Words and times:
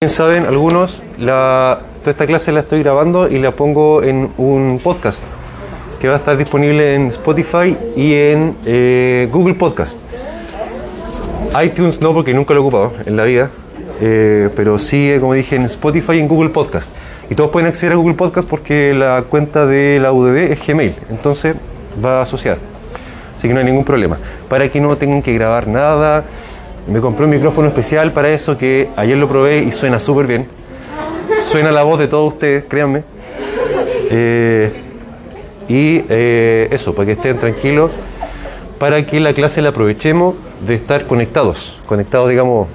Bien 0.00 0.10
saben 0.10 0.46
algunos, 0.46 1.02
la, 1.18 1.80
toda 1.98 2.12
esta 2.12 2.24
clase 2.24 2.52
la 2.52 2.60
estoy 2.60 2.84
grabando 2.84 3.26
y 3.26 3.40
la 3.40 3.50
pongo 3.50 4.00
en 4.04 4.30
un 4.38 4.78
podcast 4.80 5.20
que 6.00 6.06
va 6.06 6.14
a 6.14 6.16
estar 6.18 6.36
disponible 6.36 6.94
en 6.94 7.08
Spotify 7.08 7.76
y 7.96 8.14
en 8.14 8.54
eh, 8.64 9.28
Google 9.32 9.54
Podcast. 9.54 9.98
iTunes 11.60 12.00
no, 12.00 12.14
porque 12.14 12.32
nunca 12.32 12.54
lo 12.54 12.60
he 12.60 12.62
ocupado 12.62 12.92
en 13.06 13.16
la 13.16 13.24
vida, 13.24 13.50
eh, 14.00 14.48
pero 14.54 14.78
sí, 14.78 15.16
como 15.18 15.34
dije, 15.34 15.56
en 15.56 15.64
Spotify 15.64 16.12
y 16.12 16.20
en 16.20 16.28
Google 16.28 16.50
Podcast. 16.50 16.92
Y 17.28 17.34
todos 17.34 17.50
pueden 17.50 17.66
acceder 17.66 17.94
a 17.94 17.96
Google 17.96 18.14
Podcast 18.14 18.48
porque 18.48 18.94
la 18.94 19.24
cuenta 19.28 19.66
de 19.66 19.98
la 19.98 20.12
UDD 20.12 20.52
es 20.52 20.64
Gmail, 20.64 20.94
entonces 21.10 21.56
va 22.04 22.22
asociada. 22.22 22.58
Así 23.36 23.48
que 23.48 23.52
no 23.52 23.58
hay 23.58 23.66
ningún 23.66 23.84
problema. 23.84 24.16
Para 24.48 24.68
que 24.68 24.80
no 24.80 24.96
tengan 24.96 25.22
que 25.22 25.34
grabar 25.34 25.66
nada, 25.66 26.22
me 26.88 27.00
compré 27.00 27.26
un 27.26 27.30
micrófono 27.30 27.68
especial 27.68 28.12
para 28.12 28.30
eso 28.30 28.56
que 28.56 28.88
ayer 28.96 29.16
lo 29.16 29.28
probé 29.28 29.58
y 29.58 29.72
suena 29.72 29.98
súper 29.98 30.26
bien. 30.26 30.48
Suena 31.42 31.70
la 31.70 31.82
voz 31.82 31.98
de 31.98 32.08
todos 32.08 32.32
ustedes, 32.32 32.64
créanme. 32.64 33.02
Eh, 34.10 34.72
y 35.68 36.02
eh, 36.08 36.68
eso, 36.70 36.94
para 36.94 37.06
que 37.06 37.12
estén 37.12 37.38
tranquilos, 37.38 37.90
para 38.78 39.04
que 39.04 39.20
la 39.20 39.34
clase 39.34 39.60
la 39.60 39.68
aprovechemos 39.68 40.34
de 40.66 40.74
estar 40.74 41.06
conectados, 41.06 41.78
conectados, 41.86 42.30
digamos, 42.30 42.68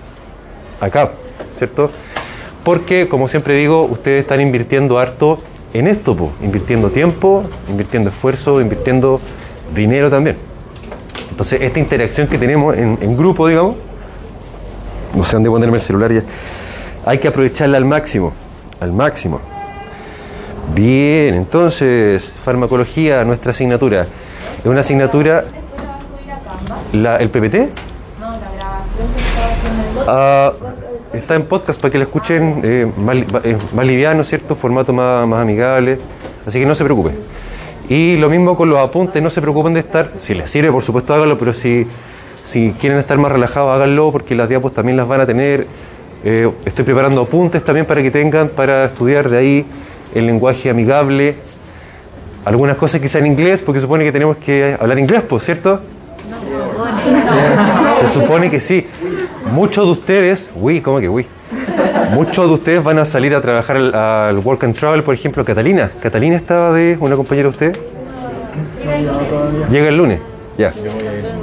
acá, 0.79 1.09
¿cierto? 1.51 1.89
Porque, 2.63 3.07
como 3.07 3.27
siempre 3.27 3.55
digo, 3.55 3.83
ustedes 3.83 4.21
están 4.21 4.41
invirtiendo 4.41 4.99
harto 4.99 5.39
en 5.73 5.87
esto, 5.87 6.15
po, 6.15 6.31
invirtiendo 6.43 6.91
tiempo, 6.91 7.43
invirtiendo 7.67 8.11
esfuerzo, 8.11 8.61
invirtiendo 8.61 9.19
dinero 9.73 10.11
también. 10.11 10.37
Entonces, 11.31 11.61
esta 11.63 11.79
interacción 11.79 12.27
que 12.27 12.37
tenemos 12.37 12.77
en, 12.77 12.99
en 13.01 13.17
grupo, 13.17 13.47
digamos, 13.47 13.75
no 15.15 15.23
sé 15.23 15.33
dónde 15.35 15.49
ponerme 15.49 15.77
el 15.77 15.83
celular 15.83 16.11
ya. 16.11 16.23
Hay 17.05 17.17
que 17.17 17.27
aprovecharla 17.27 17.77
al 17.77 17.85
máximo, 17.85 18.33
al 18.79 18.93
máximo. 18.93 19.39
Bien, 20.73 21.35
entonces, 21.35 22.33
farmacología, 22.43 23.23
nuestra 23.23 23.51
asignatura. 23.51 24.01
Es 24.01 24.65
una 24.65 24.81
asignatura, 24.81 25.43
¿el 26.93 27.29
PPT? 27.29 27.55
No, 28.19 28.31
la 28.31 28.51
grabación 28.55 29.07
que 29.15 30.03
Ah, 30.07 30.53
está 31.13 31.35
en 31.35 31.43
podcast 31.43 31.79
para 31.79 31.91
que 31.91 31.97
la 31.97 32.05
escuchen 32.05 32.61
eh, 32.63 32.91
más, 32.97 33.17
eh, 33.43 33.57
más 33.73 33.85
liviano, 33.85 34.23
¿cierto? 34.23 34.55
Formato 34.55 34.93
más, 34.93 35.27
más 35.27 35.41
amigable. 35.41 35.99
Así 36.45 36.59
que 36.59 36.65
no 36.65 36.75
se 36.75 36.83
preocupen. 36.83 37.15
Y 37.89 38.17
lo 38.17 38.29
mismo 38.29 38.55
con 38.55 38.69
los 38.69 38.79
apuntes, 38.79 39.21
no 39.21 39.29
se 39.29 39.41
preocupen 39.41 39.73
de 39.73 39.81
estar, 39.81 40.11
si 40.19 40.33
les 40.33 40.49
sirve, 40.49 40.71
por 40.71 40.83
supuesto, 40.83 41.13
háganlo, 41.13 41.37
pero 41.37 41.53
si, 41.53 41.85
si 42.43 42.71
quieren 42.79 42.99
estar 42.99 43.17
más 43.17 43.31
relajados, 43.31 43.71
háganlo, 43.71 44.11
porque 44.11 44.35
las 44.35 44.49
diapos 44.49 44.73
también 44.73 44.97
las 44.97 45.07
van 45.07 45.21
a 45.21 45.25
tener. 45.25 45.65
Eh, 46.25 46.49
estoy 46.65 46.85
preparando 46.85 47.21
apuntes 47.21 47.63
también 47.63 47.85
para 47.85 48.01
que 48.01 48.11
tengan 48.11 48.49
para 48.49 48.85
estudiar 48.85 49.29
de 49.29 49.37
ahí 49.37 49.65
el 50.13 50.25
lenguaje 50.25 50.69
amigable. 50.69 51.35
Algunas 52.45 52.77
cosas 52.77 52.99
quizá 52.99 53.19
en 53.19 53.27
inglés, 53.27 53.61
porque 53.61 53.79
supone 53.79 54.03
que 54.03 54.11
tenemos 54.11 54.37
que 54.37 54.77
hablar 54.79 54.99
inglés, 54.99 55.23
pues, 55.27 55.45
¿cierto? 55.45 55.79
Se 58.01 58.07
supone 58.09 58.49
que 58.49 58.59
sí. 58.59 58.85
Muchos 59.51 59.85
de 59.85 59.91
ustedes, 59.91 60.49
uy, 60.55 60.81
¿cómo 60.81 60.99
que 60.99 61.09
uy? 61.09 61.25
Muchos 62.13 62.47
de 62.47 62.53
ustedes 62.53 62.83
van 62.83 62.99
a 62.99 63.05
salir 63.05 63.33
a 63.33 63.41
trabajar 63.41 63.77
al, 63.77 63.95
al 63.95 64.37
Work 64.39 64.65
and 64.65 64.75
Travel, 64.75 65.03
por 65.03 65.13
ejemplo, 65.13 65.43
Catalina. 65.45 65.91
¿Catalina 66.01 66.35
estaba 66.35 66.73
de 66.73 66.97
una 66.99 67.15
compañera 67.15 67.47
de 67.47 67.51
usted? 67.51 67.79
Llega 69.71 69.87
el 69.87 69.97
lunes. 69.97 70.19
Ya. 70.57 70.67
El 70.67 70.73
próximo 70.73 70.97
verano. 70.97 71.42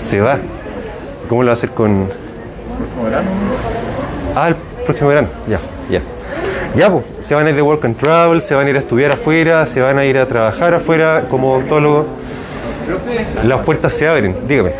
Se 0.00 0.20
va. 0.20 0.38
¿Cómo 1.28 1.42
lo 1.42 1.48
va 1.48 1.52
a 1.52 1.54
hacer 1.54 1.70
con.? 1.70 2.08
¿Próximo 2.78 3.04
verano? 3.04 3.28
Ah, 4.34 4.48
el 4.48 4.54
próximo 4.84 5.08
verano. 5.08 5.28
Ya, 5.48 5.58
ya. 5.90 6.00
Ya, 6.76 6.92
pues, 6.92 7.04
se 7.20 7.34
van 7.34 7.46
a 7.46 7.50
ir 7.50 7.56
de 7.56 7.62
Work 7.62 7.84
and 7.84 7.96
Travel, 7.96 8.42
se 8.42 8.54
van 8.54 8.66
a 8.66 8.70
ir 8.70 8.76
a 8.76 8.78
estudiar 8.80 9.12
afuera, 9.12 9.66
se 9.66 9.80
van 9.80 9.98
a 9.98 10.04
ir 10.04 10.18
a 10.18 10.26
trabajar 10.26 10.74
afuera 10.74 11.24
como 11.28 11.54
odontólogo. 11.54 12.06
Las 13.44 13.60
puertas 13.60 13.92
se 13.92 14.08
abren, 14.08 14.36
dígame. 14.46 14.72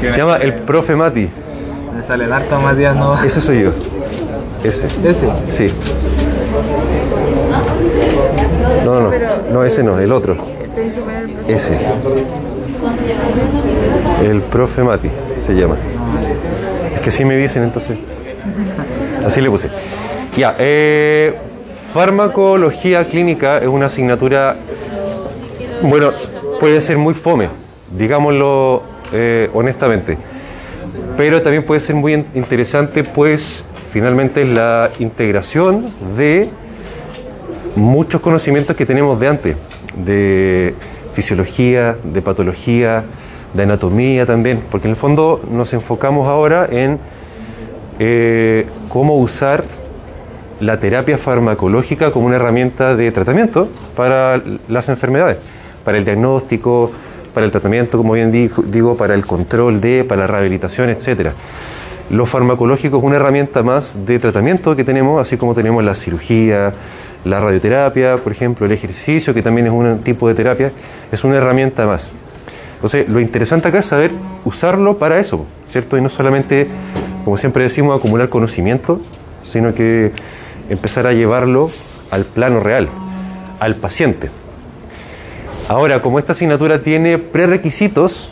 Se 0.00 0.16
llama 0.16 0.36
El 0.36 0.54
Profe 0.54 0.94
Mati. 0.96 1.30
Me 1.94 2.02
salen 2.02 2.32
harto 2.32 2.60
más 2.60 2.76
días, 2.76 2.96
no. 2.96 3.22
Ese 3.22 3.40
soy 3.40 3.62
yo. 3.64 3.70
Ese. 4.64 4.86
Ese. 4.86 5.30
Sí. 5.48 5.72
No, 8.84 9.00
no, 9.00 9.10
no. 9.10 9.16
No, 9.52 9.64
ese 9.64 9.82
no, 9.82 9.98
el 9.98 10.12
otro. 10.12 10.55
Ese. 11.48 11.78
El 14.24 14.40
profe 14.42 14.82
Mati 14.82 15.08
se 15.44 15.54
llama. 15.54 15.76
Es 16.94 17.00
que 17.00 17.08
así 17.10 17.24
me 17.24 17.36
dicen 17.36 17.62
entonces. 17.62 17.98
Así 19.24 19.40
le 19.40 19.50
puse. 19.50 19.68
Ya, 20.36 20.54
eh, 20.58 21.34
farmacología 21.94 23.04
clínica 23.08 23.58
es 23.58 23.66
una 23.68 23.86
asignatura, 23.86 24.56
bueno, 25.82 26.10
puede 26.60 26.80
ser 26.80 26.98
muy 26.98 27.14
fome, 27.14 27.48
digámoslo 27.96 28.82
eh, 29.12 29.50
honestamente 29.54 30.18
pero 31.16 31.40
también 31.40 31.62
puede 31.62 31.80
ser 31.80 31.94
muy 31.94 32.12
in- 32.12 32.26
interesante, 32.34 33.02
pues 33.02 33.64
finalmente 33.90 34.42
es 34.42 34.48
la 34.48 34.90
integración 34.98 35.86
de 36.14 36.50
muchos 37.74 38.20
conocimientos 38.20 38.76
que 38.76 38.84
tenemos 38.84 39.18
de 39.18 39.28
antes, 39.28 39.56
de 40.04 40.74
fisiología, 41.16 41.96
de 42.04 42.20
patología, 42.20 43.02
de 43.54 43.62
anatomía 43.62 44.26
también, 44.26 44.60
porque 44.70 44.86
en 44.86 44.90
el 44.90 44.96
fondo 44.96 45.40
nos 45.50 45.72
enfocamos 45.72 46.28
ahora 46.28 46.66
en 46.70 46.98
eh, 47.98 48.66
cómo 48.90 49.16
usar 49.16 49.64
la 50.60 50.78
terapia 50.78 51.16
farmacológica 51.16 52.10
como 52.10 52.26
una 52.26 52.36
herramienta 52.36 52.94
de 52.94 53.10
tratamiento 53.12 53.68
para 53.96 54.42
las 54.68 54.90
enfermedades, 54.90 55.38
para 55.84 55.96
el 55.96 56.04
diagnóstico, 56.04 56.90
para 57.32 57.46
el 57.46 57.50
tratamiento, 57.52 57.96
como 57.96 58.12
bien 58.12 58.30
dijo- 58.30 58.62
digo, 58.62 58.94
para 58.94 59.14
el 59.14 59.24
control 59.24 59.80
de, 59.80 60.04
para 60.04 60.22
la 60.22 60.26
rehabilitación, 60.26 60.90
etcétera. 60.90 61.32
Lo 62.10 62.26
farmacológico 62.26 62.98
es 62.98 63.02
una 63.04 63.16
herramienta 63.16 63.62
más 63.62 63.96
de 64.06 64.18
tratamiento 64.18 64.76
que 64.76 64.84
tenemos, 64.84 65.20
así 65.20 65.38
como 65.38 65.54
tenemos 65.54 65.82
la 65.82 65.94
cirugía, 65.94 66.72
la 67.26 67.40
radioterapia, 67.40 68.16
por 68.18 68.30
ejemplo, 68.30 68.66
el 68.66 68.72
ejercicio, 68.72 69.34
que 69.34 69.42
también 69.42 69.66
es 69.66 69.72
un 69.72 69.98
tipo 69.98 70.28
de 70.28 70.34
terapia, 70.34 70.70
es 71.10 71.24
una 71.24 71.36
herramienta 71.36 71.84
más. 71.84 72.12
Entonces, 72.76 73.08
lo 73.08 73.20
interesante 73.20 73.66
acá 73.68 73.80
es 73.80 73.86
saber 73.86 74.12
usarlo 74.44 74.96
para 74.98 75.18
eso, 75.18 75.44
¿cierto? 75.66 75.98
Y 75.98 76.00
no 76.00 76.08
solamente, 76.08 76.68
como 77.24 77.36
siempre 77.36 77.64
decimos, 77.64 77.98
acumular 77.98 78.28
conocimiento, 78.28 79.00
sino 79.44 79.74
que 79.74 80.12
empezar 80.68 81.08
a 81.08 81.12
llevarlo 81.12 81.68
al 82.12 82.24
plano 82.24 82.60
real, 82.60 82.88
al 83.58 83.74
paciente. 83.74 84.30
Ahora, 85.68 86.02
como 86.02 86.20
esta 86.20 86.30
asignatura 86.30 86.80
tiene 86.80 87.18
prerequisitos, 87.18 88.30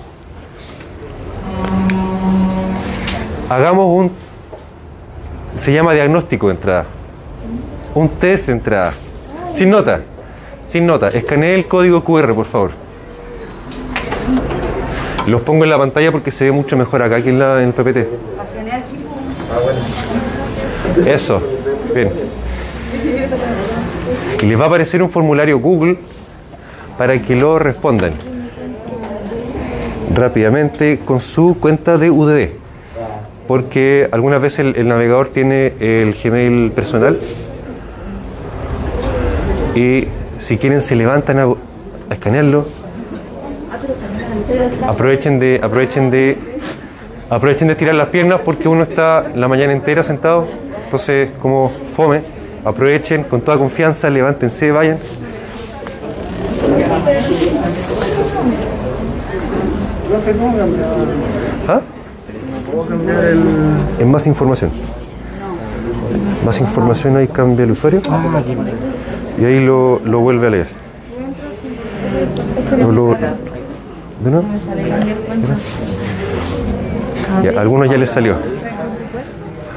hagamos 3.49 3.88
un, 3.88 4.12
se 5.56 5.72
llama 5.72 5.94
diagnóstico 5.94 6.47
de 6.47 6.55
entrada, 6.55 6.84
un 7.94 8.09
test 8.09 8.47
de 8.47 8.53
entrada, 8.53 8.93
sin 9.53 9.71
nota, 9.71 10.00
sin 10.66 10.87
nota, 10.87 11.09
escanee 11.09 11.55
el 11.55 11.66
código 11.66 12.03
QR, 12.03 12.34
por 12.34 12.47
favor. 12.47 12.71
Los 15.27 15.41
pongo 15.43 15.65
en 15.65 15.71
la 15.71 15.78
pantalla 15.78 16.12
porque 16.12 16.31
se 16.31 16.44
ve 16.44 16.53
mucho 16.53 16.77
mejor 16.77 17.03
acá 17.03 17.22
que 17.22 17.31
en, 17.31 17.38
la, 17.38 17.62
en 17.62 17.69
el 17.69 17.72
PPT. 17.72 17.99
Eso, 21.06 21.41
bien. 21.94 22.10
Y 24.43 24.47
les 24.47 24.59
va 24.61 24.65
a 24.65 24.66
aparecer 24.66 25.03
un 25.03 25.09
formulario 25.09 25.59
Google 25.59 25.97
para 26.99 27.21
que 27.22 27.37
lo 27.37 27.59
respondan 27.59 28.12
rápidamente 30.15 31.00
con 31.05 31.21
su 31.21 31.56
cuenta 31.59 31.97
de 31.97 32.11
UDD. 32.11 32.49
Porque 33.49 34.09
algunas 34.11 34.40
veces 34.43 34.61
el, 34.61 34.76
el 34.76 34.88
navegador 34.88 35.29
tiene 35.29 35.75
el 35.81 36.14
Gmail 36.14 36.70
personal 36.73 37.19
y 39.75 40.06
si 40.38 40.59
quieren 40.59 40.81
se 40.81 40.97
levantan 40.97 41.38
a, 41.38 41.44
a 41.44 42.12
escanearlo. 42.12 42.67
Aprovechen 44.87 45.38
de, 45.38 45.61
aprovechen 45.62 46.11
de, 46.11 46.37
aprovechen 47.31 47.69
de 47.69 47.73
estirar 47.73 47.94
las 47.94 48.09
piernas 48.09 48.41
porque 48.44 48.69
uno 48.69 48.82
está 48.82 49.26
la 49.35 49.49
mañana 49.49 49.73
entera 49.73 50.03
sentado, 50.03 50.47
entonces 50.85 51.31
como 51.41 51.73
fome, 51.97 52.23
aprovechen 52.65 53.25
con 53.25 53.41
toda 53.41 53.59
confianza, 53.59 54.11
levántense, 54.11 54.71
vayan. 54.71 54.99
¿Ah? 61.69 61.81
Es 63.99 64.06
más 64.06 64.26
información. 64.26 64.71
Más 66.44 66.61
información 66.61 67.17
ahí 67.17 67.29
cambia 67.29 67.65
el 67.65 67.73
usuario. 67.73 68.00
Y 69.38 69.44
ahí 69.44 69.64
lo, 69.64 70.00
lo 70.04 70.20
vuelve 70.20 70.46
a 70.46 70.50
leer. 70.50 70.66
¿De 74.22 74.31
nuevo? 74.31 74.44
Ya, 77.42 77.60
algunos 77.60 77.90
ya 77.90 77.96
les 77.96 78.10
salió. 78.10 78.36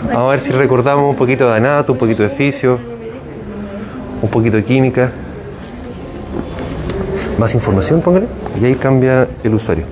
Vamos 0.06 0.28
a 0.28 0.32
ver 0.32 0.40
si 0.40 0.52
recordamos 0.52 1.10
un 1.10 1.16
poquito 1.16 1.50
de 1.50 1.58
anato, 1.58 1.94
un 1.94 1.98
poquito 1.98 2.24
de 2.24 2.30
fisio, 2.30 2.80
un 4.22 4.30
poquito 4.30 4.58
de 4.58 4.64
química. 4.64 5.12
Más 7.38 7.54
información, 7.56 8.02
póngale. 8.02 8.28
Y 8.62 8.66
ahí 8.66 8.76
cambia 8.76 9.28
el 9.44 9.54
usuario. 9.54 9.86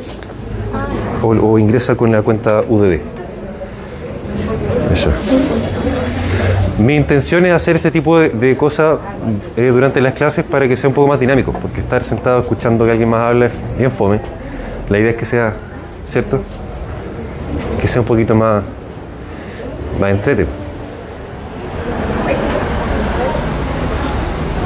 O, 1.21 1.29
o 1.29 1.59
ingresa 1.59 1.95
con 1.95 2.11
la 2.11 2.21
cuenta 2.21 2.61
UDD. 2.67 3.14
Mi 6.77 6.95
intención 6.95 7.45
es 7.45 7.53
hacer 7.53 7.77
este 7.77 7.89
tipo 7.89 8.19
de, 8.19 8.29
de 8.29 8.57
cosas 8.57 8.97
eh, 9.55 9.67
durante 9.73 10.01
las 10.01 10.13
clases 10.13 10.43
para 10.43 10.67
que 10.67 10.75
sea 10.75 10.89
un 10.89 10.93
poco 10.93 11.07
más 11.07 11.19
dinámico, 11.19 11.53
porque 11.53 11.79
estar 11.79 12.03
sentado 12.03 12.39
escuchando 12.41 12.83
que 12.85 12.91
alguien 12.91 13.09
más 13.09 13.21
habla 13.21 13.45
es 13.45 13.53
bien 13.77 13.91
fome. 13.91 14.19
La 14.89 14.99
idea 14.99 15.11
es 15.11 15.15
que 15.15 15.25
sea, 15.25 15.53
¿cierto? 16.05 16.41
Que 17.79 17.87
sea 17.87 18.01
un 18.01 18.07
poquito 18.07 18.35
más, 18.35 18.61
más 20.01 20.11
entrete. 20.11 20.45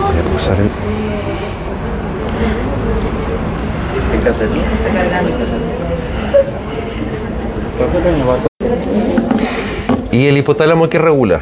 Voy 0.02 0.18
a 0.18 0.24
pausar 0.32 0.56
el- 0.60 0.70
¿Qué 4.12 4.20
que 4.24 4.30
hacer? 4.30 4.48
¿Cuánto 7.78 8.10
años 8.10 8.28
vas 8.28 8.46
a 8.46 8.48
Y 10.16 10.26
el 10.26 10.38
hipotálamo 10.38 10.90
que 10.90 10.98
regula. 10.98 11.42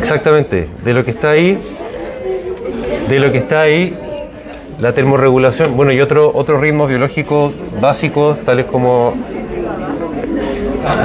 Exactamente, 0.00 0.68
de 0.82 0.94
lo 0.94 1.04
que 1.04 1.10
está 1.10 1.30
ahí, 1.30 1.58
de 3.08 3.18
lo 3.20 3.30
que 3.30 3.38
está 3.38 3.60
ahí, 3.60 3.96
la 4.80 4.92
termorregulación, 4.92 5.76
bueno, 5.76 5.92
y 5.92 6.00
otro, 6.00 6.32
otros 6.34 6.60
ritmos 6.60 6.88
biológicos 6.88 7.52
básicos, 7.80 8.40
tales 8.44 8.66
como 8.66 9.14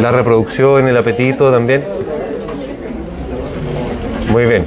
la 0.01 0.11
reproducción, 0.11 0.87
el 0.87 0.97
apetito 0.97 1.51
también. 1.51 1.83
Muy 4.31 4.45
bien. 4.45 4.65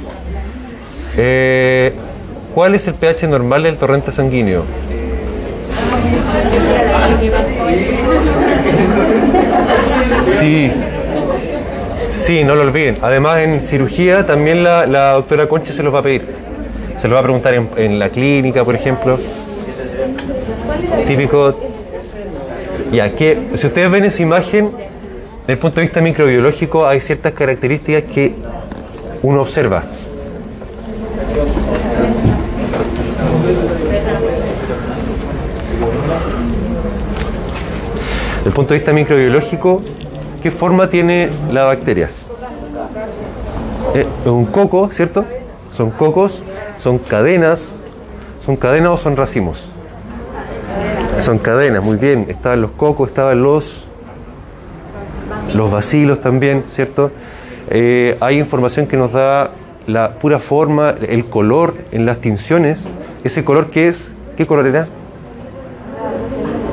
Eh, 1.17 1.93
¿Cuál 2.53 2.75
es 2.75 2.87
el 2.87 2.93
pH 2.93 3.27
normal 3.27 3.63
del 3.63 3.77
torrente 3.77 4.11
sanguíneo? 4.11 4.63
Sí. 10.39 10.71
Sí, 12.11 12.43
no 12.43 12.55
lo 12.55 12.63
olviden. 12.63 12.97
Además, 13.01 13.39
en 13.39 13.61
cirugía 13.61 14.25
también 14.25 14.63
la, 14.63 14.85
la 14.85 15.13
doctora 15.13 15.47
Concha 15.47 15.71
se 15.71 15.83
los 15.83 15.93
va 15.93 15.99
a 15.99 16.03
pedir. 16.03 16.27
Se 16.97 17.07
los 17.07 17.15
va 17.15 17.21
a 17.21 17.23
preguntar 17.23 17.53
en, 17.53 17.97
la 17.97 18.09
clínica, 18.09 18.65
por 18.65 18.75
ejemplo. 18.75 19.17
Típico. 21.07 21.55
Ya, 22.91 23.15
que 23.15 23.37
si 23.55 23.67
ustedes 23.67 23.89
ven 23.89 24.05
esa 24.05 24.21
imagen, 24.21 24.71
desde 25.41 25.53
el 25.53 25.59
punto 25.59 25.75
de 25.75 25.81
vista 25.83 26.01
microbiológico, 26.01 26.87
hay 26.87 26.99
ciertas 26.99 27.33
características 27.33 28.03
que 28.03 28.33
uno 29.21 29.41
observa. 29.41 29.83
Desde 38.37 38.49
el 38.49 38.53
punto 38.53 38.73
de 38.73 38.79
vista 38.79 38.91
microbiológico, 38.91 39.81
¿qué 40.41 40.51
forma 40.51 40.89
tiene 40.89 41.29
la 41.51 41.65
bacteria? 41.65 42.09
Eh, 43.93 44.05
un 44.25 44.45
coco, 44.45 44.89
¿cierto? 44.91 45.25
Son 45.71 45.91
cocos, 45.91 46.43
son 46.77 46.97
cadenas, 46.97 47.75
son 48.45 48.55
cadenas 48.55 48.91
o 48.91 48.97
son 48.97 49.15
racimos. 49.15 49.69
Son 51.21 51.37
cadenas, 51.37 51.83
muy 51.83 51.97
bien. 51.97 52.25
Estaban 52.29 52.61
los 52.61 52.71
cocos, 52.71 53.09
estaban 53.09 53.41
los, 53.43 53.87
los 55.53 55.71
bacilos 55.71 56.21
también, 56.21 56.63
¿cierto? 56.67 57.11
Eh, 57.69 58.17
hay 58.19 58.39
información 58.39 58.87
que 58.87 58.97
nos 58.97 59.11
da 59.11 59.51
la 59.87 60.11
pura 60.11 60.39
forma, 60.39 60.95
el 61.07 61.25
color 61.25 61.75
en 61.91 62.05
las 62.05 62.19
tinciones. 62.19 62.81
¿Ese 63.23 63.43
color 63.43 63.69
qué 63.69 63.87
es? 63.87 64.15
¿Qué 64.37 64.45
color 64.47 64.67
era? 64.67 64.87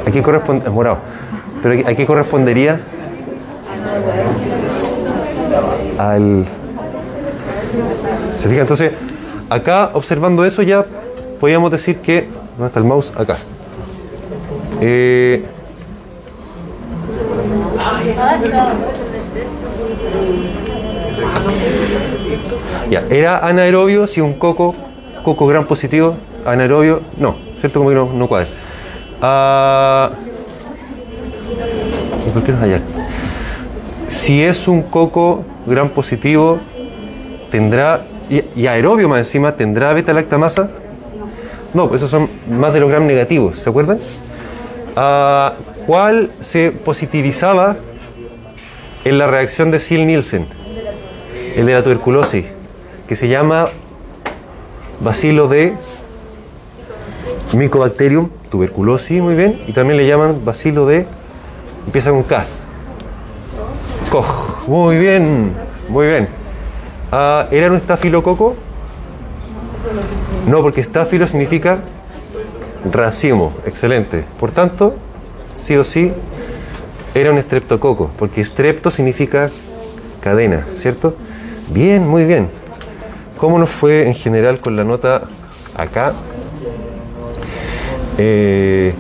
¿A 0.07 0.11
qué 0.11 0.23
corresponde? 0.23 0.67
Es 0.67 0.73
morado. 0.73 0.99
¿Pero 1.63 1.89
a 1.89 1.95
qué 1.95 2.07
correspondería? 2.07 2.81
Al... 5.99 6.47
¿Se 8.39 8.49
fija? 8.49 8.61
Entonces, 8.63 8.93
acá 9.49 9.91
observando 9.95 10.45
eso 10.45 10.63
ya 10.63 10.85
podríamos 11.41 11.71
decir 11.71 11.99
que... 11.99 12.29
¿Dónde 12.57 12.69
está 12.69 12.81
el 12.81 12.87
mouse? 12.87 13.13
Acá. 13.17 13.37
Eh, 14.81 15.45
ya, 22.91 23.05
¿era 23.11 23.47
anaerobio 23.47 24.07
si 24.07 24.21
un 24.21 24.35
coco, 24.35 24.75
coco 25.23 25.47
gran 25.47 25.67
positivo? 25.67 26.17
Anaerobio, 26.45 27.01
no, 27.17 27.37
¿cierto? 27.61 27.81
Como 27.81 27.91
que 27.91 27.97
no, 27.97 28.13
no 28.13 28.29
cuadra. 28.29 28.49
Ah, 29.21 30.11
¿por 32.33 32.43
qué 32.43 32.53
no 32.53 32.65
es? 32.65 33.06
Si 34.09 34.43
es 34.43 34.69
un 34.69 34.83
coco 34.83 35.45
gran 35.67 35.91
positivo, 35.91 36.59
tendrá, 37.51 38.05
y, 38.31 38.43
y 38.55 38.67
aerobio 38.67 39.09
más 39.09 39.19
encima, 39.19 39.57
¿tendrá 39.57 39.93
beta-lactamasa? 39.93 40.71
No, 41.75 41.95
esos 41.95 42.11
son 42.11 42.29
más 42.51 42.73
de 42.73 42.81
los 42.81 42.89
gram 42.89 43.07
negativos, 43.07 43.59
¿se 43.59 43.69
acuerdan? 43.69 43.99
Ah, 44.97 45.53
¿Cuál 45.87 46.31
se 46.41 46.73
positivizaba 46.73 47.77
en 49.05 49.19
la 49.19 49.27
reacción 49.27 49.71
de 49.71 49.79
Sil-Nielsen? 49.79 50.47
El 51.55 51.67
de 51.67 51.75
la 51.75 51.83
tuberculosis, 51.83 52.47
que 53.07 53.15
se 53.15 53.29
llama 53.29 53.69
bacilo 55.01 55.49
de 55.49 55.75
Mycobacterium 57.53 58.31
tuberculosis, 58.51 59.21
muy 59.21 59.35
bien, 59.35 59.61
y 59.67 59.73
también 59.73 59.99
le 59.99 60.07
llaman 60.07 60.45
bacilo 60.45 60.87
de, 60.87 61.07
empieza 61.87 62.11
con 62.11 62.23
K. 62.23 62.45
Muy 64.67 64.97
bien, 64.99 65.53
muy 65.89 66.07
bien. 66.07 66.29
Ah, 67.13 67.47
¿Era 67.51 67.69
un 67.71 67.77
estafilococo? 67.77 68.55
No, 70.47 70.63
porque 70.63 70.81
estáfilo 70.81 71.27
significa 71.27 71.79
racimo, 72.93 73.53
excelente. 73.65 74.25
Por 74.39 74.53
tanto, 74.53 74.95
sí 75.57 75.77
o 75.77 75.85
sí, 75.85 76.13
era 77.15 77.31
un 77.31 77.39
estreptococo, 77.39 78.11
porque 78.19 78.41
estrepto 78.41 78.91
significa 78.91 79.51
cadena, 80.21 80.67
¿cierto? 80.79 81.15
Bien, 81.69 82.07
muy 82.07 82.25
bien. 82.25 82.49
¿Cómo 83.39 83.59
nos 83.59 83.71
fue 83.71 84.07
en 84.07 84.15
general 84.15 84.61
con 84.61 84.77
la 84.77 84.85
nota 84.85 85.23
acá? 85.77 86.13
Eh, 88.19 88.95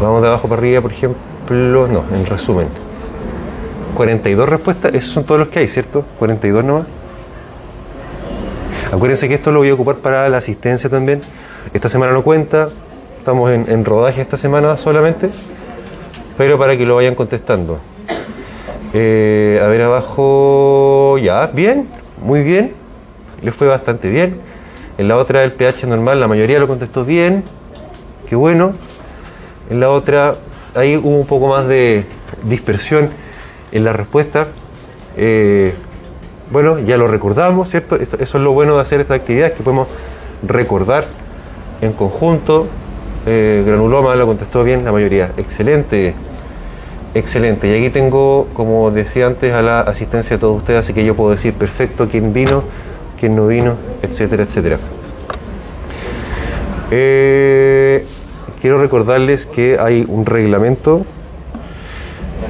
vamos 0.00 0.22
de 0.22 0.28
abajo 0.28 0.48
para 0.48 0.60
arriba, 0.60 0.80
por 0.80 0.92
ejemplo. 0.92 1.18
No, 1.50 2.04
en 2.14 2.26
resumen. 2.26 2.87
42 3.98 4.48
respuestas, 4.48 4.94
esos 4.94 5.10
son 5.10 5.24
todos 5.24 5.40
los 5.40 5.48
que 5.48 5.58
hay, 5.58 5.66
¿cierto? 5.66 6.04
42 6.20 6.64
nomás. 6.64 6.86
Acuérdense 8.92 9.26
que 9.26 9.34
esto 9.34 9.50
lo 9.50 9.58
voy 9.58 9.70
a 9.70 9.74
ocupar 9.74 9.96
para 9.96 10.28
la 10.28 10.36
asistencia 10.36 10.88
también. 10.88 11.20
Esta 11.74 11.88
semana 11.88 12.12
no 12.12 12.22
cuenta, 12.22 12.68
estamos 13.18 13.50
en, 13.50 13.84
rodaje 13.84 14.20
esta 14.20 14.36
semana 14.36 14.76
solamente, 14.76 15.30
pero 16.36 16.56
para 16.56 16.76
que 16.76 16.86
lo 16.86 16.94
vayan 16.94 17.16
contestando. 17.16 17.80
Eh, 18.94 19.60
a 19.60 19.66
ver 19.66 19.82
abajo, 19.82 21.18
ya, 21.18 21.46
bien, 21.48 21.88
muy 22.22 22.44
bien, 22.44 22.74
les 23.42 23.52
fue 23.52 23.66
bastante 23.66 24.10
bien. 24.10 24.38
En 24.96 25.08
la 25.08 25.16
otra 25.16 25.42
el 25.42 25.50
pH 25.50 25.88
normal, 25.88 26.20
la 26.20 26.28
mayoría 26.28 26.60
lo 26.60 26.68
contestó 26.68 27.04
bien, 27.04 27.42
qué 28.28 28.36
bueno. 28.36 28.74
En 29.70 29.80
la 29.80 29.90
otra, 29.90 30.36
ahí 30.76 30.96
hubo 30.96 31.18
un 31.18 31.26
poco 31.26 31.48
más 31.48 31.66
de 31.66 32.04
dispersión 32.44 33.10
en 33.72 33.84
la 33.84 33.92
respuesta. 33.92 34.48
Eh, 35.16 35.74
bueno, 36.50 36.78
ya 36.78 36.96
lo 36.96 37.08
recordamos, 37.08 37.70
¿cierto? 37.70 37.96
Eso, 37.96 38.16
es 38.20 38.34
lo 38.34 38.52
bueno 38.52 38.76
de 38.76 38.82
hacer 38.82 39.00
esta 39.00 39.14
actividad, 39.14 39.52
que 39.52 39.62
podemos 39.62 39.88
recordar 40.42 41.06
en 41.80 41.92
conjunto. 41.92 42.66
Eh, 43.26 43.62
granuloma 43.66 44.14
lo 44.16 44.26
contestó 44.26 44.64
bien 44.64 44.84
la 44.84 44.92
mayoría. 44.92 45.32
Excelente, 45.36 46.14
excelente. 47.14 47.68
Y 47.68 47.78
aquí 47.78 47.90
tengo, 47.90 48.48
como 48.54 48.90
decía 48.90 49.26
antes, 49.26 49.52
a 49.52 49.60
la 49.60 49.80
asistencia 49.80 50.36
de 50.36 50.40
todos 50.40 50.56
ustedes, 50.56 50.80
así 50.80 50.94
que 50.94 51.04
yo 51.04 51.14
puedo 51.14 51.32
decir 51.32 51.52
perfecto 51.52 52.08
quién 52.08 52.32
vino, 52.32 52.62
quién 53.20 53.36
no 53.36 53.46
vino, 53.46 53.74
etcétera, 54.02 54.44
etcétera. 54.44 54.78
Eh, 56.90 58.06
quiero 58.62 58.80
recordarles 58.80 59.44
que 59.44 59.78
hay 59.78 60.06
un 60.08 60.24
reglamento 60.24 61.04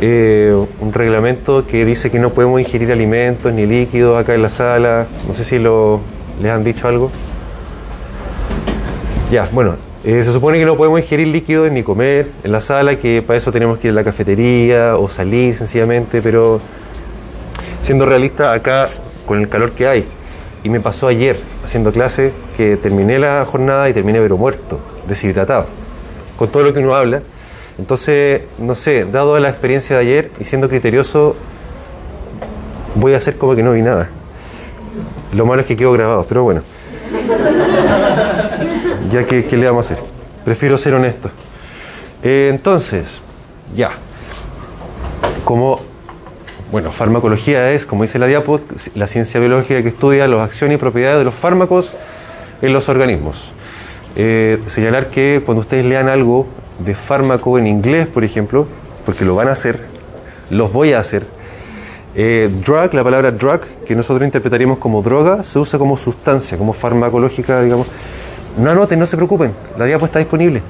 eh, 0.00 0.54
un 0.80 0.92
reglamento 0.92 1.66
que 1.66 1.84
dice 1.84 2.10
que 2.10 2.18
no 2.18 2.30
podemos 2.30 2.60
ingerir 2.60 2.92
alimentos 2.92 3.52
ni 3.52 3.66
líquidos 3.66 4.18
acá 4.18 4.34
en 4.34 4.42
la 4.42 4.50
sala. 4.50 5.06
No 5.26 5.34
sé 5.34 5.44
si 5.44 5.58
lo, 5.58 6.00
les 6.42 6.52
han 6.52 6.64
dicho 6.64 6.88
algo. 6.88 7.10
Ya, 9.30 9.48
bueno, 9.52 9.76
Eh, 10.04 10.22
se 10.22 10.32
supone 10.32 10.58
que 10.58 10.64
no 10.64 10.76
podemos 10.76 11.00
ingerir 11.00 11.26
líquidos 11.26 11.72
ni 11.72 11.82
comer 11.82 12.28
en 12.44 12.52
la 12.52 12.60
sala, 12.60 12.96
que 12.96 13.20
para 13.20 13.36
eso 13.36 13.50
tenemos 13.50 13.78
que 13.78 13.88
ir 13.88 13.92
a 13.92 13.96
la 13.96 14.04
cafetería 14.04 14.96
o 14.96 15.08
salir 15.08 15.56
sencillamente, 15.56 16.22
pero 16.22 16.60
siendo 17.82 18.06
realista 18.06 18.52
acá 18.52 18.88
con 19.26 19.40
el 19.40 19.48
calor 19.48 19.72
que 19.72 19.88
hay. 19.88 20.06
Y 20.62 20.68
me 20.70 20.80
pasó 20.80 21.08
ayer 21.08 21.40
haciendo 21.64 21.90
clase 21.90 22.32
que 22.56 22.76
terminé 22.76 23.18
la 23.18 23.44
jornada 23.44 23.90
y 23.90 23.92
terminé 23.92 24.20
pero 24.20 24.36
muerto, 24.36 24.78
deshidratado, 25.08 25.66
con 26.38 26.48
todo 26.48 26.62
lo 26.62 26.72
que 26.72 26.78
uno 26.78 26.94
habla. 26.94 27.20
Entonces, 27.78 28.42
no 28.58 28.74
sé, 28.74 29.04
dado 29.04 29.38
la 29.38 29.48
experiencia 29.48 29.96
de 29.96 30.02
ayer 30.02 30.30
y 30.40 30.44
siendo 30.44 30.68
criterioso, 30.68 31.36
voy 32.96 33.14
a 33.14 33.18
hacer 33.18 33.36
como 33.36 33.54
que 33.54 33.62
no 33.62 33.72
vi 33.72 33.82
nada. 33.82 34.08
Lo 35.32 35.46
malo 35.46 35.60
es 35.60 35.66
que 35.66 35.76
quedo 35.76 35.92
grabado, 35.92 36.26
pero 36.28 36.42
bueno. 36.42 36.62
Ya 39.10 39.24
que, 39.24 39.46
¿qué 39.46 39.56
le 39.56 39.64
vamos 39.64 39.90
a 39.90 39.94
hacer? 39.94 40.04
Prefiero 40.44 40.76
ser 40.76 40.92
honesto. 40.92 41.30
Eh, 42.22 42.50
entonces, 42.52 43.20
ya. 43.74 43.90
Como, 45.44 45.80
bueno, 46.70 46.92
farmacología 46.92 47.70
es, 47.70 47.86
como 47.86 48.02
dice 48.02 48.18
la 48.18 48.26
diapo, 48.26 48.60
la 48.94 49.06
ciencia 49.06 49.40
biológica 49.40 49.82
que 49.82 49.88
estudia 49.88 50.28
las 50.28 50.40
acciones 50.40 50.74
y 50.74 50.78
propiedades 50.78 51.20
de 51.20 51.24
los 51.24 51.34
fármacos 51.34 51.92
en 52.60 52.74
los 52.74 52.90
organismos. 52.90 53.50
Eh, 54.14 54.58
señalar 54.66 55.08
que 55.08 55.42
cuando 55.46 55.62
ustedes 55.62 55.86
lean 55.86 56.08
algo 56.08 56.46
de 56.78 56.94
fármaco 56.94 57.58
en 57.58 57.66
inglés, 57.66 58.06
por 58.06 58.24
ejemplo, 58.24 58.66
porque 59.04 59.24
lo 59.24 59.34
van 59.34 59.48
a 59.48 59.52
hacer, 59.52 59.80
los 60.50 60.72
voy 60.72 60.92
a 60.92 61.00
hacer. 61.00 61.26
Eh, 62.14 62.50
drug, 62.64 62.94
la 62.94 63.04
palabra 63.04 63.30
drug, 63.30 63.60
que 63.86 63.94
nosotros 63.94 64.24
interpretaríamos 64.24 64.78
como 64.78 65.02
droga, 65.02 65.44
se 65.44 65.58
usa 65.58 65.78
como 65.78 65.96
sustancia, 65.96 66.58
como 66.58 66.72
farmacológica, 66.72 67.62
digamos. 67.62 67.86
No 68.56 68.70
anoten, 68.70 68.98
no 68.98 69.06
se 69.06 69.16
preocupen, 69.16 69.52
la 69.78 69.84
diapo 69.84 70.06
está 70.06 70.18
disponible. 70.18 70.62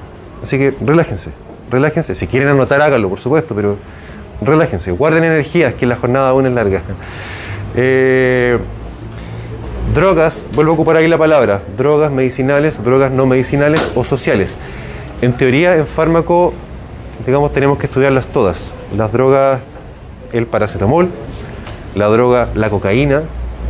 Así 0.43 0.57
que 0.57 0.73
relájense, 0.81 1.31
relájense. 1.71 2.15
Si 2.15 2.27
quieren 2.27 2.49
anotar, 2.49 2.81
háganlo, 2.81 3.09
por 3.09 3.19
supuesto, 3.19 3.55
pero 3.55 3.77
relájense, 4.41 4.91
guarden 4.91 5.23
energías, 5.23 5.73
que 5.73 5.85
la 5.85 5.95
jornada 5.95 6.29
aún 6.29 6.45
es 6.45 6.53
larga. 6.53 6.81
Eh, 7.75 8.57
drogas, 9.93 10.45
vuelvo 10.53 10.71
a 10.71 10.75
ocupar 10.75 10.97
ahí 10.97 11.07
la 11.07 11.17
palabra, 11.17 11.61
drogas 11.77 12.11
medicinales, 12.11 12.83
drogas 12.83 13.11
no 13.11 13.25
medicinales 13.25 13.81
o 13.95 14.03
sociales. 14.03 14.57
En 15.21 15.33
teoría, 15.33 15.75
en 15.75 15.85
fármaco, 15.85 16.53
digamos, 17.25 17.51
tenemos 17.51 17.77
que 17.77 17.87
estudiarlas 17.87 18.27
todas. 18.27 18.71
Las 18.95 19.11
drogas, 19.11 19.59
el 20.31 20.45
paracetamol, 20.45 21.09
la 21.95 22.07
droga, 22.07 22.47
la 22.55 22.69
cocaína, 22.69 23.23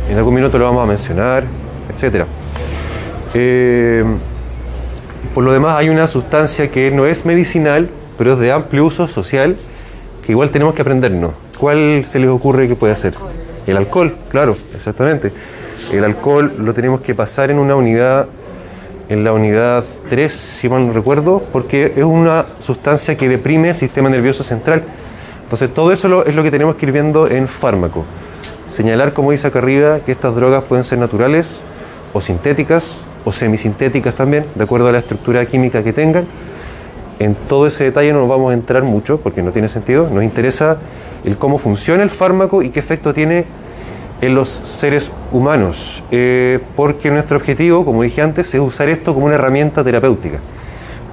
en 0.08 0.16
algún 0.16 0.34
minuto 0.34 0.58
lo 0.58 0.66
vamos 0.66 0.84
a 0.84 0.86
mencionar, 0.86 1.42
etcétera. 1.92 2.26
Eh, 3.34 4.04
por 5.34 5.42
lo 5.42 5.52
demás, 5.52 5.74
hay 5.76 5.88
una 5.88 6.06
sustancia 6.06 6.70
que 6.70 6.92
no 6.92 7.06
es 7.06 7.24
medicinal, 7.26 7.88
pero 8.16 8.34
es 8.34 8.38
de 8.38 8.52
amplio 8.52 8.84
uso 8.84 9.08
social, 9.08 9.56
que 10.24 10.32
igual 10.32 10.50
tenemos 10.50 10.74
que 10.74 10.82
aprendernos. 10.82 11.32
¿Cuál 11.58 12.04
se 12.06 12.20
les 12.20 12.28
ocurre 12.28 12.68
que 12.68 12.76
puede 12.76 12.94
ser? 12.96 13.14
El 13.66 13.76
alcohol, 13.76 14.14
claro, 14.30 14.56
exactamente. 14.74 15.32
El 15.92 16.04
alcohol 16.04 16.52
lo 16.58 16.74
tenemos 16.74 17.00
que 17.00 17.14
pasar 17.14 17.50
en 17.50 17.58
una 17.58 17.74
unidad, 17.74 18.28
en 19.10 19.24
la 19.24 19.32
unidad 19.32 19.84
3, 20.08 20.32
si 20.32 20.68
mal 20.68 20.86
no 20.86 20.92
recuerdo, 20.92 21.42
porque 21.52 21.92
es 21.96 22.04
una 22.04 22.46
sustancia 22.60 23.16
que 23.16 23.28
deprime 23.28 23.70
el 23.70 23.76
sistema 23.76 24.08
nervioso 24.08 24.44
central. 24.44 24.84
Entonces, 25.42 25.74
todo 25.74 25.92
eso 25.92 26.24
es 26.24 26.34
lo 26.34 26.42
que 26.44 26.50
tenemos 26.52 26.76
que 26.76 26.86
ir 26.86 26.92
viendo 26.92 27.26
en 27.28 27.48
fármaco. 27.48 28.04
Señalar, 28.70 29.12
como 29.12 29.32
dice 29.32 29.48
acá 29.48 29.58
arriba, 29.58 29.98
que 30.06 30.12
estas 30.12 30.36
drogas 30.36 30.62
pueden 30.62 30.84
ser 30.84 30.98
naturales 30.98 31.60
o 32.12 32.20
sintéticas 32.20 32.98
o 33.24 33.32
semisintéticas 33.32 34.14
también, 34.14 34.44
de 34.54 34.62
acuerdo 34.62 34.88
a 34.88 34.92
la 34.92 35.00
estructura 35.00 35.44
química 35.44 35.82
que 35.82 35.92
tengan. 35.92 36.24
En 37.18 37.34
todo 37.34 37.66
ese 37.66 37.82
detalle 37.82 38.12
no 38.12 38.20
nos 38.20 38.28
vamos 38.28 38.52
a 38.52 38.54
entrar 38.54 38.84
mucho 38.84 39.18
porque 39.18 39.42
no 39.42 39.50
tiene 39.50 39.68
sentido. 39.68 40.08
Nos 40.08 40.22
interesa 40.22 40.78
el 41.24 41.36
cómo 41.36 41.58
funciona 41.58 42.04
el 42.04 42.10
fármaco 42.10 42.62
y 42.62 42.70
qué 42.70 42.78
efecto 42.78 43.12
tiene 43.12 43.44
en 44.20 44.34
los 44.34 44.48
seres 44.48 45.10
humanos. 45.32 46.02
Eh, 46.10 46.60
porque 46.76 47.10
nuestro 47.10 47.36
objetivo, 47.36 47.84
como 47.84 48.02
dije 48.02 48.22
antes, 48.22 48.54
es 48.54 48.60
usar 48.60 48.88
esto 48.88 49.14
como 49.14 49.26
una 49.26 49.36
herramienta 49.36 49.82
terapéutica 49.82 50.38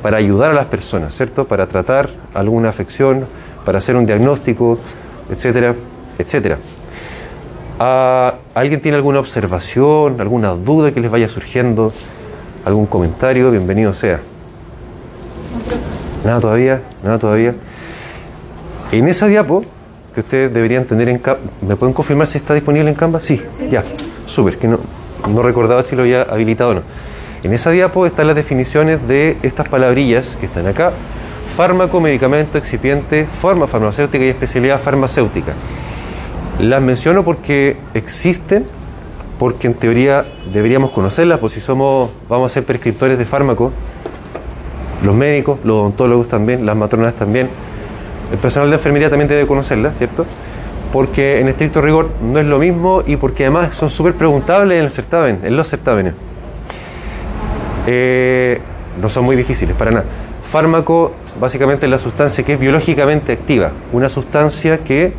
para 0.01 0.17
ayudar 0.17 0.51
a 0.51 0.53
las 0.53 0.65
personas, 0.65 1.15
¿cierto? 1.15 1.45
Para 1.47 1.67
tratar 1.67 2.09
alguna 2.33 2.69
afección, 2.69 3.25
para 3.65 3.79
hacer 3.79 3.95
un 3.95 4.05
diagnóstico, 4.05 4.77
etcétera, 5.29 5.75
etcétera. 6.17 6.57
Ah, 7.79 8.35
¿Alguien 8.55 8.81
tiene 8.81 8.95
alguna 8.95 9.19
observación, 9.19 10.19
alguna 10.19 10.49
duda 10.49 10.91
que 10.91 10.99
les 10.99 11.11
vaya 11.11 11.29
surgiendo? 11.29 11.93
¿Algún 12.65 12.85
comentario? 12.85 13.51
Bienvenido 13.51 13.93
sea. 13.93 14.19
Nada 16.23 16.41
todavía, 16.41 16.81
nada 17.03 17.19
todavía. 17.19 17.55
En 18.91 19.07
esa 19.07 19.27
diapo, 19.27 19.63
que 20.17 20.21
ustedes 20.21 20.51
deberían 20.51 20.85
tener 20.85 21.09
en 21.09 21.19
Canva, 21.19 21.41
¿me 21.61 21.75
pueden 21.75 21.93
confirmar 21.93 22.25
si 22.25 22.39
está 22.39 22.55
disponible 22.55 22.89
en 22.89 22.95
Canva? 22.95 23.21
Sí, 23.21 23.39
ya, 23.69 23.83
súper, 24.25 24.57
que 24.57 24.67
no, 24.67 24.79
no 25.29 25.43
recordaba 25.43 25.83
si 25.83 25.95
lo 25.95 26.01
había 26.01 26.23
habilitado 26.23 26.71
o 26.71 26.73
no. 26.73 26.81
En 27.43 27.53
esa 27.53 27.69
diapo 27.69 28.03
están 28.07 28.25
las 28.25 28.35
definiciones 28.35 29.07
de 29.07 29.37
estas 29.43 29.69
palabrillas 29.69 30.35
que 30.39 30.47
están 30.47 30.65
acá. 30.65 30.91
Fármaco, 31.55 32.01
medicamento, 32.01 32.57
excipiente, 32.57 33.27
forma 33.39 33.67
farmacéutica 33.67 34.25
y 34.25 34.29
especialidad 34.29 34.81
farmacéutica. 34.81 35.53
Las 36.59 36.81
menciono 36.81 37.23
porque 37.23 37.77
existen, 37.93 38.65
porque 39.37 39.67
en 39.67 39.75
teoría 39.75 40.25
deberíamos 40.51 40.89
conocerlas, 40.89 41.37
pues 41.37 41.53
si 41.53 41.59
somos, 41.59 42.09
vamos 42.27 42.51
a 42.51 42.53
ser 42.55 42.63
prescriptores 42.63 43.19
de 43.19 43.25
fármacos, 43.27 43.71
los 45.03 45.13
médicos, 45.13 45.59
los 45.63 45.75
odontólogos 45.75 46.27
también, 46.27 46.65
las 46.65 46.75
matronas 46.75 47.13
también, 47.13 47.49
el 48.31 48.37
personal 48.37 48.69
de 48.69 48.75
enfermería 48.75 49.09
también 49.09 49.27
debe 49.27 49.47
conocerlas, 49.47 49.97
¿cierto? 49.97 50.25
Porque 50.91 51.39
en 51.39 51.47
estricto 51.47 51.81
rigor 51.81 52.09
no 52.21 52.39
es 52.39 52.45
lo 52.45 52.59
mismo 52.59 53.03
y 53.05 53.17
porque 53.17 53.43
además 53.43 53.75
son 53.75 53.89
súper 53.89 54.13
preguntables 54.13 54.79
en 54.79 54.85
el 54.85 54.91
certamen, 54.91 55.39
en 55.43 55.55
los 55.55 55.67
certámenes. 55.69 56.13
Eh, 57.85 58.59
no 59.01 59.09
son 59.09 59.25
muy 59.25 59.35
difíciles, 59.35 59.75
para 59.75 59.91
nada. 59.91 60.05
Fármaco, 60.51 61.13
básicamente 61.39 61.85
es 61.85 61.91
la 61.91 61.99
sustancia 61.99 62.43
que 62.43 62.53
es 62.53 62.59
biológicamente 62.59 63.33
activa, 63.33 63.71
una 63.91 64.09
sustancia 64.09 64.77
que 64.79 65.13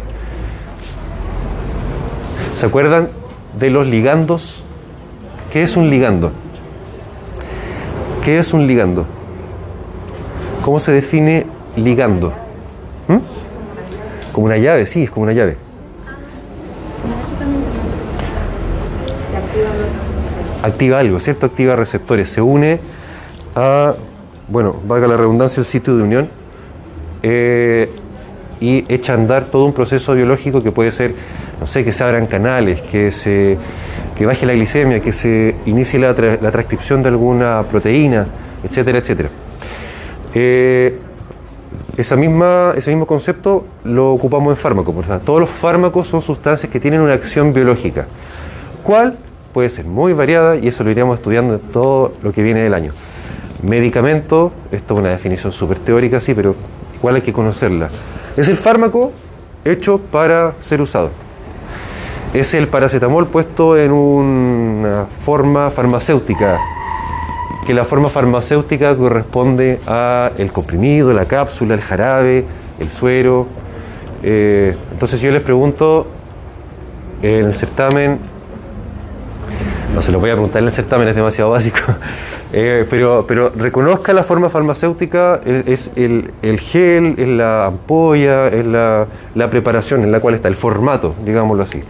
¿Se 2.58 2.66
acuerdan 2.66 3.10
de 3.56 3.70
los 3.70 3.86
ligandos? 3.86 4.64
¿Qué 5.52 5.62
es 5.62 5.76
un 5.76 5.90
ligando? 5.90 6.32
¿Qué 8.24 8.38
es 8.38 8.52
un 8.52 8.66
ligando? 8.66 9.06
¿Cómo 10.64 10.80
se 10.80 10.90
define 10.90 11.46
ligando? 11.76 12.32
Como 14.38 14.46
una 14.46 14.56
llave, 14.56 14.86
sí, 14.86 15.02
es 15.02 15.10
como 15.10 15.24
una 15.24 15.32
llave. 15.32 15.56
Activa 20.62 21.00
algo, 21.00 21.18
¿cierto? 21.18 21.46
Activa 21.46 21.74
receptores. 21.74 22.30
Se 22.30 22.40
une 22.40 22.78
a, 23.56 23.94
bueno, 24.46 24.76
valga 24.86 25.08
la 25.08 25.16
redundancia, 25.16 25.60
el 25.60 25.66
sitio 25.66 25.96
de 25.96 26.04
unión 26.04 26.28
eh, 27.24 27.90
y 28.60 28.84
echa 28.86 29.14
a 29.14 29.16
andar 29.16 29.46
todo 29.46 29.64
un 29.64 29.72
proceso 29.72 30.14
biológico 30.14 30.62
que 30.62 30.70
puede 30.70 30.92
ser, 30.92 31.14
no 31.60 31.66
sé, 31.66 31.84
que 31.84 31.90
se 31.90 32.04
abran 32.04 32.28
canales, 32.28 32.80
que 32.80 33.10
se 33.10 33.58
que 34.14 34.24
baje 34.24 34.46
la 34.46 34.52
glicemia, 34.52 35.00
que 35.00 35.12
se 35.12 35.56
inicie 35.66 35.98
la 35.98 36.14
transcripción 36.14 37.02
de 37.02 37.08
alguna 37.08 37.64
proteína, 37.68 38.24
etcétera, 38.62 38.98
etcétera. 38.98 39.30
Eh, 40.32 40.96
esa 41.98 42.14
misma, 42.14 42.74
ese 42.76 42.92
mismo 42.92 43.06
concepto 43.06 43.66
lo 43.82 44.12
ocupamos 44.12 44.52
en 44.52 44.56
fármacos. 44.56 44.94
Por 44.94 45.04
tanto, 45.04 45.24
todos 45.24 45.40
los 45.40 45.50
fármacos 45.50 46.06
son 46.06 46.22
sustancias 46.22 46.70
que 46.70 46.78
tienen 46.78 47.00
una 47.00 47.12
acción 47.12 47.52
biológica. 47.52 48.06
¿Cuál? 48.84 49.18
Puede 49.52 49.68
ser 49.68 49.84
muy 49.84 50.12
variada 50.12 50.54
y 50.54 50.68
eso 50.68 50.84
lo 50.84 50.92
iremos 50.92 51.18
estudiando 51.18 51.54
en 51.54 51.60
todo 51.60 52.12
lo 52.22 52.30
que 52.30 52.40
viene 52.44 52.62
del 52.62 52.72
año. 52.72 52.92
Medicamento, 53.64 54.52
esto 54.70 54.94
es 54.94 55.00
una 55.00 55.08
definición 55.08 55.52
súper 55.52 55.80
teórica, 55.80 56.20
sí, 56.20 56.34
pero 56.34 56.54
igual 56.96 57.16
hay 57.16 57.22
que 57.22 57.32
conocerla. 57.32 57.88
Es 58.36 58.48
el 58.48 58.58
fármaco 58.58 59.10
hecho 59.64 59.98
para 59.98 60.52
ser 60.60 60.80
usado. 60.80 61.10
Es 62.32 62.54
el 62.54 62.68
paracetamol 62.68 63.26
puesto 63.26 63.76
en 63.76 63.90
una 63.90 65.06
forma 65.24 65.72
farmacéutica, 65.72 66.60
que 67.68 67.74
la 67.74 67.84
forma 67.84 68.08
farmacéutica 68.08 68.96
corresponde 68.96 69.78
a 69.86 70.32
el 70.38 70.50
comprimido, 70.52 71.12
la 71.12 71.26
cápsula, 71.26 71.74
el 71.74 71.82
jarabe, 71.82 72.46
el 72.80 72.90
suero. 72.90 73.46
Eh, 74.22 74.74
entonces 74.90 75.20
yo 75.20 75.30
les 75.30 75.42
pregunto, 75.42 76.06
el 77.20 77.52
certamen, 77.52 78.20
no 79.94 80.00
se 80.00 80.12
los 80.12 80.18
voy 80.18 80.30
a 80.30 80.32
preguntar 80.32 80.62
el 80.62 80.72
certamen, 80.72 81.08
es 81.08 81.14
demasiado 81.14 81.50
básico, 81.50 81.80
Eh, 82.50 82.86
pero, 82.88 83.26
pero 83.28 83.52
reconozca 83.54 84.14
la 84.14 84.24
forma 84.24 84.48
farmacéutica, 84.48 85.38
es, 85.44 85.68
es 85.68 85.90
el, 85.96 86.30
el 86.40 86.58
gel, 86.60 87.16
es 87.18 87.28
la 87.28 87.66
ampolla, 87.66 88.48
es 88.48 88.64
la, 88.64 89.06
la 89.34 89.50
preparación 89.50 90.02
en 90.02 90.10
la 90.10 90.20
cual 90.20 90.34
está, 90.34 90.48
el 90.48 90.54
formato, 90.54 91.14
digámoslo 91.26 91.64
así. 91.64 91.82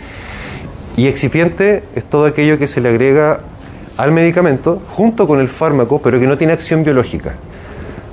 Y 0.97 1.07
excipiente 1.07 1.85
es 1.95 2.03
todo 2.03 2.27
aquello 2.27 2.59
que 2.59 2.67
se 2.67 2.81
le 2.81 2.89
agrega 2.89 3.39
al 3.99 4.13
medicamento 4.13 4.81
junto 4.89 5.27
con 5.27 5.41
el 5.41 5.49
fármaco, 5.49 6.01
pero 6.01 6.19
que 6.19 6.27
no 6.27 6.39
tiene 6.39 6.55
acción 6.55 6.85
biológica. 6.85 7.35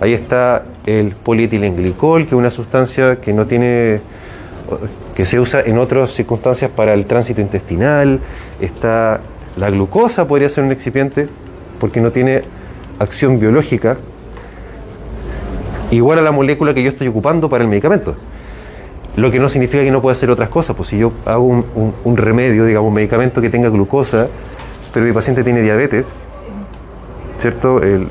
Ahí 0.02 0.14
está 0.14 0.66
el 0.86 1.12
polietilenglicol, 1.12 2.24
que 2.24 2.30
es 2.30 2.34
una 2.34 2.52
sustancia 2.52 3.22
que 3.22 3.32
no 3.32 3.46
tiene 3.48 4.02
que 5.16 5.24
se 5.26 5.40
usa 5.40 5.62
en 5.62 5.78
otras 5.78 6.12
circunstancias 6.12 6.72
para 6.76 6.94
el 6.94 7.06
tránsito 7.06 7.40
intestinal. 7.40 8.20
Está 8.60 9.22
la 9.58 9.70
glucosa, 9.70 10.28
podría 10.28 10.50
ser 10.50 10.64
un 10.64 10.72
excipiente, 10.72 11.30
porque 11.80 12.02
no 12.02 12.12
tiene 12.12 12.42
acción 13.00 13.40
biológica 13.40 13.98
igual 15.92 16.20
a 16.20 16.22
la 16.24 16.32
molécula 16.32 16.74
que 16.74 16.82
yo 16.84 16.90
estoy 16.90 17.08
ocupando 17.08 17.48
para 17.48 17.64
el 17.64 17.70
medicamento. 17.70 18.16
Lo 19.16 19.32
que 19.32 19.40
no 19.40 19.48
significa 19.50 19.84
que 19.84 19.92
no 19.92 20.02
pueda 20.02 20.14
hacer 20.14 20.30
otras 20.30 20.50
cosas. 20.50 20.76
Pues 20.76 20.90
si 20.90 20.98
yo 20.98 21.12
hago 21.26 21.44
un, 21.44 21.94
un- 22.04 22.18
remedio, 22.18 22.66
digamos, 22.66 22.90
un 22.90 22.96
medicamento 22.96 23.40
que 23.40 23.50
tenga 23.50 23.70
glucosa, 23.70 24.28
pero 24.96 25.06
mi 25.06 25.12
paciente 25.12 25.44
tiene 25.44 25.62
diabetes, 25.62 26.06
¿cierto? 27.42 27.84
El- 27.84 28.08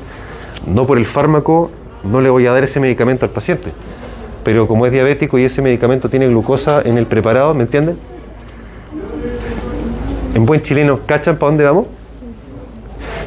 no 0.67 0.85
por 0.85 0.99
el 0.99 1.07
fármaco 1.07 1.71
no 2.03 2.21
le 2.21 2.29
voy 2.29 2.45
a 2.45 2.51
dar 2.51 2.63
ese 2.63 2.79
medicamento 2.79 3.25
al 3.25 3.31
paciente. 3.31 3.71
Pero 4.43 4.67
como 4.67 4.85
es 4.85 4.91
diabético 4.91 5.39
y 5.39 5.45
ese 5.45 5.63
medicamento 5.63 6.09
tiene 6.09 6.27
glucosa 6.27 6.83
en 6.85 6.99
el 6.99 7.07
preparado, 7.07 7.55
¿me 7.55 7.63
entienden? 7.63 7.97
En 10.35 10.45
buen 10.45 10.61
chileno, 10.61 10.99
¿cachan 11.07 11.37
para 11.37 11.49
dónde 11.49 11.63
vamos? 11.63 11.87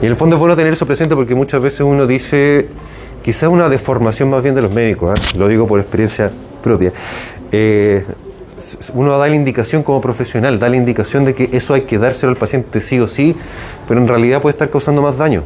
Y 0.00 0.04
en 0.06 0.12
el 0.12 0.16
fondo 0.16 0.36
es 0.36 0.40
bueno 0.40 0.54
tener 0.54 0.72
eso 0.72 0.86
presente 0.86 1.16
porque 1.16 1.34
muchas 1.34 1.60
veces 1.60 1.80
uno 1.80 2.06
dice, 2.06 2.68
quizás 3.24 3.48
una 3.48 3.68
deformación 3.68 4.30
más 4.30 4.40
bien 4.44 4.54
de 4.54 4.62
los 4.62 4.72
médicos, 4.72 5.18
¿ah? 5.18 5.36
lo 5.36 5.48
digo 5.48 5.66
por 5.66 5.80
experiencia 5.80 6.30
propia. 6.62 6.92
Eh, 7.50 8.04
uno 8.94 9.18
da 9.18 9.28
la 9.28 9.34
indicación 9.34 9.82
como 9.82 10.00
profesional, 10.00 10.58
da 10.58 10.68
la 10.68 10.76
indicación 10.76 11.24
de 11.24 11.34
que 11.34 11.50
eso 11.52 11.74
hay 11.74 11.82
que 11.82 11.98
dárselo 11.98 12.30
al 12.30 12.36
paciente 12.36 12.80
sí 12.80 12.98
o 13.00 13.08
sí, 13.08 13.36
pero 13.86 14.00
en 14.00 14.08
realidad 14.08 14.40
puede 14.40 14.52
estar 14.52 14.70
causando 14.70 15.02
más 15.02 15.16
daño, 15.16 15.42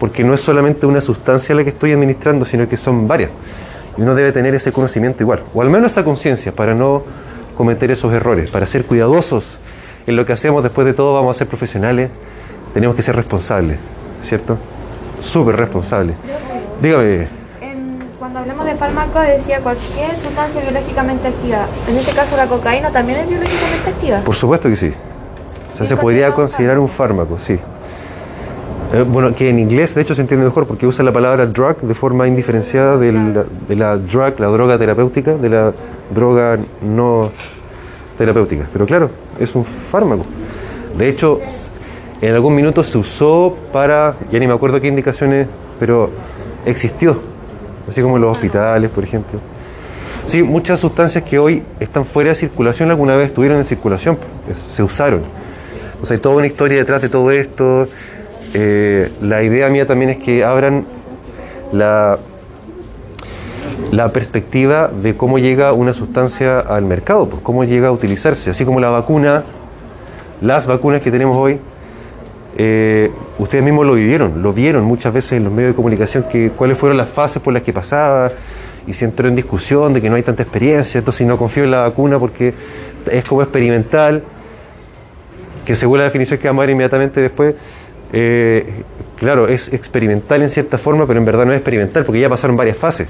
porque 0.00 0.24
no 0.24 0.34
es 0.34 0.40
solamente 0.40 0.86
una 0.86 1.00
sustancia 1.00 1.54
la 1.54 1.64
que 1.64 1.70
estoy 1.70 1.92
administrando, 1.92 2.44
sino 2.44 2.68
que 2.68 2.76
son 2.76 3.06
varias. 3.08 3.30
Y 3.96 4.02
uno 4.02 4.14
debe 4.14 4.32
tener 4.32 4.54
ese 4.54 4.72
conocimiento 4.72 5.22
igual, 5.22 5.42
o 5.54 5.62
al 5.62 5.70
menos 5.70 5.92
esa 5.92 6.04
conciencia 6.04 6.52
para 6.52 6.74
no 6.74 7.02
cometer 7.56 7.90
esos 7.90 8.12
errores, 8.12 8.50
para 8.50 8.66
ser 8.66 8.84
cuidadosos 8.84 9.58
en 10.06 10.16
lo 10.16 10.26
que 10.26 10.32
hacemos. 10.32 10.62
Después 10.62 10.86
de 10.86 10.92
todo 10.92 11.14
vamos 11.14 11.36
a 11.36 11.38
ser 11.38 11.46
profesionales, 11.46 12.10
tenemos 12.72 12.96
que 12.96 13.02
ser 13.02 13.14
responsables, 13.14 13.78
¿cierto? 14.22 14.58
Súper 15.22 15.56
responsables. 15.56 16.16
Dígame, 16.82 17.28
cuando 18.24 18.38
hablamos 18.38 18.64
de 18.64 18.74
fármaco 18.74 19.20
decía 19.20 19.60
cualquier 19.60 20.16
sustancia 20.16 20.58
biológicamente 20.62 21.28
activa. 21.28 21.66
En 21.86 21.94
este 21.94 22.12
caso 22.12 22.38
la 22.38 22.46
cocaína 22.46 22.88
también 22.90 23.18
es 23.18 23.28
biológicamente 23.28 23.90
activa. 23.90 24.20
por 24.20 24.34
supuesto 24.34 24.70
que 24.70 24.76
sí. 24.76 24.94
O 25.70 25.76
sea, 25.76 25.84
¿Y 25.84 25.88
se 25.90 25.96
podría 25.98 26.32
considerar 26.32 26.78
un 26.78 26.88
fármaco, 26.88 27.38
sí. 27.38 27.58
Eh, 28.94 29.04
bueno, 29.06 29.34
que 29.34 29.50
en 29.50 29.58
inglés 29.58 29.94
de 29.94 30.00
hecho 30.00 30.14
se 30.14 30.22
entiende 30.22 30.42
mejor 30.46 30.66
porque 30.66 30.86
usa 30.86 31.04
la 31.04 31.12
palabra 31.12 31.44
drug 31.44 31.82
de 31.82 31.92
forma 31.94 32.26
indiferenciada 32.26 32.96
del- 32.96 33.44
de 33.68 33.76
la 33.76 33.98
drug, 33.98 34.40
la 34.40 34.46
droga 34.46 34.78
terapéutica, 34.78 35.34
de 35.34 35.48
la 35.50 35.74
droga 36.08 36.56
no 36.80 37.30
terapéutica. 38.16 38.64
Pero 38.72 38.86
claro, 38.86 39.10
es 39.38 39.54
un 39.54 39.66
fármaco. 39.66 40.24
De 40.96 41.10
hecho, 41.10 41.40
en 42.22 42.32
algún 42.34 42.54
minuto 42.54 42.82
se 42.84 42.96
usó 42.96 43.54
para, 43.70 44.14
ya 44.32 44.38
ni 44.38 44.46
me 44.46 44.54
acuerdo 44.54 44.80
qué 44.80 44.86
indicaciones, 44.88 45.46
pero 45.78 46.08
existió. 46.64 47.33
Así 47.88 48.00
como 48.00 48.16
en 48.16 48.22
los 48.22 48.32
hospitales, 48.32 48.90
por 48.90 49.04
ejemplo. 49.04 49.40
Sí, 50.26 50.42
muchas 50.42 50.80
sustancias 50.80 51.22
que 51.22 51.38
hoy 51.38 51.62
están 51.80 52.06
fuera 52.06 52.30
de 52.30 52.36
circulación 52.36 52.90
alguna 52.90 53.14
vez 53.14 53.28
estuvieron 53.28 53.58
en 53.58 53.64
circulación, 53.64 54.16
pues, 54.16 54.56
se 54.68 54.82
usaron. 54.82 55.22
O 56.00 56.06
sea, 56.06 56.14
hay 56.16 56.20
toda 56.20 56.36
una 56.36 56.46
historia 56.46 56.78
detrás 56.78 57.02
de 57.02 57.08
todo 57.08 57.30
esto. 57.30 57.86
Eh, 58.54 59.12
la 59.20 59.42
idea 59.42 59.68
mía 59.68 59.86
también 59.86 60.10
es 60.10 60.18
que 60.18 60.44
abran 60.44 60.86
la, 61.72 62.18
la 63.90 64.12
perspectiva 64.12 64.88
de 64.88 65.16
cómo 65.16 65.38
llega 65.38 65.72
una 65.72 65.92
sustancia 65.92 66.60
al 66.60 66.84
mercado, 66.84 67.28
pues 67.28 67.42
cómo 67.42 67.64
llega 67.64 67.88
a 67.88 67.92
utilizarse. 67.92 68.50
Así 68.50 68.64
como 68.64 68.80
la 68.80 68.90
vacuna, 68.90 69.44
las 70.40 70.66
vacunas 70.66 71.02
que 71.02 71.10
tenemos 71.10 71.36
hoy, 71.36 71.60
eh, 72.56 73.10
ustedes 73.38 73.64
mismos 73.64 73.86
lo 73.86 73.94
vivieron, 73.94 74.42
lo 74.42 74.52
vieron 74.52 74.84
muchas 74.84 75.12
veces 75.12 75.32
en 75.32 75.44
los 75.44 75.52
medios 75.52 75.72
de 75.72 75.76
comunicación, 75.76 76.24
que 76.30 76.50
cuáles 76.50 76.78
fueron 76.78 76.96
las 76.96 77.08
fases 77.08 77.42
por 77.42 77.52
las 77.52 77.62
que 77.62 77.72
pasaba, 77.72 78.30
y 78.86 78.92
se 78.92 79.06
entró 79.06 79.28
en 79.28 79.34
discusión 79.34 79.92
de 79.92 80.00
que 80.00 80.10
no 80.10 80.16
hay 80.16 80.22
tanta 80.22 80.42
experiencia, 80.42 80.98
entonces 80.98 81.26
no 81.26 81.36
confío 81.38 81.64
en 81.64 81.70
la 81.70 81.82
vacuna 81.82 82.18
porque 82.18 82.54
es 83.10 83.24
como 83.24 83.42
experimental, 83.42 84.22
que 85.64 85.74
según 85.74 85.98
la 85.98 86.04
definición 86.04 86.38
que 86.38 86.46
vamos 86.46 86.62
a 86.62 86.66
ver 86.66 86.70
inmediatamente 86.70 87.20
después, 87.20 87.54
eh, 88.12 88.82
claro, 89.16 89.48
es 89.48 89.72
experimental 89.72 90.42
en 90.42 90.50
cierta 90.50 90.78
forma, 90.78 91.06
pero 91.06 91.18
en 91.18 91.24
verdad 91.24 91.46
no 91.46 91.52
es 91.52 91.58
experimental, 91.58 92.04
porque 92.04 92.20
ya 92.20 92.28
pasaron 92.28 92.56
varias 92.56 92.76
fases. 92.76 93.08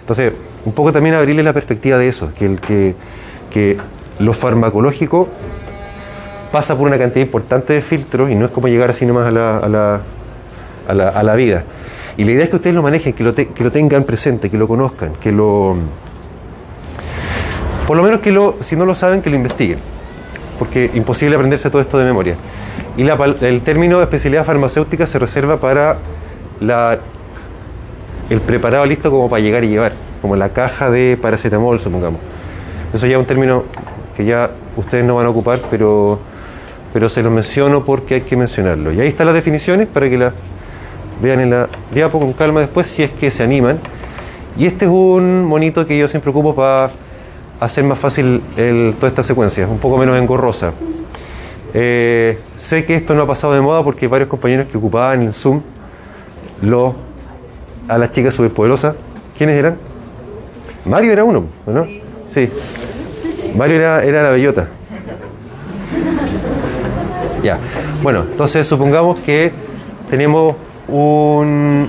Entonces, 0.00 0.32
un 0.64 0.72
poco 0.72 0.92
también 0.92 1.14
abrirle 1.14 1.42
la 1.42 1.52
perspectiva 1.52 1.98
de 1.98 2.08
eso, 2.08 2.30
que, 2.38 2.44
el, 2.44 2.60
que, 2.60 2.94
que 3.50 3.78
lo 4.18 4.32
farmacológico 4.34 5.28
pasa 6.52 6.76
por 6.76 6.86
una 6.86 6.98
cantidad 6.98 7.24
importante 7.24 7.72
de 7.72 7.82
filtros 7.82 8.30
y 8.30 8.34
no 8.34 8.46
es 8.46 8.50
como 8.50 8.68
llegar 8.68 8.90
así 8.90 9.06
nomás 9.06 9.28
a 9.28 9.30
la, 9.30 9.58
a 9.58 9.68
la, 9.68 10.00
a 10.88 10.94
la, 10.94 11.08
a 11.08 11.22
la 11.22 11.34
vida. 11.34 11.64
Y 12.16 12.24
la 12.24 12.32
idea 12.32 12.44
es 12.44 12.50
que 12.50 12.56
ustedes 12.56 12.74
lo 12.74 12.82
manejen, 12.82 13.12
que 13.12 13.22
lo, 13.22 13.32
te- 13.34 13.48
que 13.48 13.62
lo 13.62 13.70
tengan 13.70 14.04
presente, 14.04 14.50
que 14.50 14.58
lo 14.58 14.66
conozcan, 14.66 15.12
que 15.14 15.30
lo... 15.30 15.76
Por 17.86 17.96
lo 17.96 18.02
menos 18.02 18.20
que 18.20 18.32
lo, 18.32 18.56
si 18.60 18.76
no 18.76 18.84
lo 18.84 18.94
saben, 18.94 19.22
que 19.22 19.30
lo 19.30 19.36
investiguen, 19.36 19.78
porque 20.58 20.90
imposible 20.94 21.36
aprenderse 21.36 21.70
todo 21.70 21.80
esto 21.80 21.96
de 21.96 22.04
memoria. 22.04 22.34
Y 22.96 23.04
la 23.04 23.14
el 23.40 23.60
término 23.62 23.98
de 23.98 24.04
especialidad 24.04 24.44
farmacéutica 24.44 25.06
se 25.06 25.18
reserva 25.18 25.56
para 25.58 25.96
la, 26.60 26.98
el 28.28 28.40
preparado 28.40 28.84
listo 28.84 29.10
como 29.10 29.30
para 29.30 29.40
llegar 29.40 29.64
y 29.64 29.68
llevar, 29.68 29.92
como 30.20 30.36
la 30.36 30.50
caja 30.50 30.90
de 30.90 31.16
paracetamol, 31.20 31.80
supongamos. 31.80 32.20
Eso 32.92 33.06
ya 33.06 33.12
es 33.14 33.18
un 33.18 33.24
término 33.26 33.62
que 34.16 34.24
ya 34.24 34.50
ustedes 34.76 35.04
no 35.04 35.14
van 35.14 35.26
a 35.26 35.28
ocupar, 35.30 35.60
pero, 35.70 36.18
pero 36.98 37.08
se 37.08 37.22
lo 37.22 37.30
menciono 37.30 37.84
porque 37.84 38.16
hay 38.16 38.20
que 38.22 38.34
mencionarlo. 38.34 38.90
Y 38.90 39.00
ahí 39.00 39.06
están 39.06 39.26
las 39.26 39.34
definiciones 39.36 39.86
para 39.86 40.10
que 40.10 40.18
las 40.18 40.32
vean 41.22 41.38
en 41.38 41.50
la 41.50 41.68
diapo 41.94 42.18
con 42.18 42.32
calma 42.32 42.58
después, 42.58 42.88
si 42.88 43.04
es 43.04 43.12
que 43.12 43.30
se 43.30 43.44
animan. 43.44 43.78
Y 44.58 44.66
este 44.66 44.86
es 44.86 44.90
un 44.90 45.44
monito 45.44 45.86
que 45.86 45.96
yo 45.96 46.08
siempre 46.08 46.32
ocupo 46.32 46.56
para 46.56 46.90
hacer 47.60 47.84
más 47.84 48.00
fácil 48.00 48.42
el- 48.56 48.94
toda 48.96 49.10
esta 49.10 49.22
secuencia, 49.22 49.68
un 49.68 49.78
poco 49.78 49.96
menos 49.96 50.18
engorrosa. 50.18 50.72
Eh, 51.72 52.36
sé 52.56 52.84
que 52.84 52.96
esto 52.96 53.14
no 53.14 53.22
ha 53.22 53.26
pasado 53.28 53.52
de 53.54 53.60
moda 53.60 53.84
porque 53.84 54.08
varios 54.08 54.28
compañeros 54.28 54.66
que 54.66 54.76
ocupaban 54.76 55.22
el 55.22 55.32
Zoom 55.32 55.60
lo, 56.62 56.96
a 57.86 57.96
las 57.96 58.10
chicas 58.10 58.34
superpoderosas. 58.34 58.96
¿Quiénes 59.36 59.56
eran? 59.56 59.76
Mario 60.84 61.12
era 61.12 61.22
uno, 61.22 61.44
¿o 61.64 61.70
¿no? 61.70 61.86
Sí. 62.34 62.50
Mario 63.56 63.76
era, 63.76 64.02
era 64.02 64.24
la 64.24 64.30
bellota. 64.32 64.66
Bueno, 68.02 68.24
entonces 68.30 68.66
supongamos 68.66 69.18
que 69.20 69.52
tenemos 70.10 70.56
un 70.88 71.88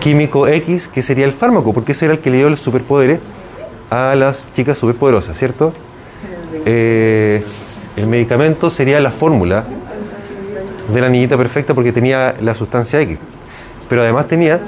químico 0.00 0.46
X 0.46 0.88
que 0.88 1.02
sería 1.02 1.24
el 1.24 1.32
fármaco, 1.32 1.72
porque 1.72 1.92
ese 1.92 2.06
era 2.06 2.14
el 2.14 2.20
que 2.20 2.30
le 2.30 2.38
dio 2.38 2.50
los 2.50 2.60
superpoderes 2.60 3.20
a 3.90 4.14
las 4.14 4.48
chicas 4.54 4.78
superpoderosas, 4.78 5.36
¿cierto? 5.36 5.72
Eh, 6.64 7.44
el 7.96 8.06
medicamento 8.06 8.70
sería 8.70 9.00
la 9.00 9.10
fórmula 9.10 9.64
de 10.92 11.00
la 11.00 11.08
niñita 11.08 11.36
perfecta 11.36 11.74
porque 11.74 11.92
tenía 11.92 12.34
la 12.40 12.54
sustancia 12.54 13.00
X. 13.00 13.18
Pero 13.88 14.02
además 14.02 14.28
tenía. 14.28 14.60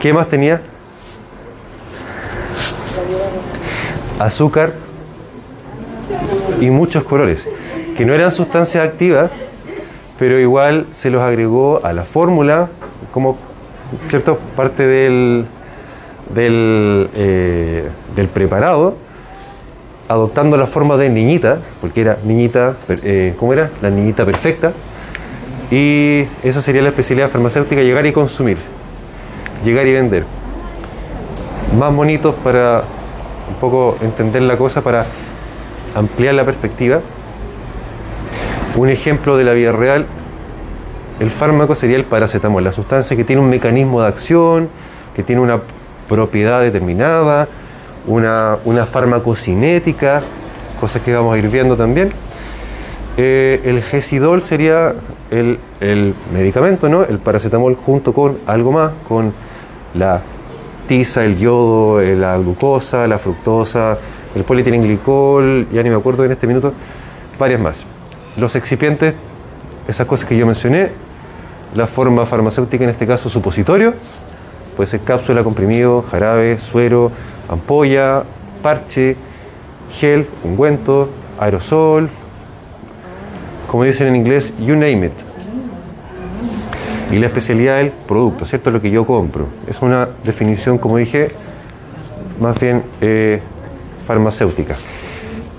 ¿Qué 0.00 0.12
más 0.12 0.28
tenía? 0.28 0.62
Azúcar 4.18 4.74
y 6.60 6.70
muchos 6.70 7.04
colores, 7.04 7.48
que 7.96 8.04
no 8.04 8.14
eran 8.14 8.32
sustancias 8.32 8.86
activas, 8.86 9.30
pero 10.18 10.38
igual 10.38 10.86
se 10.94 11.10
los 11.10 11.22
agregó 11.22 11.80
a 11.82 11.92
la 11.92 12.04
fórmula 12.04 12.68
como 13.10 13.36
cierto 14.08 14.38
parte 14.56 14.86
del, 14.86 15.46
del, 16.34 17.08
eh, 17.16 17.88
del 18.14 18.28
preparado, 18.28 18.96
adoptando 20.08 20.56
la 20.56 20.66
forma 20.66 20.96
de 20.96 21.08
niñita, 21.08 21.58
porque 21.80 22.02
era 22.02 22.18
niñita, 22.24 22.76
eh, 22.88 23.34
¿cómo 23.38 23.52
era? 23.52 23.70
La 23.80 23.90
niñita 23.90 24.24
perfecta. 24.24 24.72
Y 25.70 26.24
esa 26.42 26.60
sería 26.62 26.82
la 26.82 26.88
especialidad 26.88 27.30
farmacéutica, 27.30 27.80
llegar 27.82 28.04
y 28.06 28.12
consumir, 28.12 28.58
llegar 29.64 29.86
y 29.86 29.92
vender. 29.92 30.24
Más 31.78 31.94
bonitos 31.94 32.34
para 32.42 32.82
un 33.48 33.54
poco 33.60 33.96
entender 34.02 34.42
la 34.42 34.56
cosa, 34.56 34.82
para 34.82 35.06
ampliar 35.94 36.34
la 36.34 36.44
perspectiva. 36.44 37.00
Un 38.76 38.88
ejemplo 38.88 39.36
de 39.36 39.44
la 39.44 39.52
vida 39.52 39.72
real, 39.72 40.06
el 41.18 41.30
fármaco 41.30 41.74
sería 41.74 41.96
el 41.96 42.04
paracetamol, 42.04 42.64
la 42.64 42.72
sustancia 42.72 43.16
que 43.16 43.24
tiene 43.24 43.42
un 43.42 43.50
mecanismo 43.50 44.00
de 44.00 44.08
acción, 44.08 44.68
que 45.14 45.22
tiene 45.22 45.42
una 45.42 45.60
propiedad 46.08 46.62
determinada, 46.62 47.48
una, 48.06 48.56
una 48.64 48.86
farmacocinética, 48.86 50.22
cosas 50.80 51.02
que 51.02 51.14
vamos 51.14 51.34
a 51.34 51.38
ir 51.38 51.48
viendo 51.48 51.76
también. 51.76 52.10
eh, 53.16 53.60
el 53.64 53.82
gesidol 53.82 54.42
sería 54.42 54.94
el, 55.30 55.58
el 55.80 56.14
medicamento, 56.32 56.88
¿no? 56.88 57.02
El 57.02 57.18
paracetamol 57.18 57.76
junto 57.76 58.12
con 58.12 58.38
algo 58.46 58.72
más, 58.72 58.92
con 59.06 59.32
la 59.94 60.22
tiza, 60.88 61.24
el 61.24 61.38
yodo, 61.38 62.00
eh, 62.00 62.16
la 62.16 62.38
glucosa, 62.38 63.06
la 63.06 63.18
fructosa, 63.18 63.98
el 64.34 64.44
polietilenglicol, 64.44 65.68
ya 65.70 65.82
ni 65.82 65.90
me 65.90 65.96
acuerdo 65.96 66.24
en 66.24 66.32
este 66.32 66.46
minuto, 66.46 66.72
varias 67.38 67.60
más. 67.60 67.76
Los 68.36 68.54
excipientes, 68.56 69.14
esas 69.88 70.06
cosas 70.06 70.28
que 70.28 70.36
yo 70.36 70.46
mencioné, 70.46 70.90
la 71.74 71.86
forma 71.86 72.26
farmacéutica 72.26 72.84
en 72.84 72.90
este 72.90 73.06
caso 73.06 73.28
supositorio, 73.28 73.94
puede 74.76 74.88
ser 74.88 75.00
cápsula, 75.00 75.42
comprimido, 75.42 76.02
jarabe, 76.10 76.58
suero, 76.58 77.10
ampolla, 77.48 78.24
parche, 78.62 79.16
gel, 79.90 80.26
ungüento, 80.44 81.08
aerosol, 81.38 82.08
como 83.70 83.84
dicen 83.84 84.08
en 84.08 84.16
inglés, 84.16 84.52
you 84.58 84.74
name 84.74 85.06
it. 85.06 85.12
Y 87.12 87.18
la 87.18 87.26
especialidad 87.26 87.78
del 87.78 87.90
producto, 87.90 88.44
¿cierto? 88.44 88.70
Lo 88.70 88.80
que 88.80 88.90
yo 88.90 89.04
compro. 89.04 89.46
Es 89.68 89.82
una 89.82 90.08
definición, 90.24 90.78
como 90.78 90.96
dije, 90.96 91.28
más 92.40 92.58
bien 92.58 92.82
eh, 93.00 93.40
farmacéutica. 94.10 94.74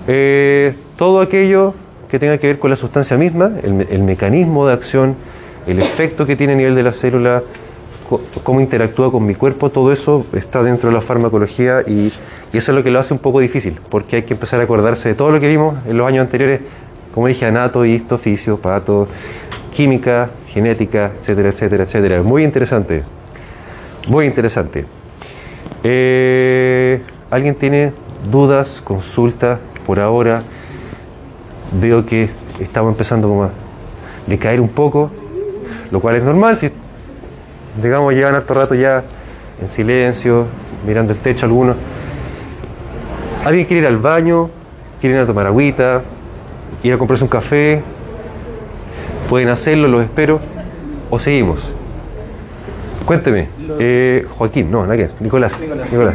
Eh, 0.06 0.74
todo 0.98 1.22
aquello 1.22 1.72
que 2.10 2.18
tenga 2.18 2.36
que 2.36 2.48
ver 2.48 2.58
con 2.58 2.68
la 2.68 2.76
sustancia 2.76 3.16
misma, 3.16 3.50
el, 3.62 3.72
me- 3.72 3.86
el 3.88 4.02
mecanismo 4.02 4.66
de 4.66 4.74
acción, 4.74 5.16
el 5.66 5.78
efecto 5.78 6.26
que 6.26 6.36
tiene 6.36 6.52
a 6.52 6.56
nivel 6.56 6.74
de 6.74 6.82
la 6.82 6.92
célula, 6.92 7.42
cómo 8.42 8.60
interactúa 8.60 9.10
con 9.10 9.24
mi 9.24 9.34
cuerpo, 9.34 9.70
todo 9.70 9.90
eso 9.90 10.26
está 10.34 10.62
dentro 10.62 10.90
de 10.90 10.94
la 10.94 11.00
farmacología 11.00 11.80
y, 11.86 12.12
y 12.52 12.56
eso 12.58 12.72
es 12.72 12.76
lo 12.76 12.82
que 12.82 12.90
lo 12.90 12.98
hace 13.00 13.14
un 13.14 13.20
poco 13.20 13.40
difícil, 13.40 13.78
porque 13.88 14.16
hay 14.16 14.22
que 14.24 14.34
empezar 14.34 14.60
a 14.60 14.64
acordarse 14.64 15.08
de 15.08 15.14
todo 15.14 15.30
lo 15.30 15.40
que 15.40 15.48
vimos 15.48 15.76
en 15.86 15.96
los 15.96 16.06
años 16.06 16.20
anteriores, 16.20 16.60
como 17.14 17.26
dije, 17.28 17.46
anato, 17.46 17.86
histo, 17.86 18.18
fisio, 18.18 18.58
pato, 18.58 19.08
química, 19.74 20.28
genética, 20.48 21.12
etcétera, 21.18 21.48
etcétera, 21.48 21.84
etcétera. 21.84 22.22
Muy 22.22 22.42
interesante, 22.44 23.02
muy 24.08 24.26
interesante. 24.26 24.84
Eh, 25.84 27.00
¿Alguien 27.30 27.54
tiene 27.54 27.92
dudas, 28.30 28.80
consultas 28.82 29.58
por 29.86 30.00
ahora? 30.00 30.42
Veo 31.80 32.04
que 32.04 32.30
estamos 32.60 32.92
empezando 32.92 33.28
como 33.28 33.44
a 33.44 33.50
decaer 34.26 34.60
un 34.60 34.68
poco, 34.68 35.10
lo 35.90 36.00
cual 36.00 36.16
es 36.16 36.22
normal 36.22 36.56
si 36.56 36.70
digamos 37.80 38.12
llevan 38.12 38.34
harto 38.34 38.54
rato 38.54 38.74
ya 38.74 39.02
en 39.60 39.68
silencio, 39.68 40.46
mirando 40.86 41.12
el 41.12 41.18
techo 41.18 41.46
algunos. 41.46 41.76
¿Alguien 43.44 43.66
quiere 43.66 43.82
ir 43.82 43.86
al 43.86 43.98
baño? 43.98 44.50
¿Quieren 45.00 45.18
ir 45.18 45.24
a 45.24 45.26
tomar 45.26 45.46
agüita? 45.46 46.02
¿Ir 46.82 46.92
a 46.92 46.98
comprarse 46.98 47.24
un 47.24 47.30
café? 47.30 47.82
Pueden 49.28 49.48
hacerlo, 49.48 49.88
los 49.88 50.02
espero. 50.02 50.40
¿O 51.10 51.18
seguimos? 51.18 51.72
Cuénteme. 53.04 53.48
Eh, 53.78 54.26
Joaquín, 54.36 54.70
no, 54.70 54.82
nada 54.82 54.96
que. 54.96 55.10
Nicolás. 55.20 55.60
Nicolás. 55.60 56.14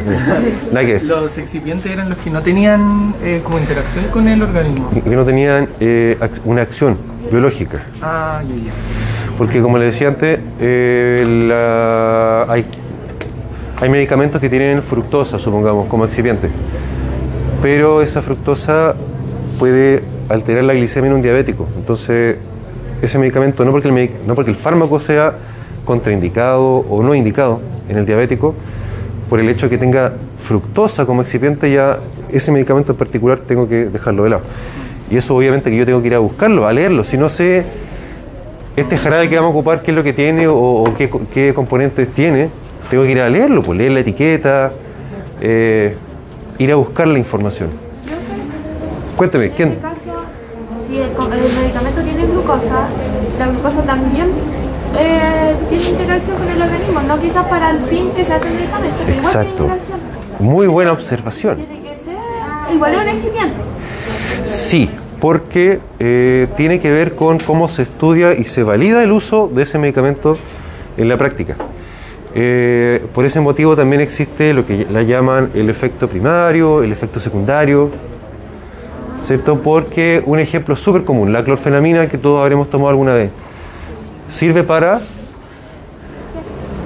Nada 0.72 0.86
que 0.86 0.92
ver. 0.94 1.04
Los 1.04 1.36
excipientes 1.38 1.90
eran 1.90 2.08
los 2.08 2.18
que 2.18 2.30
no 2.30 2.42
tenían 2.42 3.14
eh, 3.22 3.40
como 3.44 3.58
interacción 3.58 4.06
con 4.06 4.26
el 4.28 4.42
organismo. 4.42 4.90
Que 4.90 5.14
no 5.16 5.24
tenían 5.24 5.68
eh, 5.80 6.16
una 6.44 6.62
acción 6.62 6.96
biológica. 7.30 7.82
Ah, 8.02 8.42
ya, 8.48 8.54
ya. 8.54 8.72
Porque 9.36 9.60
como 9.60 9.78
les 9.78 9.92
decía 9.92 10.08
antes, 10.08 10.40
eh, 10.60 11.24
la- 11.48 12.46
hay, 12.52 12.64
hay 13.80 13.88
medicamentos 13.88 14.40
que 14.40 14.48
tienen 14.48 14.82
fructosa, 14.82 15.38
supongamos, 15.38 15.86
como 15.88 16.04
excipiente. 16.04 16.48
Pero 17.62 18.02
esa 18.02 18.22
fructosa 18.22 18.94
puede 19.58 20.02
alterar 20.28 20.64
la 20.64 20.72
glicemia 20.74 21.10
en 21.10 21.16
un 21.16 21.22
diabético. 21.22 21.68
Entonces, 21.76 22.36
ese 23.02 23.18
medicamento, 23.18 23.64
no 23.64 23.70
porque 23.72 23.88
el, 23.88 24.10
no 24.26 24.34
porque 24.34 24.50
el 24.50 24.56
fármaco 24.56 24.98
sea 25.00 25.34
contraindicado 25.88 26.84
o 26.90 27.02
no 27.02 27.14
indicado 27.14 27.62
en 27.88 27.96
el 27.96 28.04
diabético, 28.04 28.54
por 29.30 29.40
el 29.40 29.48
hecho 29.48 29.66
de 29.66 29.70
que 29.70 29.78
tenga 29.78 30.12
fructosa 30.44 31.06
como 31.06 31.22
excipiente, 31.22 31.72
ya 31.72 31.98
ese 32.30 32.52
medicamento 32.52 32.92
en 32.92 32.98
particular 32.98 33.38
tengo 33.38 33.66
que 33.66 33.86
dejarlo 33.86 34.24
de 34.24 34.30
lado. 34.30 34.42
Y 35.10 35.16
eso 35.16 35.34
obviamente 35.34 35.70
que 35.70 35.78
yo 35.78 35.86
tengo 35.86 36.02
que 36.02 36.08
ir 36.08 36.14
a 36.14 36.18
buscarlo, 36.18 36.66
a 36.66 36.74
leerlo. 36.74 37.04
Si 37.04 37.16
no 37.16 37.30
sé 37.30 37.64
este 38.76 38.98
jarabe 38.98 39.30
que 39.30 39.36
vamos 39.36 39.48
a 39.48 39.52
ocupar, 39.52 39.80
qué 39.80 39.92
es 39.92 39.96
lo 39.96 40.02
que 40.02 40.12
tiene 40.12 40.46
o, 40.46 40.58
o 40.58 40.94
qué, 40.94 41.08
qué 41.32 41.54
componentes 41.54 42.06
tiene, 42.08 42.50
tengo 42.90 43.04
que 43.04 43.12
ir 43.12 43.20
a 43.20 43.30
leerlo, 43.30 43.62
pues 43.62 43.78
leer 43.78 43.92
la 43.92 44.00
etiqueta, 44.00 44.70
eh, 45.40 45.96
ir 46.58 46.70
a 46.70 46.76
buscar 46.76 47.08
la 47.08 47.18
información. 47.18 47.70
Cuénteme, 49.16 49.50
¿quién? 49.52 49.70
este 49.70 49.82
si 50.86 50.98
el 50.98 51.62
medicamento 51.62 52.02
tiene 52.02 52.26
glucosa, 52.26 52.88
la 53.38 53.46
glucosa 53.48 53.82
también 53.84 54.28
eh, 54.96 55.54
tiene 55.68 55.84
interacción 55.84 56.36
con 56.36 56.48
el 56.48 56.62
organismo, 56.62 57.02
no 57.02 57.20
quizás 57.20 57.44
para 57.46 57.70
el 57.70 57.78
fin 57.80 58.10
que 58.16 58.24
se 58.24 58.34
hace 58.34 58.48
el 58.48 58.54
medicamento, 58.54 58.96
pero 59.04 59.18
igual 59.18 59.26
Exacto. 59.26 59.54
tiene 59.56 59.74
interacción. 59.74 60.00
Muy 60.38 60.66
buena 60.66 60.92
observación. 60.92 61.56
Tiene 61.56 61.82
que 61.82 61.96
ser 61.96 62.16
igual 62.72 62.94
es 62.94 63.00
un 63.00 63.08
excipiente. 63.08 63.56
Sí, 64.44 64.90
porque 65.20 65.80
eh, 65.98 66.46
tiene 66.56 66.80
que 66.80 66.90
ver 66.90 67.14
con 67.14 67.38
cómo 67.38 67.68
se 67.68 67.82
estudia 67.82 68.34
y 68.34 68.44
se 68.44 68.62
valida 68.62 69.02
el 69.02 69.12
uso 69.12 69.48
de 69.48 69.62
ese 69.62 69.78
medicamento 69.78 70.36
en 70.96 71.08
la 71.08 71.16
práctica. 71.16 71.56
Eh, 72.34 73.04
por 73.14 73.24
ese 73.24 73.40
motivo 73.40 73.74
también 73.74 74.00
existe 74.00 74.52
lo 74.52 74.64
que 74.66 74.86
la 74.90 75.02
llaman 75.02 75.50
el 75.54 75.70
efecto 75.70 76.08
primario, 76.08 76.82
el 76.82 76.92
efecto 76.92 77.18
secundario, 77.18 77.90
¿cierto? 79.26 79.58
Porque 79.60 80.22
un 80.26 80.38
ejemplo 80.38 80.76
súper 80.76 81.04
común, 81.04 81.32
la 81.32 81.42
clorfenamina 81.42 82.06
que 82.06 82.18
todos 82.18 82.40
habremos 82.40 82.70
tomado 82.70 82.90
alguna 82.90 83.14
vez, 83.14 83.30
sirve 84.28 84.62
para 84.62 85.00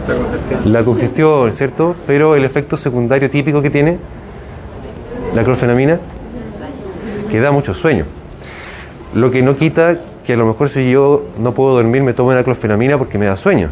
La 0.08 0.14
congestión. 0.14 0.72
la 0.72 0.84
congestión, 0.84 1.52
¿cierto? 1.52 1.96
Pero 2.06 2.36
el 2.36 2.44
efecto 2.44 2.76
secundario 2.76 3.30
típico 3.30 3.62
que 3.62 3.70
tiene 3.70 3.98
la 5.34 5.44
clorfenamina, 5.44 5.98
que 7.30 7.40
da 7.40 7.50
mucho 7.50 7.74
sueño. 7.74 8.04
Lo 9.14 9.30
que 9.30 9.42
no 9.42 9.56
quita 9.56 9.98
que 10.24 10.34
a 10.34 10.36
lo 10.36 10.46
mejor 10.46 10.68
si 10.68 10.90
yo 10.90 11.24
no 11.38 11.52
puedo 11.52 11.74
dormir 11.74 12.02
me 12.02 12.12
tomo 12.12 12.30
una 12.30 12.44
clorfenamina 12.44 12.96
porque 12.98 13.18
me 13.18 13.26
da 13.26 13.36
sueño, 13.36 13.70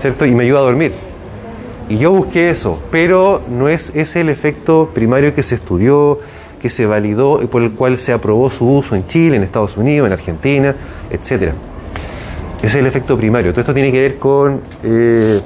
¿cierto? 0.00 0.26
Y 0.26 0.34
me 0.34 0.44
ayuda 0.44 0.60
a 0.60 0.62
dormir. 0.62 0.92
Y 1.88 1.98
yo 1.98 2.12
busqué 2.12 2.50
eso, 2.50 2.80
pero 2.90 3.42
no 3.48 3.68
es 3.68 3.94
ese 3.94 4.20
el 4.20 4.28
efecto 4.28 4.90
primario 4.94 5.34
que 5.34 5.42
se 5.42 5.54
estudió, 5.56 6.18
que 6.60 6.70
se 6.70 6.86
validó 6.86 7.42
y 7.42 7.46
por 7.46 7.62
el 7.62 7.72
cual 7.72 7.98
se 7.98 8.12
aprobó 8.12 8.50
su 8.50 8.68
uso 8.68 8.94
en 8.94 9.06
Chile, 9.06 9.36
en 9.36 9.42
Estados 9.42 9.76
Unidos, 9.76 10.06
en 10.06 10.12
Argentina, 10.12 10.74
etcétera. 11.10 11.54
Ese 12.62 12.66
es 12.66 12.74
el 12.74 12.86
efecto 12.86 13.16
primario. 13.16 13.52
Todo 13.52 13.62
esto 13.62 13.72
tiene 13.72 13.90
que 13.90 14.00
ver 14.02 14.16
con, 14.16 14.60
eh, 14.82 15.40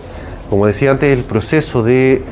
como 0.50 0.66
decía 0.66 0.90
antes, 0.90 1.16
el 1.16 1.22
proceso 1.24 1.85
de 1.85 2.22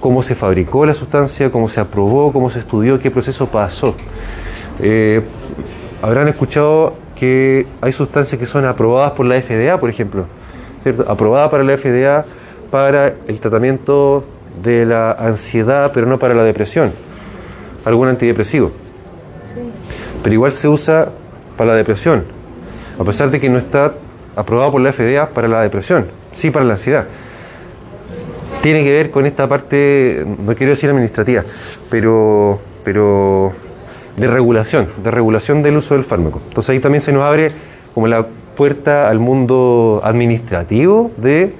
cómo 0.00 0.24
se 0.24 0.34
fabricó 0.34 0.84
la 0.84 0.94
sustancia, 0.94 1.50
cómo 1.50 1.68
se 1.68 1.78
aprobó, 1.78 2.32
cómo 2.32 2.50
se 2.50 2.58
estudió, 2.58 2.98
qué 2.98 3.12
proceso 3.12 3.46
pasó. 3.46 3.94
Eh, 4.80 5.22
habrán 6.02 6.26
escuchado 6.26 6.94
que 7.14 7.66
hay 7.80 7.92
sustancias 7.92 8.40
que 8.40 8.46
son 8.46 8.64
aprobadas 8.64 9.12
por 9.12 9.24
la 9.24 9.40
FDA, 9.40 9.78
por 9.78 9.88
ejemplo, 9.88 10.26
¿cierto? 10.82 11.04
Aprobada 11.08 11.48
para 11.48 11.62
la 11.62 11.76
FDA 11.76 12.24
para 12.72 13.14
el 13.28 13.40
tratamiento 13.40 14.24
de 14.62 14.84
la 14.84 15.12
ansiedad, 15.12 15.92
pero 15.94 16.06
no 16.06 16.18
para 16.18 16.34
la 16.34 16.42
depresión. 16.42 16.92
Algún 17.84 18.08
antidepresivo. 18.08 18.72
Pero 20.22 20.34
igual 20.34 20.52
se 20.52 20.68
usa 20.68 21.10
para 21.56 21.70
la 21.70 21.76
depresión, 21.76 22.24
a 22.98 23.04
pesar 23.04 23.30
de 23.30 23.40
que 23.40 23.48
no 23.48 23.58
está 23.58 23.94
aprobado 24.38 24.70
por 24.72 24.80
la 24.80 24.92
FDA 24.92 25.28
para 25.30 25.48
la 25.48 25.62
depresión, 25.62 26.06
sí 26.32 26.50
para 26.50 26.64
la 26.64 26.74
ansiedad. 26.74 27.06
Tiene 28.62 28.84
que 28.84 28.92
ver 28.92 29.10
con 29.10 29.26
esta 29.26 29.48
parte, 29.48 30.24
no 30.26 30.54
quiero 30.54 30.70
decir 30.70 30.88
administrativa, 30.90 31.42
pero, 31.90 32.60
pero 32.84 33.52
de 34.16 34.26
regulación, 34.28 34.88
de 35.02 35.10
regulación 35.10 35.62
del 35.62 35.76
uso 35.76 35.94
del 35.94 36.04
fármaco. 36.04 36.40
Entonces 36.48 36.70
ahí 36.70 36.80
también 36.80 37.00
se 37.00 37.12
nos 37.12 37.24
abre 37.24 37.50
como 37.94 38.06
la 38.06 38.26
puerta 38.56 39.08
al 39.08 39.18
mundo 39.18 40.00
administrativo 40.04 41.10
de 41.16 41.52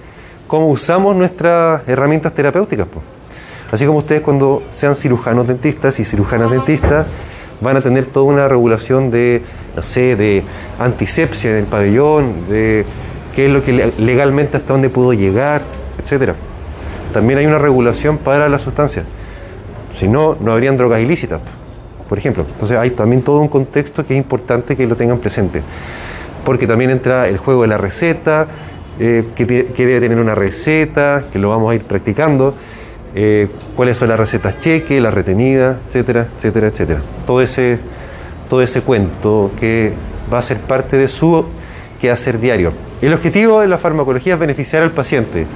cómo 0.46 0.68
usamos 0.68 1.16
nuestras 1.16 1.86
herramientas 1.88 2.32
terapéuticas. 2.32 2.86
Así 3.72 3.86
como 3.86 3.98
ustedes 3.98 4.22
cuando 4.22 4.62
sean 4.72 4.94
cirujanos 4.94 5.46
dentistas 5.46 5.98
y 6.00 6.04
cirujanas 6.04 6.50
dentistas 6.50 7.06
van 7.60 7.76
a 7.76 7.80
tener 7.80 8.06
toda 8.06 8.26
una 8.26 8.48
regulación 8.48 9.10
de, 9.10 9.42
no 9.74 9.82
sé, 9.82 10.16
de 10.16 10.42
antisepsia 10.78 11.50
en 11.50 11.56
el 11.58 11.64
pabellón, 11.64 12.48
de 12.48 12.84
qué 13.34 13.46
es 13.46 13.52
lo 13.52 13.62
que 13.64 13.72
le- 13.72 13.92
legalmente 13.98 14.56
hasta 14.56 14.72
dónde 14.72 14.90
puedo 14.90 15.12
llegar, 15.12 15.62
etcétera. 15.98 16.34
También 17.12 17.38
hay 17.38 17.46
una 17.46 17.58
regulación 17.58 18.18
para 18.18 18.48
las 18.48 18.62
sustancias. 18.62 19.04
Si 19.96 20.06
no, 20.06 20.36
no 20.40 20.52
habrían 20.52 20.76
drogas 20.76 21.00
ilícitas, 21.00 21.40
por 22.08 22.18
ejemplo. 22.18 22.44
Entonces 22.52 22.78
hay 22.78 22.90
también 22.90 23.22
todo 23.22 23.40
un 23.40 23.48
contexto 23.48 24.06
que 24.06 24.14
es 24.14 24.18
importante 24.18 24.76
que 24.76 24.86
lo 24.86 24.94
tengan 24.94 25.18
presente. 25.18 25.62
Porque 26.44 26.66
también 26.66 26.90
entra 26.90 27.28
el 27.28 27.38
juego 27.38 27.62
de 27.62 27.68
la 27.68 27.78
receta, 27.78 28.46
eh, 29.00 29.24
que 29.34 29.44
debe 29.46 30.00
tener 30.00 30.18
una 30.18 30.34
receta, 30.34 31.24
que 31.32 31.38
lo 31.38 31.50
vamos 31.50 31.72
a 31.72 31.74
ir 31.74 31.82
practicando, 31.82 32.54
eh, 33.20 33.48
cuáles 33.74 33.96
son 33.96 34.10
las 34.10 34.16
recetas 34.16 34.60
cheque, 34.60 35.00
las 35.00 35.12
retenidas, 35.12 35.76
etcétera, 35.88 36.28
etcétera, 36.36 36.68
etcétera. 36.68 37.00
Todo 37.26 37.40
ese, 37.40 37.80
todo 38.48 38.62
ese 38.62 38.80
cuento 38.82 39.50
que 39.58 39.92
va 40.32 40.38
a 40.38 40.42
ser 40.42 40.58
parte 40.58 40.96
de 40.96 41.08
su 41.08 41.44
quehacer 42.00 42.38
diario. 42.38 42.72
El 43.02 43.12
objetivo 43.12 43.60
de 43.60 43.66
la 43.66 43.76
farmacología 43.76 44.34
es 44.34 44.38
beneficiar 44.38 44.84
al 44.84 44.92
paciente. 44.92 45.46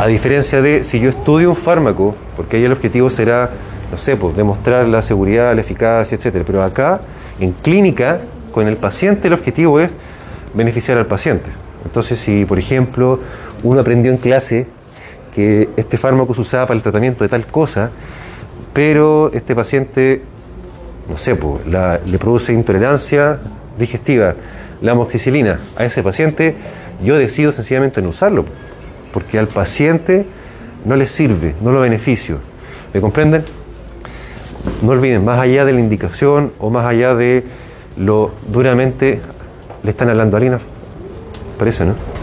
A 0.00 0.08
diferencia 0.08 0.60
de 0.60 0.82
si 0.82 0.98
yo 0.98 1.10
estudio 1.10 1.50
un 1.50 1.56
fármaco, 1.56 2.16
porque 2.36 2.56
ahí 2.56 2.64
el 2.64 2.72
objetivo 2.72 3.08
será, 3.08 3.50
no 3.92 3.98
sé, 3.98 4.16
pues, 4.16 4.36
demostrar 4.36 4.84
la 4.88 5.00
seguridad, 5.00 5.54
la 5.54 5.60
eficacia, 5.60 6.16
etcétera. 6.16 6.42
Pero 6.44 6.64
acá, 6.64 7.02
en 7.38 7.52
clínica, 7.52 8.18
con 8.50 8.66
el 8.66 8.78
paciente, 8.78 9.28
el 9.28 9.34
objetivo 9.34 9.78
es 9.78 9.90
beneficiar 10.54 10.98
al 10.98 11.06
paciente. 11.06 11.50
Entonces, 11.84 12.18
si 12.18 12.44
por 12.44 12.58
ejemplo 12.58 13.20
uno 13.62 13.80
aprendió 13.80 14.10
en 14.10 14.18
clase 14.18 14.66
que 15.34 15.68
este 15.76 15.96
fármaco 15.96 16.34
se 16.34 16.40
usaba 16.40 16.66
para 16.66 16.76
el 16.76 16.82
tratamiento 16.82 17.24
de 17.24 17.28
tal 17.28 17.46
cosa, 17.46 17.90
pero 18.72 19.30
este 19.32 19.54
paciente, 19.54 20.22
no 21.08 21.16
sé, 21.16 21.34
pues, 21.34 21.62
le 21.66 22.18
produce 22.18 22.52
intolerancia 22.52 23.38
digestiva, 23.78 24.34
la 24.80 24.92
amoxicilina, 24.92 25.60
a 25.76 25.84
ese 25.84 26.02
paciente 26.02 26.54
yo 27.02 27.16
decido 27.16 27.52
sencillamente 27.52 28.02
no 28.02 28.10
usarlo, 28.10 28.44
porque 29.12 29.38
al 29.38 29.46
paciente 29.46 30.26
no 30.84 30.96
le 30.96 31.06
sirve, 31.06 31.54
no 31.60 31.72
lo 31.72 31.80
beneficio. 31.80 32.38
¿Me 32.92 33.00
comprenden? 33.00 33.44
No 34.82 34.90
olviden, 34.90 35.24
más 35.24 35.38
allá 35.38 35.64
de 35.64 35.72
la 35.72 35.80
indicación 35.80 36.52
o 36.58 36.70
más 36.70 36.84
allá 36.84 37.14
de 37.14 37.44
lo 37.96 38.32
duramente 38.50 39.20
le 39.82 39.90
están 39.90 40.08
hablando 40.08 40.36
a 40.36 40.40
Lina. 40.40 40.60
Parece, 41.58 41.84
¿no? 41.84 42.19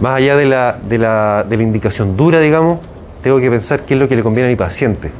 Más 0.00 0.16
allá 0.16 0.36
de 0.36 0.46
la, 0.46 0.78
de, 0.88 0.98
la, 0.98 1.44
de 1.48 1.56
la 1.56 1.62
indicación 1.62 2.16
dura, 2.16 2.40
digamos, 2.40 2.80
tengo 3.22 3.38
que 3.38 3.50
pensar 3.50 3.80
qué 3.82 3.94
es 3.94 4.00
lo 4.00 4.08
que 4.08 4.16
le 4.16 4.22
conviene 4.22 4.48
a 4.48 4.50
mi 4.50 4.56
paciente. 4.56 5.10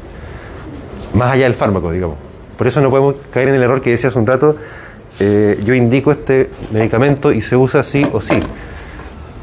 Más 1.15 1.31
allá 1.31 1.45
del 1.45 1.55
fármaco, 1.55 1.93
digamos. 1.93 2.17
Por 2.57 2.67
eso 2.67 2.81
no 2.81 2.91
podemos 2.91 3.15
caer 3.31 3.49
en 3.49 3.55
el 3.57 3.63
error 3.63 3.81
que 3.81 3.91
decía 3.91 4.09
hace 4.09 4.19
un 4.19 4.27
rato. 4.27 4.57
eh, 5.21 5.61
yo 5.65 5.75
indico 5.75 6.11
este 6.11 6.51
medicamento 6.73 7.33
y 7.33 7.41
se 7.41 7.57
usa 7.57 7.83
sí 7.83 8.07
o 8.13 8.21
sí. 8.21 8.35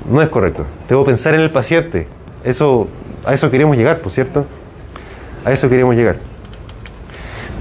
No 0.10 0.22
es 0.22 0.30
correcto. 0.30 0.66
Debo 0.88 1.06
pensar 1.06 1.36
en 1.36 1.42
el 1.42 1.52
paciente. 1.52 2.08
Eso, 2.44 2.88
a 3.26 3.34
eso 3.34 3.52
queremos 3.52 3.78
llegar, 3.78 4.00
por 4.00 4.12
cierto. 4.12 4.46
A 5.46 5.52
eso 5.52 5.70
queremos 5.70 5.96
llegar. 5.96 6.18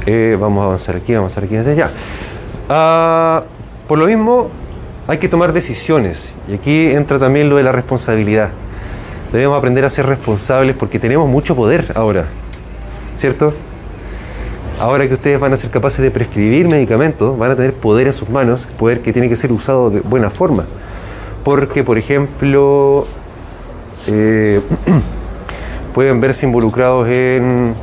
Eh, 0.07 0.37
vamos 0.41 0.63
a 0.63 0.67
avanzar 0.67 0.97
aquí, 0.97 1.15
vamos 1.15 1.37
a 1.37 1.41
avanzar 1.41 1.59
aquí. 1.69 1.77
Ya. 1.77 1.91
Ah, 2.69 3.45
por 3.87 3.99
lo 3.99 4.07
mismo, 4.07 4.49
hay 5.09 5.17
que 5.17 5.29
tomar 5.29 5.53
decisiones. 5.55 6.35
Y 6.49 6.55
aquí 6.55 6.87
entra 6.87 7.19
también 7.19 7.49
lo 7.49 7.57
de 7.57 7.63
la 7.63 7.73
responsabilidad. 7.73 8.51
Debemos 9.33 9.57
aprender 9.57 9.85
a 9.85 9.91
ser 9.91 10.07
responsables 10.07 10.77
porque 10.77 10.99
tenemos 10.99 11.29
mucho 11.29 11.57
poder 11.57 11.93
ahora. 11.95 12.27
¿Cierto? 13.17 13.53
Ahora 14.79 15.09
que 15.09 15.15
ustedes 15.15 15.41
van 15.41 15.53
a 15.55 15.57
ser 15.57 15.71
capaces 15.71 16.01
de 16.01 16.11
prescribir 16.11 16.69
medicamentos, 16.69 17.37
van 17.37 17.51
a 17.51 17.57
tener 17.57 17.73
poder 17.73 18.07
en 18.07 18.13
sus 18.13 18.29
manos, 18.29 18.69
poder 18.79 19.01
que 19.01 19.13
tiene 19.13 19.29
que 19.31 19.37
ser 19.37 19.51
usado 19.51 19.91
de 19.91 20.01
buena 20.01 20.29
forma. 20.31 20.67
Porque, 21.43 21.83
por 21.83 21.97
ejemplo, 21.97 23.07
eh, 24.09 24.61
pueden 25.95 26.21
verse 26.21 26.45
involucrados 26.45 27.09
en 27.09 27.75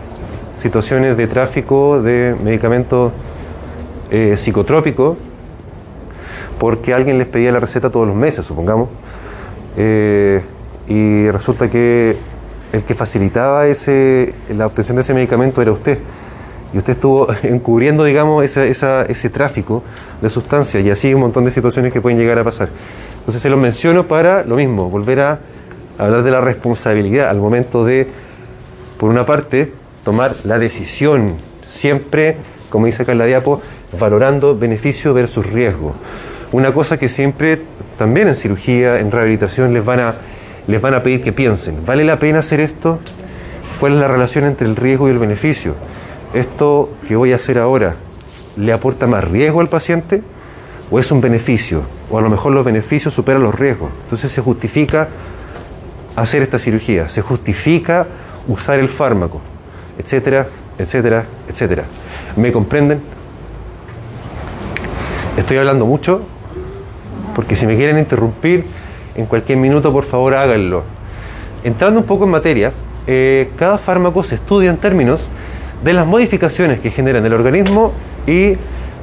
situaciones 0.57 1.17
de 1.17 1.27
tráfico 1.27 2.01
de 2.01 2.35
medicamentos 2.41 3.11
eh, 4.11 4.35
psicotrópicos 4.37 5.17
porque 6.59 6.93
alguien 6.93 7.17
les 7.17 7.27
pedía 7.27 7.51
la 7.51 7.59
receta 7.59 7.89
todos 7.89 8.07
los 8.07 8.15
meses, 8.15 8.45
supongamos, 8.45 8.89
eh, 9.77 10.41
y 10.87 11.29
resulta 11.29 11.69
que 11.69 12.17
el 12.71 12.83
que 12.83 12.93
facilitaba 12.93 13.67
ese, 13.67 14.33
la 14.49 14.67
obtención 14.67 14.95
de 14.95 15.01
ese 15.01 15.13
medicamento 15.13 15.61
era 15.61 15.71
usted. 15.71 15.97
Y 16.73 16.77
usted 16.77 16.93
estuvo 16.93 17.27
encubriendo, 17.43 18.03
digamos, 18.03 18.43
ese 18.43 19.29
tráfico 19.29 19.83
de 20.21 20.29
sustancias 20.29 20.83
y 20.83 20.89
así 20.91 21.13
un 21.13 21.21
montón 21.21 21.45
de 21.45 21.51
situaciones 21.51 21.93
que 21.93 22.01
pueden 22.01 22.19
llegar 22.19 22.37
a 22.39 22.43
pasar. 22.43 22.69
Entonces 23.19 23.41
se 23.41 23.49
los 23.49 23.59
menciono 23.59 24.03
para 24.07 24.43
lo 24.43 24.55
mismo, 24.55 24.89
volver 24.89 25.19
a 25.21 25.39
hablar 25.97 26.23
de 26.23 26.31
la 26.31 26.41
responsabilidad 26.41 27.29
al 27.29 27.37
momento 27.37 27.85
de, 27.85 28.07
por 28.99 29.09
una 29.09 29.25
parte, 29.25 29.71
tomar 30.03 30.35
la 30.43 30.59
decisión, 30.59 31.35
siempre, 31.65 32.37
como 32.69 32.85
dice 32.85 33.03
acá 33.03 33.13
en 33.13 33.17
la 33.17 33.25
diapo, 33.25 33.61
valorando 33.99 34.57
beneficio 34.57 35.13
versus 35.13 35.45
riesgo. 35.45 35.95
Una 36.55 36.73
cosa 36.73 36.97
que 36.97 37.09
siempre, 37.09 37.59
también 37.97 38.29
en 38.29 38.35
cirugía, 38.35 39.01
en 39.01 39.11
rehabilitación, 39.11 39.73
les 39.73 39.83
van 39.83 39.99
a, 39.99 40.13
les 40.67 40.79
van 40.79 40.93
a 40.93 41.03
pedir 41.03 41.19
que 41.19 41.33
piensen, 41.33 41.85
¿vale 41.85 42.05
la 42.05 42.17
pena 42.17 42.39
hacer 42.39 42.61
esto? 42.61 42.99
¿Cuál 43.77 43.95
es 43.95 43.99
la 43.99 44.07
relación 44.07 44.45
entre 44.45 44.65
el 44.65 44.77
riesgo 44.77 45.09
y 45.09 45.11
el 45.11 45.17
beneficio? 45.17 45.75
¿Esto 46.33 46.93
que 47.09 47.17
voy 47.17 47.33
a 47.33 47.35
hacer 47.35 47.59
ahora 47.59 47.95
le 48.55 48.71
aporta 48.71 49.05
más 49.05 49.25
riesgo 49.25 49.59
al 49.59 49.67
paciente 49.67 50.23
o 50.89 50.97
es 50.97 51.11
un 51.11 51.19
beneficio? 51.19 51.81
O 52.09 52.19
a 52.19 52.21
lo 52.21 52.29
mejor 52.29 52.53
los 52.53 52.63
beneficios 52.63 53.13
superan 53.13 53.43
los 53.43 53.53
riesgos. 53.53 53.91
Entonces 54.05 54.31
se 54.31 54.39
justifica 54.39 55.09
hacer 56.15 56.41
esta 56.41 56.57
cirugía, 56.57 57.09
se 57.09 57.21
justifica 57.21 58.07
usar 58.47 58.79
el 58.79 58.87
fármaco, 58.87 59.41
etcétera, 59.99 60.47
etcétera, 60.79 61.25
etcétera. 61.49 61.83
¿Me 62.37 62.53
comprenden? 62.53 63.01
Estoy 65.35 65.57
hablando 65.57 65.85
mucho, 65.85 66.21
porque 67.35 67.55
si 67.55 67.67
me 67.67 67.75
quieren 67.75 67.99
interrumpir 67.99 68.65
en 69.15 69.25
cualquier 69.25 69.57
minuto, 69.57 69.91
por 69.91 70.05
favor 70.05 70.33
háganlo. 70.33 70.83
Entrando 71.63 71.99
un 71.99 72.05
poco 72.05 72.23
en 72.23 72.31
materia, 72.31 72.71
eh, 73.07 73.51
cada 73.57 73.77
fármaco 73.77 74.23
se 74.23 74.35
estudia 74.35 74.69
en 74.69 74.77
términos 74.77 75.27
de 75.83 75.93
las 75.93 76.07
modificaciones 76.07 76.79
que 76.79 76.89
generan 76.89 77.25
el 77.25 77.33
organismo 77.33 77.93
y 78.25 78.53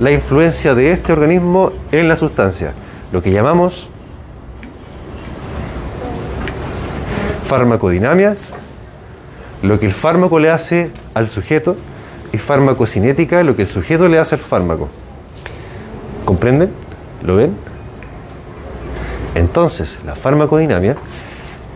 la 0.00 0.10
influencia 0.10 0.74
de 0.74 0.90
este 0.90 1.12
organismo 1.12 1.70
en 1.92 2.08
la 2.08 2.16
sustancia, 2.16 2.72
lo 3.12 3.22
que 3.22 3.30
llamamos 3.30 3.86
farmacodinamia, 7.46 8.36
lo 9.62 9.78
que 9.78 9.86
el 9.86 9.92
fármaco 9.92 10.40
le 10.40 10.50
hace 10.50 10.90
al 11.14 11.28
sujeto, 11.28 11.76
y 12.32 12.38
farmacocinética, 12.38 13.42
lo 13.42 13.54
que 13.54 13.62
el 13.62 13.68
sujeto 13.68 14.08
le 14.08 14.18
hace 14.18 14.36
al 14.36 14.40
fármaco. 14.40 14.88
¿Comprenden? 16.24 16.70
¿Lo 17.22 17.36
ven? 17.36 17.54
Entonces, 19.34 19.98
la 20.04 20.14
farmacodinamia 20.14 20.96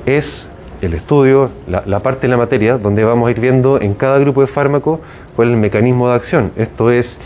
es 0.05 0.49
el 0.83 0.95
estudio, 0.95 1.51
la, 1.67 2.01
parte 2.01 2.23
de 2.23 2.29
la 2.29 2.37
materia, 2.37 2.77
donde 2.79 3.03
vamos 3.03 3.29
a 3.29 3.31
ir 3.31 3.41
viendo 3.41 3.81
en 3.81 3.95
cada 3.95 4.19
grupo 4.19 4.43
de 4.43 4.47
fármacos 4.47 5.01
cuál 5.35 5.49
es 5.49 5.55
el 5.55 5.61
mecanismo 5.61 6.09
de 6.09 6.15
acción. 6.15 6.53
Esto 6.57 6.91
es, 6.91 7.19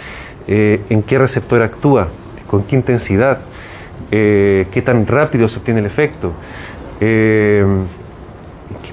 eh, 0.47 0.81
en 0.89 1.03
qué 1.03 1.19
receptor 1.19 1.63
actúa, 1.63 2.09
con 2.47 2.63
qué 2.63 2.77
intensidad, 2.77 3.39
eh, 4.13 4.67
qué 4.71 4.83
tan 4.83 5.07
rápido 5.07 5.49
se 5.49 5.59
obtiene 5.59 5.81
el 5.81 5.87
efecto, 5.87 6.33
eh, 7.01 7.65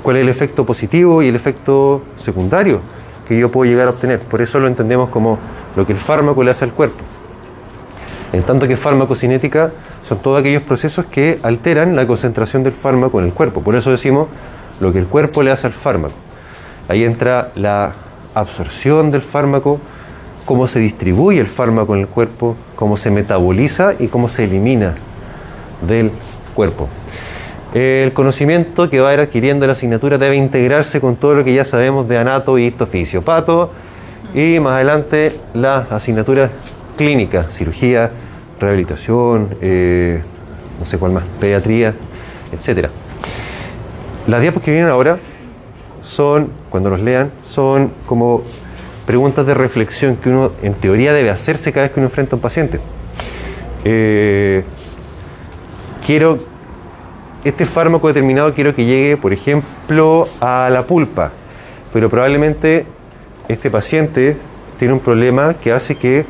cuál 0.01 0.17
es 0.17 0.23
el 0.23 0.29
efecto 0.29 0.65
positivo 0.65 1.21
y 1.21 1.27
el 1.27 1.35
efecto 1.35 2.01
secundario 2.19 2.81
que 3.27 3.37
yo 3.37 3.51
puedo 3.51 3.69
llegar 3.69 3.87
a 3.87 3.91
obtener. 3.91 4.19
Por 4.19 4.41
eso 4.41 4.59
lo 4.59 4.67
entendemos 4.67 5.09
como 5.09 5.37
lo 5.75 5.85
que 5.85 5.93
el 5.93 5.99
fármaco 5.99 6.43
le 6.43 6.51
hace 6.51 6.65
al 6.65 6.71
cuerpo. 6.71 7.03
En 8.33 8.43
tanto 8.43 8.67
que 8.67 8.75
farmacocinética 8.75 9.71
son 10.07 10.19
todos 10.19 10.39
aquellos 10.39 10.63
procesos 10.63 11.05
que 11.05 11.39
alteran 11.43 11.95
la 11.95 12.05
concentración 12.05 12.63
del 12.63 12.73
fármaco 12.73 13.19
en 13.19 13.25
el 13.25 13.33
cuerpo. 13.33 13.61
Por 13.61 13.75
eso 13.75 13.91
decimos 13.91 14.27
lo 14.79 14.91
que 14.91 14.99
el 14.99 15.07
cuerpo 15.07 15.43
le 15.43 15.51
hace 15.51 15.67
al 15.67 15.73
fármaco. 15.73 16.15
Ahí 16.89 17.03
entra 17.03 17.49
la 17.55 17.93
absorción 18.33 19.11
del 19.11 19.21
fármaco, 19.21 19.79
cómo 20.45 20.67
se 20.67 20.79
distribuye 20.79 21.39
el 21.39 21.47
fármaco 21.47 21.95
en 21.95 22.01
el 22.01 22.07
cuerpo, 22.07 22.55
cómo 22.75 22.97
se 22.97 23.11
metaboliza 23.11 23.93
y 23.97 24.07
cómo 24.07 24.29
se 24.29 24.45
elimina 24.45 24.95
del 25.87 26.11
cuerpo. 26.53 26.87
El 27.73 28.13
conocimiento 28.13 28.89
que 28.89 28.99
va 28.99 29.09
a 29.09 29.13
ir 29.13 29.19
adquiriendo 29.19 29.67
la 29.67 29.73
asignatura 29.73 30.17
debe 30.17 30.35
integrarse 30.35 31.01
con 31.01 31.15
todo 31.15 31.35
lo 31.35 31.43
que 31.43 31.53
ya 31.53 31.65
sabemos 31.65 32.07
de 32.07 32.17
anato 32.17 32.57
y 32.57 32.65
histoficio, 32.65 33.21
pato 33.21 33.71
y 34.33 34.59
más 34.59 34.75
adelante 34.75 35.35
las 35.53 35.91
asignaturas 35.91 36.51
clínicas, 36.97 37.47
cirugía, 37.55 38.11
rehabilitación, 38.59 39.55
eh, 39.61 40.21
no 40.79 40.85
sé 40.85 40.97
cuál 40.97 41.13
más, 41.13 41.23
pediatría, 41.39 41.93
etcétera. 42.51 42.89
Las 44.27 44.41
diapos 44.41 44.61
que 44.61 44.71
vienen 44.71 44.89
ahora 44.89 45.17
son, 46.03 46.49
cuando 46.69 46.89
los 46.89 46.99
lean, 46.99 47.31
son 47.45 47.91
como 48.05 48.43
preguntas 49.05 49.45
de 49.45 49.53
reflexión 49.53 50.17
que 50.17 50.29
uno 50.29 50.51
en 50.61 50.73
teoría 50.73 51.13
debe 51.13 51.29
hacerse 51.29 51.71
cada 51.71 51.85
vez 51.85 51.93
que 51.93 51.99
uno 51.99 52.07
enfrenta 52.07 52.35
a 52.35 52.37
un 52.37 52.41
paciente. 52.41 52.79
Eh, 53.85 54.63
quiero, 56.05 56.39
este 57.45 57.65
fármaco 57.65 58.07
determinado 58.07 58.53
quiero 58.53 58.75
que 58.75 58.85
llegue, 58.85 59.15
por 59.15 59.31
ejemplo, 59.31 60.27
a 60.41 60.69
la 60.69 60.83
pulpa, 60.83 61.31
pero 61.93 62.09
probablemente 62.09 62.85
este 63.47 63.69
paciente 63.69 64.35
tiene 64.77 64.93
un 64.93 64.99
problema 64.99 65.53
que 65.53 65.71
hace 65.71 65.95
que 65.95 66.25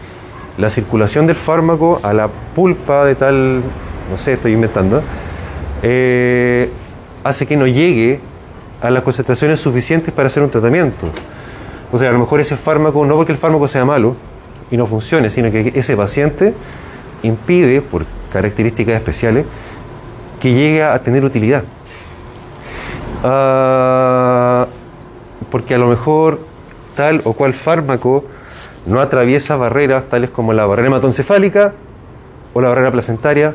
la 0.58 0.70
circulación 0.70 1.28
del 1.28 1.36
fármaco 1.36 2.00
a 2.04 2.13
la 2.13 2.28
pulpa 2.28 3.06
de 3.06 3.15
tal, 3.15 3.62
no 4.10 4.17
sé, 4.17 4.34
estoy 4.34 4.54
inventando, 4.54 5.02
eh, 5.84 6.70
hace 7.24 7.46
que 7.46 7.56
no 7.56 7.67
llegue 7.67 8.20
a 8.82 8.89
las 8.89 9.04
concentraciones 9.04 9.60
suficientes 9.60 10.13
para 10.13 10.28
hacer 10.28 10.43
un 10.43 10.50
tratamiento. 10.50 11.08
O 11.91 11.98
sea, 11.98 12.10
a 12.10 12.12
lo 12.12 12.20
mejor 12.20 12.39
ese 12.39 12.58
fármaco, 12.58 13.06
no 13.06 13.15
porque 13.15 13.32
el 13.32 13.38
fármaco 13.38 13.67
sea 13.67 13.86
malo 13.86 14.15
y 14.72 14.78
no 14.78 14.86
funcione, 14.86 15.30
sino 15.30 15.52
que 15.52 15.72
ese 15.76 15.96
paciente 15.96 16.54
impide, 17.24 17.82
por 17.82 18.06
características 18.32 18.96
especiales, 18.96 19.46
que 20.41 20.54
llegue 20.54 20.84
a 20.84 20.98
tener 21.00 21.24
utilidad. 21.24 21.63
Ah, 23.24 24.67
porque 25.50 25.76
a 25.76 25.78
lo 25.78 25.88
mejor 25.88 26.39
tal 26.96 27.22
o 27.24 27.34
cual 27.34 27.54
fármaco 27.54 28.26
no 28.88 29.02
atraviesa 29.02 29.56
barreras 29.58 30.06
tales 30.06 30.30
como 30.30 30.54
la 30.54 30.65
barrera 30.65 30.88
hematoencefálica 30.88 31.73
o 32.54 32.62
la 32.62 32.69
barrera 32.69 32.91
placentaria 32.91 33.54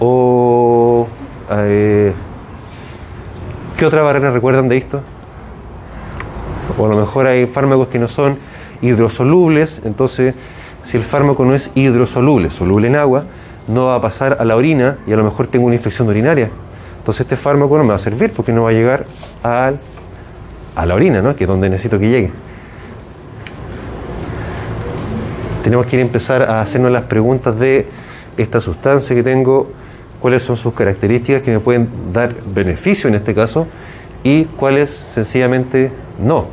o 0.00 1.06
eh, 1.50 2.12
¿qué 3.76 3.86
otra 3.86 4.02
barrera 4.02 4.30
recuerdan 4.30 4.68
de 4.68 4.78
esto? 4.78 5.02
O 6.78 6.86
a 6.86 6.88
lo 6.88 6.96
mejor 6.96 7.26
hay 7.26 7.46
fármacos 7.46 7.88
que 7.88 7.98
no 7.98 8.08
son 8.08 8.38
hidrosolubles, 8.80 9.82
entonces 9.84 10.34
si 10.84 10.96
el 10.96 11.04
fármaco 11.04 11.44
no 11.44 11.54
es 11.54 11.70
hidrosoluble, 11.74 12.50
soluble 12.50 12.88
en 12.88 12.96
agua, 12.96 13.24
no 13.68 13.86
va 13.86 13.96
a 13.96 14.00
pasar 14.00 14.38
a 14.40 14.44
la 14.44 14.56
orina 14.56 14.98
y 15.06 15.12
a 15.12 15.16
lo 15.16 15.24
mejor 15.24 15.46
tengo 15.46 15.66
una 15.66 15.74
infección 15.74 16.08
urinaria. 16.08 16.50
Entonces 16.98 17.22
este 17.22 17.36
fármaco 17.36 17.76
no 17.76 17.84
me 17.84 17.90
va 17.90 17.96
a 17.96 17.98
servir 17.98 18.32
porque 18.32 18.52
no 18.52 18.64
va 18.64 18.70
a 18.70 18.72
llegar 18.72 19.04
al, 19.42 19.78
a 20.74 20.86
la 20.86 20.94
orina, 20.94 21.20
¿no? 21.20 21.36
que 21.36 21.44
es 21.44 21.48
donde 21.48 21.68
necesito 21.68 21.98
que 21.98 22.08
llegue. 22.08 22.30
Tenemos 25.64 25.86
que 25.86 25.96
ir 25.96 26.02
a 26.02 26.04
empezar 26.04 26.42
a 26.42 26.60
hacernos 26.60 26.92
las 26.92 27.04
preguntas 27.04 27.58
de 27.58 27.86
esta 28.36 28.60
sustancia 28.60 29.16
que 29.16 29.22
tengo, 29.22 29.72
cuáles 30.20 30.42
son 30.42 30.58
sus 30.58 30.74
características 30.74 31.40
que 31.40 31.52
me 31.52 31.58
pueden 31.58 31.88
dar 32.12 32.34
beneficio 32.54 33.08
en 33.08 33.14
este 33.14 33.34
caso 33.34 33.66
y 34.22 34.44
cuáles 34.44 34.90
sencillamente 34.90 35.90
no. 36.22 36.48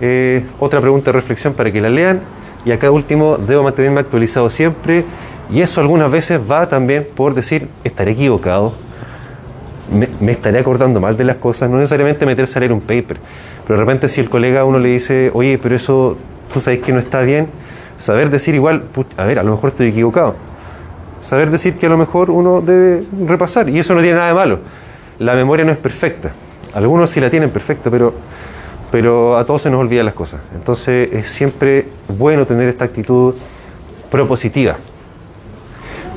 Eh, 0.00 0.44
otra 0.58 0.80
pregunta 0.80 1.12
de 1.12 1.12
reflexión 1.12 1.54
para 1.54 1.70
que 1.70 1.80
la 1.80 1.90
lean. 1.90 2.18
Y 2.64 2.72
acá 2.72 2.90
último 2.90 3.36
debo 3.36 3.62
mantenerme 3.62 4.00
actualizado 4.00 4.50
siempre 4.50 5.04
y 5.48 5.60
eso 5.60 5.80
algunas 5.80 6.10
veces 6.10 6.40
va 6.40 6.68
también 6.68 7.06
por 7.14 7.34
decir 7.34 7.68
estaré 7.84 8.10
equivocado, 8.10 8.74
me, 9.96 10.08
me, 10.18 10.32
estaré 10.32 10.58
acordando 10.58 11.00
mal 11.00 11.16
de 11.16 11.22
las 11.22 11.36
cosas, 11.36 11.70
no 11.70 11.76
necesariamente 11.76 12.26
meterse 12.26 12.58
a 12.58 12.60
leer 12.60 12.72
un 12.72 12.80
paper, 12.80 13.18
pero 13.64 13.78
de 13.78 13.84
repente 13.84 14.08
si 14.08 14.20
el 14.20 14.28
colega 14.28 14.62
a 14.62 14.64
uno 14.64 14.80
le 14.80 14.88
dice, 14.88 15.30
oye, 15.34 15.56
pero 15.62 15.76
eso 15.76 16.16
tú 16.52 16.60
sabes 16.60 16.80
que 16.80 16.92
no 16.92 16.98
está 16.98 17.22
bien, 17.22 17.46
saber 17.98 18.30
decir 18.30 18.54
igual, 18.54 18.84
a 19.16 19.24
ver, 19.24 19.38
a 19.38 19.42
lo 19.42 19.52
mejor 19.52 19.70
estoy 19.70 19.88
equivocado, 19.88 20.36
saber 21.22 21.50
decir 21.50 21.76
que 21.76 21.86
a 21.86 21.88
lo 21.88 21.98
mejor 21.98 22.30
uno 22.30 22.60
debe 22.60 23.04
repasar 23.26 23.68
y 23.68 23.78
eso 23.78 23.94
no 23.94 24.00
tiene 24.00 24.16
nada 24.16 24.28
de 24.28 24.34
malo, 24.34 24.60
la 25.18 25.34
memoria 25.34 25.64
no 25.64 25.72
es 25.72 25.78
perfecta, 25.78 26.30
algunos 26.74 27.10
sí 27.10 27.20
la 27.20 27.28
tienen 27.28 27.50
perfecta, 27.50 27.90
pero, 27.90 28.14
pero 28.90 29.36
a 29.36 29.44
todos 29.44 29.62
se 29.62 29.70
nos 29.70 29.80
olvidan 29.80 30.06
las 30.06 30.14
cosas, 30.14 30.40
entonces 30.54 31.12
es 31.12 31.30
siempre 31.30 31.88
bueno 32.16 32.46
tener 32.46 32.68
esta 32.68 32.84
actitud 32.84 33.34
propositiva. 34.10 34.76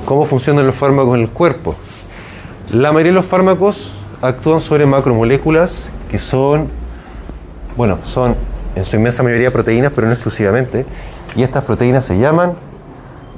¿Cómo 0.05 0.25
funcionan 0.25 0.65
los 0.65 0.75
fármacos 0.75 1.15
en 1.15 1.21
el 1.21 1.29
cuerpo? 1.29 1.75
La 2.71 2.91
mayoría 2.91 3.11
de 3.11 3.15
los 3.15 3.25
fármacos 3.25 3.93
actúan 4.21 4.61
sobre 4.61 4.85
macromoléculas 4.85 5.89
que 6.09 6.19
son, 6.19 6.69
bueno, 7.75 7.99
son 8.03 8.35
en 8.75 8.85
su 8.85 8.95
inmensa 8.95 9.23
mayoría 9.23 9.51
proteínas, 9.51 9.91
pero 9.93 10.07
no 10.07 10.13
exclusivamente. 10.13 10.85
Y 11.35 11.43
estas 11.43 11.63
proteínas 11.63 12.05
se 12.05 12.17
llaman 12.17 12.53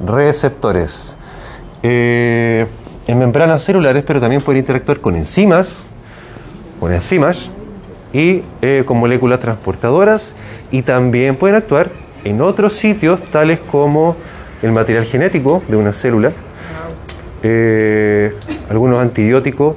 receptores. 0.06 1.14
Eh, 1.84 2.66
en 3.06 3.20
membranas 3.20 3.64
celulares, 3.64 4.04
pero 4.08 4.20
también 4.22 4.42
pueden 4.42 4.62
interactuar 4.62 5.00
con 5.00 5.16
enzimas, 5.16 5.80
con 6.80 6.94
enzimas 6.94 7.50
y 8.14 8.44
eh, 8.62 8.84
con 8.86 8.98
moléculas 8.98 9.40
transportadoras. 9.40 10.34
Y 10.72 10.82
también 10.82 11.36
pueden 11.36 11.58
actuar 11.58 11.90
en 12.24 12.42
otros 12.42 12.74
sitios, 12.74 13.22
tales 13.32 13.60
como 13.60 14.16
el 14.62 14.72
material 14.72 15.04
genético 15.04 15.62
de 15.68 15.76
una 15.76 15.92
célula, 15.92 16.32
eh, 17.44 18.34
algunos 18.70 19.02
antibióticos 19.02 19.76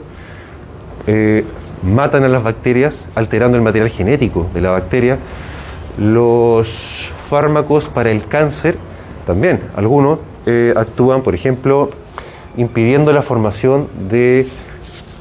matan 1.83 2.25
a 2.25 2.29
las 2.29 2.43
bacterias 2.43 3.05
alterando 3.15 3.57
el 3.57 3.63
material 3.63 3.91
genético 3.91 4.49
de 4.55 4.61
la 4.61 4.71
bacteria. 4.71 5.19
Los 5.99 7.13
fármacos 7.27 7.89
para 7.89 8.11
el 8.11 8.25
cáncer 8.27 8.77
también, 9.27 9.61
algunos 9.75 10.21
eh, 10.47 10.73
actúan, 10.77 11.23
por 11.23 11.35
ejemplo, 11.35 11.91
impidiendo 12.57 13.13
la 13.13 13.23
formación 13.23 13.89
de 14.09 14.47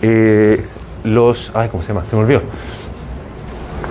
eh, 0.03 0.63
los, 1.03 1.51
ay, 1.55 1.69
¿cómo 1.69 1.81
se 1.81 1.89
llama? 1.89 2.05
Se 2.05 2.15
me 2.15 2.21
olvidó. 2.21 2.41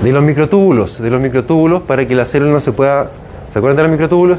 De 0.03 0.13
los 0.13 0.23
microtúbulos, 0.23 1.03
de 1.03 1.11
los 1.11 1.21
microtúbulos 1.21 1.83
para 1.83 2.07
que 2.07 2.15
la 2.15 2.25
célula 2.25 2.53
no 2.53 2.61
se 2.61 2.71
pueda, 2.71 3.09
¿se 3.53 3.59
acuerdan 3.59 3.77
de 3.77 3.83
los 3.83 3.91
microtúbulos? 3.91 4.39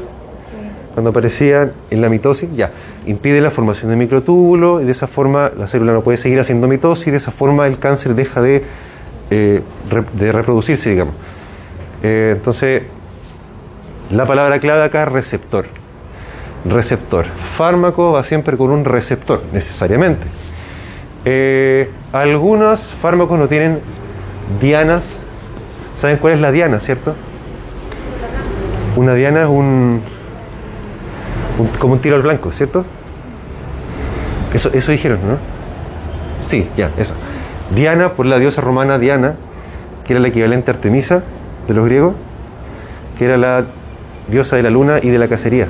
Cuando 0.94 1.10
aparecían 1.10 1.72
en 1.90 2.00
la 2.00 2.08
mitosis, 2.08 2.48
ya, 2.56 2.70
impide 3.04 3.42
la 3.42 3.50
formación 3.50 3.90
de 3.90 3.96
microtúbulos 3.96 4.80
y 4.82 4.86
de 4.86 4.92
esa 4.92 5.06
forma 5.06 5.52
la 5.58 5.66
célula 5.66 5.92
no 5.92 6.00
puede 6.00 6.16
seguir 6.16 6.40
haciendo 6.40 6.66
mitosis 6.68 7.08
y 7.08 7.10
de 7.10 7.18
esa 7.18 7.32
forma 7.32 7.66
el 7.66 7.78
cáncer 7.78 8.14
deja 8.14 8.40
de, 8.40 8.64
eh, 9.30 9.60
de 10.14 10.32
reproducirse, 10.32 10.88
digamos. 10.88 11.14
Entonces, 12.02 12.84
la 14.10 14.24
palabra 14.24 14.58
clave 14.60 14.84
acá 14.84 15.02
es 15.02 15.08
receptor. 15.08 15.66
Receptor. 16.64 17.24
Fármaco 17.24 18.12
va 18.12 18.24
siempre 18.24 18.56
con 18.56 18.70
un 18.70 18.84
receptor, 18.84 19.42
necesariamente. 19.52 20.26
Eh, 21.24 21.90
algunos 22.12 22.92
fármacos 22.92 23.38
no 23.38 23.48
tienen 23.48 23.80
dianas. 24.60 25.18
¿Saben 25.96 26.18
cuál 26.18 26.34
es 26.34 26.40
la 26.40 26.52
diana, 26.52 26.78
cierto? 26.78 27.14
Una 28.96 29.14
diana 29.14 29.42
es 29.42 29.48
un, 29.48 30.00
como 31.78 31.94
un 31.94 31.98
tiro 32.00 32.16
al 32.16 32.22
blanco, 32.22 32.52
¿cierto? 32.52 32.84
Eso, 34.54 34.70
eso 34.72 34.92
dijeron, 34.92 35.18
¿no? 35.26 35.38
Sí, 36.48 36.68
ya, 36.76 36.90
eso. 36.96 37.14
Diana, 37.74 38.12
por 38.12 38.26
la 38.26 38.38
diosa 38.38 38.60
romana 38.60 38.98
Diana, 38.98 39.34
que 40.04 40.12
era 40.12 40.20
el 40.20 40.26
equivalente 40.26 40.70
a 40.70 40.74
Artemisa 40.74 41.22
de 41.66 41.74
los 41.74 41.84
griegos, 41.84 42.14
que 43.18 43.24
era 43.24 43.36
la 43.36 43.64
diosa 44.28 44.56
de 44.56 44.62
la 44.62 44.70
luna 44.70 44.98
y 45.02 45.08
de 45.10 45.18
la 45.18 45.28
cacería. 45.28 45.68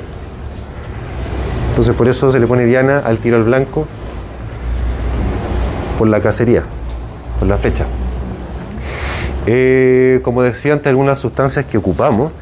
Entonces 1.71 1.95
por 1.95 2.09
eso 2.09 2.33
se 2.33 2.41
le 2.41 2.47
pone 2.47 2.65
Diana 2.65 3.03
al 3.05 3.19
tiro 3.19 3.37
al 3.37 3.45
blanco, 3.45 3.87
por 5.99 6.09
la 6.09 6.21
cacería, 6.21 6.63
por 7.39 7.49
la 7.49 7.59
flecha. 7.59 7.85
Eh, 9.47 10.21
como 10.23 10.43
decía 10.43 10.73
antes, 10.73 10.89
algunas 10.89 11.19
sustancias 11.19 11.65
que 11.67 11.79
ocupamos 11.79 12.33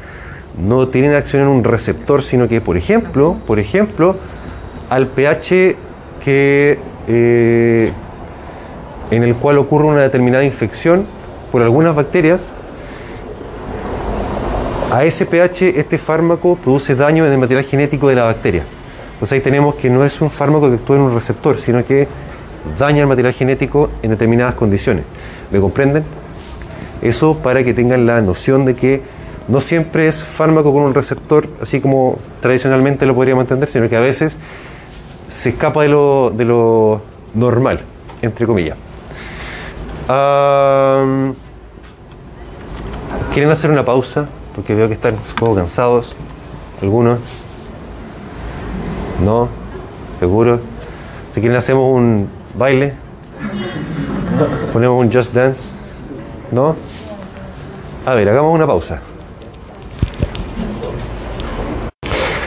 no 0.57 0.87
tienen 0.87 1.13
acción 1.13 1.43
en 1.43 1.49
un 1.49 1.63
receptor, 1.63 2.23
sino 2.23 2.47
que, 2.47 2.61
por 2.61 2.77
ejemplo, 2.77 3.35
por 3.45 3.59
ejemplo, 3.59 4.15
al 4.89 5.07
pH 5.07 5.75
que, 6.23 6.79
eh, 7.07 7.91
en 9.11 9.23
el 9.23 9.35
cual 9.35 9.57
ocurre 9.57 9.85
una 9.85 10.01
determinada 10.01 10.43
infección 10.43 11.05
por 11.51 11.61
algunas 11.61 11.93
bacterias, 11.95 12.41
a 14.95 15.03
ese 15.03 15.27
este 15.77 15.97
fármaco 15.97 16.55
produce 16.55 16.95
daño 16.95 17.25
en 17.25 17.33
el 17.33 17.37
material 17.37 17.65
genético 17.65 18.07
de 18.07 18.15
la 18.15 18.23
bacteria. 18.23 18.63
Entonces 19.13 19.33
ahí 19.33 19.41
tenemos 19.41 19.75
que 19.75 19.89
no 19.89 20.05
es 20.05 20.21
un 20.21 20.31
fármaco 20.31 20.69
que 20.69 20.75
actúa 20.75 20.95
en 20.95 21.01
un 21.01 21.13
receptor, 21.13 21.59
sino 21.59 21.83
que 21.83 22.07
daña 22.79 23.01
el 23.01 23.07
material 23.07 23.33
genético 23.33 23.89
en 24.01 24.11
determinadas 24.11 24.53
condiciones. 24.55 25.03
¿Me 25.51 25.59
comprenden? 25.59 26.05
Eso 27.01 27.37
para 27.39 27.61
que 27.65 27.73
tengan 27.73 28.05
la 28.05 28.21
noción 28.21 28.63
de 28.63 28.75
que 28.75 29.01
no 29.49 29.59
siempre 29.59 30.07
es 30.07 30.23
fármaco 30.23 30.71
con 30.71 30.83
un 30.83 30.93
receptor, 30.93 31.49
así 31.61 31.81
como 31.81 32.17
tradicionalmente 32.39 33.05
lo 33.05 33.15
podríamos 33.15 33.43
entender, 33.43 33.67
sino 33.67 33.89
que 33.89 33.97
a 33.97 34.01
veces 34.01 34.37
se 35.27 35.49
escapa 35.49 35.81
de 35.83 35.89
lo, 35.89 36.31
de 36.33 36.45
lo 36.45 37.01
normal, 37.33 37.81
entre 38.21 38.45
comillas. 38.45 38.77
Um, 40.07 41.33
¿Quieren 43.33 43.51
hacer 43.51 43.69
una 43.71 43.83
pausa? 43.83 44.29
Porque 44.55 44.73
veo 44.73 44.87
que 44.87 44.93
están 44.93 45.15
poco 45.39 45.55
cansados, 45.55 46.15
algunos. 46.81 47.19
¿No? 49.23 49.49
¿Seguro? 50.19 50.59
Si 51.33 51.41
quieren 51.41 51.57
hacemos 51.57 51.93
un 51.93 52.29
baile, 52.57 52.93
ponemos 54.71 55.05
un 55.05 55.11
Just 55.11 55.33
Dance, 55.33 55.69
¿no? 56.51 56.75
A 58.05 58.13
ver, 58.13 58.29
hagamos 58.29 58.53
una 58.53 58.65
pausa. 58.65 59.01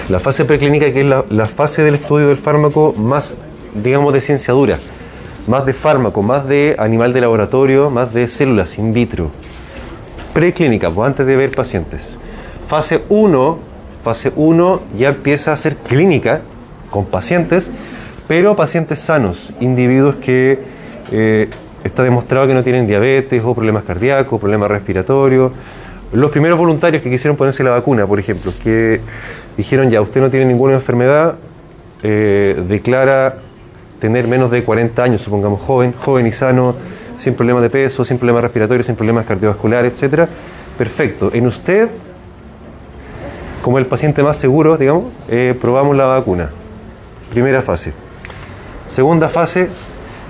La 0.09 0.21
fase 0.21 0.47
preclínica, 0.47 0.91
que 0.91 1.03
es 1.03 1.07
la, 1.07 1.25
la, 1.29 1.45
fase 1.45 1.83
del 1.83 1.97
estudio 1.97 2.29
del 2.29 2.39
fármaco 2.39 2.95
más, 2.97 3.35
digamos, 3.75 4.15
de 4.15 4.23
ciencia 4.23 4.55
dura, 4.55 4.79
más 5.47 5.67
de 5.67 5.75
fármaco, 5.75 6.23
más 6.23 6.49
de 6.49 6.77
animal 6.79 7.13
de 7.13 7.21
laboratorio, 7.21 7.91
más 7.91 8.15
de 8.15 8.27
células 8.27 8.79
in 8.79 8.95
vitro. 8.95 9.31
Preclínica, 10.39 10.89
pues 10.89 11.05
antes 11.09 11.27
de 11.27 11.35
ver 11.35 11.51
pacientes. 11.51 12.17
Fase 12.69 13.03
1, 13.09 13.59
fase 14.05 14.31
1 14.37 14.83
ya 14.97 15.09
empieza 15.09 15.53
a 15.53 15.57
ser 15.57 15.75
clínica 15.75 16.43
con 16.91 17.07
pacientes, 17.07 17.73
pero 18.29 18.55
pacientes 18.55 19.01
sanos, 19.01 19.53
individuos 19.59 20.15
que 20.15 20.61
eh, 21.11 21.49
está 21.83 22.05
demostrado 22.05 22.47
que 22.47 22.55
no 22.55 22.63
tienen 22.63 22.87
diabetes 22.87 23.43
o 23.45 23.53
problemas 23.53 23.83
cardíacos, 23.83 24.39
problemas 24.39 24.71
respiratorios, 24.71 25.51
los 26.13 26.31
primeros 26.31 26.57
voluntarios 26.57 27.03
que 27.03 27.11
quisieron 27.11 27.37
ponerse 27.37 27.65
la 27.65 27.73
vacuna, 27.73 28.07
por 28.07 28.21
ejemplo, 28.21 28.53
que 28.63 29.01
dijeron 29.57 29.91
ya, 29.91 30.01
usted 30.01 30.21
no 30.21 30.31
tiene 30.31 30.47
ninguna 30.47 30.75
enfermedad, 30.75 31.35
eh, 32.05 32.63
declara 32.69 33.39
tener 33.99 34.29
menos 34.29 34.53
de 34.53 34.63
40 34.63 35.03
años, 35.03 35.21
supongamos 35.21 35.61
joven, 35.61 35.93
joven 35.99 36.29
y 36.29 36.31
sano, 36.31 36.77
sin 37.19 37.35
problemas 37.35 37.63
de 37.63 37.71
peso, 37.71 38.05
sin 38.05 38.19
problemas 38.19 38.43
respiratorios, 38.43 38.87
sin 38.87 38.97
problemas 38.97 39.25
cardiovasculares, 39.27 39.93
etcétera. 39.93 40.29
Perfecto. 40.77 41.31
En 41.33 41.47
usted, 41.47 41.89
como 43.63 43.79
el 43.79 43.87
paciente 43.87 44.23
más 44.23 44.37
seguro, 44.37 44.77
digamos, 44.77 45.05
eh, 45.29 45.57
probamos 45.61 45.97
la 45.97 46.07
vacuna. 46.07 46.51
Primera 47.31 47.63
fase. 47.63 47.93
Segunda 48.89 49.29
fase, 49.29 49.69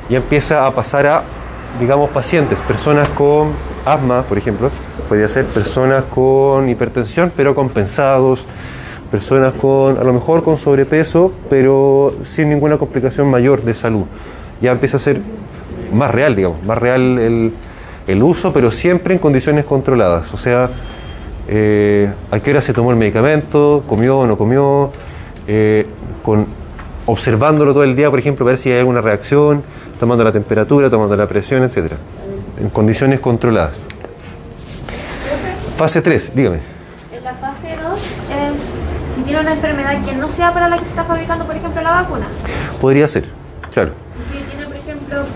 ya 0.08 0.16
empieza 0.16 0.66
a 0.66 0.70
pasar 0.72 1.06
a, 1.06 1.22
digamos, 1.78 2.10
pacientes, 2.10 2.58
personas 2.60 3.08
con 3.10 3.52
asma, 3.84 4.22
por 4.22 4.38
ejemplo, 4.38 4.70
podría 5.08 5.28
ser 5.28 5.44
personas 5.44 6.04
con 6.04 6.68
hipertensión, 6.68 7.32
pero 7.36 7.54
compensados, 7.54 8.46
personas 9.10 9.52
con, 9.52 9.98
a 9.98 10.04
lo 10.04 10.12
mejor 10.12 10.42
con 10.42 10.58
sobrepeso, 10.58 11.32
pero 11.48 12.14
sin 12.24 12.48
ninguna 12.48 12.78
complicación 12.78 13.30
mayor 13.30 13.62
de 13.62 13.74
salud. 13.74 14.04
Ya 14.60 14.72
empieza 14.72 14.96
a 14.96 15.00
ser 15.00 15.20
más 15.92 16.10
real, 16.10 16.36
digamos, 16.36 16.62
más 16.64 16.78
real 16.78 17.18
el, 17.18 17.52
el 18.06 18.22
uso, 18.22 18.52
pero 18.52 18.70
siempre 18.70 19.14
en 19.14 19.20
condiciones 19.20 19.64
controladas. 19.64 20.32
O 20.32 20.38
sea, 20.38 20.68
eh, 21.50 22.12
a 22.30 22.40
qué 22.40 22.50
hora 22.50 22.60
se 22.60 22.74
tomó 22.74 22.90
el 22.90 22.96
medicamento, 22.96 23.82
comió 23.86 24.18
o 24.18 24.26
no 24.26 24.36
comió, 24.36 24.92
eh, 25.46 25.86
con, 26.22 26.46
observándolo 27.06 27.72
todo 27.72 27.84
el 27.84 27.96
día, 27.96 28.10
por 28.10 28.18
ejemplo, 28.18 28.44
ver 28.44 28.58
si 28.58 28.70
hay 28.70 28.80
alguna 28.80 29.00
reacción, 29.00 29.62
tomando 29.98 30.24
la 30.24 30.32
temperatura, 30.32 30.90
tomando 30.90 31.16
la 31.16 31.26
presión, 31.26 31.62
etcétera, 31.62 31.96
en 32.60 32.68
condiciones 32.68 33.20
controladas. 33.20 33.82
Fase 35.78 36.02
3, 36.02 36.32
dígame. 36.34 36.58
En 37.12 37.24
la 37.24 37.32
fase 37.34 37.76
2 37.82 37.94
es 37.94 39.14
si 39.14 39.22
tiene 39.22 39.40
una 39.40 39.52
enfermedad 39.52 40.04
que 40.04 40.12
no 40.12 40.28
sea 40.28 40.52
para 40.52 40.68
la 40.68 40.76
que 40.76 40.84
se 40.84 40.90
está 40.90 41.04
fabricando, 41.04 41.46
por 41.46 41.56
ejemplo, 41.56 41.80
la 41.80 41.90
vacuna. 42.02 42.26
Podría 42.78 43.08
ser, 43.08 43.24
claro. 43.72 43.92
Y 44.20 44.36
si 44.36 44.42
tiene, 44.44 44.66
por 44.66 44.76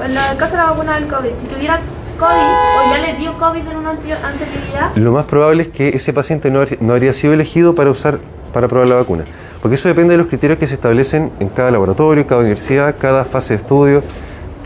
en 0.04 0.10
el 0.10 0.36
caso 0.36 0.52
de 0.52 0.62
la 0.62 0.70
vacuna 0.70 0.94
del 0.94 1.06
COVID, 1.08 1.30
si 1.40 1.46
tuviera 1.46 1.80
COVID 2.18 2.28
o 2.28 2.90
ya 2.92 2.98
le 2.98 3.14
dio 3.18 3.32
COVID 3.38 3.60
en 3.68 3.76
una 3.76 3.92
anteri- 3.92 4.22
anterioridad, 4.22 4.94
Lo 4.96 5.12
más 5.12 5.24
probable 5.26 5.64
es 5.64 5.68
que 5.70 5.88
ese 5.88 6.12
paciente 6.12 6.50
no, 6.50 6.60
no 6.80 6.92
habría 6.92 7.12
sido 7.12 7.32
elegido 7.32 7.74
para 7.74 7.90
usar 7.90 8.18
para 8.52 8.68
probar 8.68 8.86
la 8.86 8.96
vacuna, 8.96 9.24
porque 9.62 9.76
eso 9.76 9.88
depende 9.88 10.12
de 10.12 10.18
los 10.18 10.26
criterios 10.26 10.58
que 10.58 10.66
se 10.68 10.74
establecen 10.74 11.30
en 11.40 11.48
cada 11.48 11.70
laboratorio, 11.70 12.26
cada 12.26 12.40
universidad, 12.42 12.94
cada 13.00 13.24
fase 13.24 13.54
de 13.54 13.60
estudio. 13.60 14.02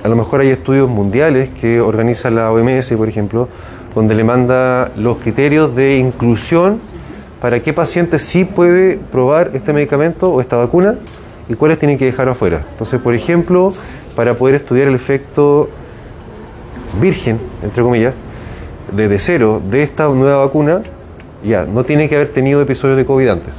A 0.02 0.08
lo 0.08 0.16
mejor 0.16 0.40
hay 0.40 0.48
estudios 0.50 0.88
mundiales 0.88 1.50
que 1.60 1.80
organiza 1.80 2.28
la 2.30 2.50
OMS, 2.50 2.92
por 2.96 3.08
ejemplo, 3.08 3.48
donde 3.94 4.16
le 4.16 4.24
manda 4.24 4.90
los 4.96 5.18
criterios 5.18 5.74
de 5.76 5.98
inclusión 5.98 6.80
para 7.40 7.60
qué 7.60 7.72
paciente 7.72 8.18
sí 8.18 8.44
puede 8.44 8.98
probar 9.12 9.52
este 9.54 9.72
medicamento 9.72 10.30
o 10.32 10.40
esta 10.40 10.56
vacuna 10.56 10.96
y 11.48 11.54
cuáles 11.54 11.78
tienen 11.78 11.96
que 11.96 12.06
dejar 12.06 12.28
afuera. 12.28 12.64
Entonces, 12.72 13.00
por 13.00 13.14
ejemplo, 13.14 13.72
para 14.16 14.34
poder 14.34 14.56
estudiar 14.56 14.88
el 14.88 14.94
efecto 14.94 15.68
virgen, 17.00 17.38
entre 17.62 17.82
comillas, 17.82 18.14
desde 18.90 19.18
cero 19.18 19.60
de 19.68 19.82
esta 19.82 20.08
nueva 20.08 20.38
vacuna, 20.38 20.80
ya 21.44 21.64
no 21.64 21.84
tiene 21.84 22.08
que 22.08 22.16
haber 22.16 22.28
tenido 22.28 22.60
episodios 22.62 22.96
de 22.96 23.04
COVID 23.04 23.28
antes. 23.28 23.54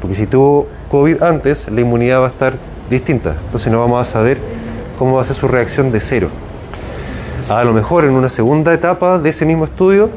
Porque 0.00 0.16
si 0.16 0.26
tuvo 0.26 0.66
COVID 0.90 1.22
antes, 1.22 1.68
la 1.70 1.80
inmunidad 1.80 2.20
va 2.20 2.26
a 2.26 2.30
estar 2.30 2.54
distinta. 2.90 3.36
Entonces 3.46 3.72
no 3.72 3.78
vamos 3.78 4.06
a 4.06 4.10
saber 4.10 4.38
cómo 4.98 5.16
va 5.16 5.22
a 5.22 5.24
ser 5.24 5.36
su 5.36 5.46
reacción 5.46 5.92
de 5.92 6.00
cero. 6.00 6.28
A 7.48 7.62
lo 7.64 7.72
mejor 7.72 8.04
en 8.04 8.10
una 8.10 8.28
segunda 8.28 8.74
etapa 8.74 9.18
de 9.18 9.30
ese 9.30 9.46
mismo 9.46 9.64
estudio 9.64 10.10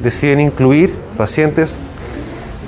deciden 0.00 0.40
incluir 0.40 0.94
pacientes. 1.16 1.74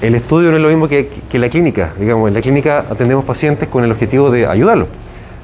El 0.03 0.15
estudio 0.15 0.51
no 0.51 0.57
es 0.57 0.63
lo 0.63 0.69
mismo 0.69 0.89
que, 0.89 1.09
que 1.09 1.39
la 1.39 1.49
clínica. 1.49 1.93
Digamos, 1.99 2.29
en 2.29 2.35
la 2.35 2.43
clínica 2.43 2.85
atendemos 2.91 3.25
pacientes 3.25 3.69
con 3.69 3.85
el 3.85 3.93
objetivo 3.93 4.31
de 4.31 4.47
ayudarlos. 4.47 4.89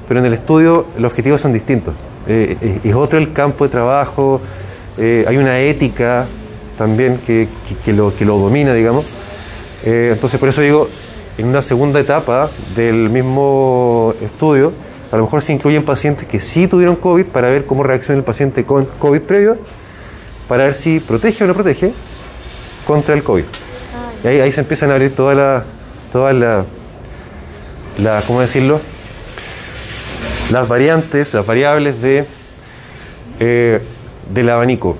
Pero 0.07 0.19
en 0.19 0.25
el 0.25 0.33
estudio 0.33 0.85
los 0.97 1.11
objetivos 1.11 1.41
son 1.41 1.53
distintos. 1.53 1.93
Eh, 2.27 2.57
eh, 2.61 2.79
es 2.83 2.95
otro 2.95 3.19
el 3.19 3.33
campo 3.33 3.65
de 3.65 3.69
trabajo, 3.71 4.41
eh, 4.97 5.25
hay 5.27 5.37
una 5.37 5.59
ética 5.59 6.25
también 6.77 7.19
que, 7.25 7.47
que- 7.85 7.93
lo, 7.93 8.15
que 8.15 8.25
lo 8.25 8.37
domina, 8.37 8.73
digamos. 8.73 9.05
Entonces, 9.85 10.39
por 10.39 10.49
eso 10.49 10.61
digo, 10.61 10.89
en 11.37 11.47
una 11.47 11.61
segunda 11.61 11.99
etapa 11.99 12.49
del 12.75 13.09
mismo 13.09 14.13
estudio, 14.21 14.73
a 15.11 15.15
lo 15.17 15.23
mejor 15.23 15.41
se 15.41 15.53
incluyen 15.53 15.85
pacientes 15.85 16.27
que 16.27 16.39
sí 16.41 16.67
tuvieron 16.67 16.95
COVID 16.97 17.25
para 17.25 17.49
ver 17.49 17.65
cómo 17.65 17.83
reacciona 17.83 18.17
el 18.17 18.23
paciente 18.25 18.65
con 18.65 18.85
COVID 18.85 19.21
previo, 19.21 19.57
para 20.49 20.63
ver 20.65 20.75
si 20.75 20.99
protege 20.99 21.43
o 21.43 21.47
no 21.47 21.53
protege 21.53 21.91
contra 22.85 23.15
el 23.15 23.23
COVID. 23.23 23.43
Y 24.23 24.27
ahí, 24.27 24.39
ahí 24.41 24.51
se 24.51 24.61
empiezan 24.61 24.89
a 24.89 24.93
abrir 24.93 25.15
todas 25.15 25.37
las, 25.37 25.63
todas 26.11 26.35
las, 26.35 26.65
la, 27.99 28.21
¿cómo 28.27 28.41
decirlo? 28.41 28.79
Las 30.51 30.67
variantes, 30.67 31.33
las 31.33 31.45
variables 31.45 32.01
de, 32.01 32.25
eh, 33.39 33.81
del 34.33 34.49
abanico 34.49 34.97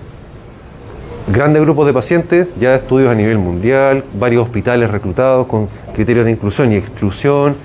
grandes 1.27 1.61
grupos 1.61 1.85
de 1.85 1.93
pacientes, 1.93 2.47
ya 2.59 2.75
estudios 2.75 3.11
a 3.11 3.15
nivel 3.15 3.37
mundial, 3.37 4.03
varios 4.13 4.43
hospitales 4.43 4.89
reclutados 4.89 5.47
con 5.47 5.67
criterios 5.93 6.25
de 6.25 6.31
inclusión 6.31 6.71
y 6.71 6.77
exclusión, 6.77 7.55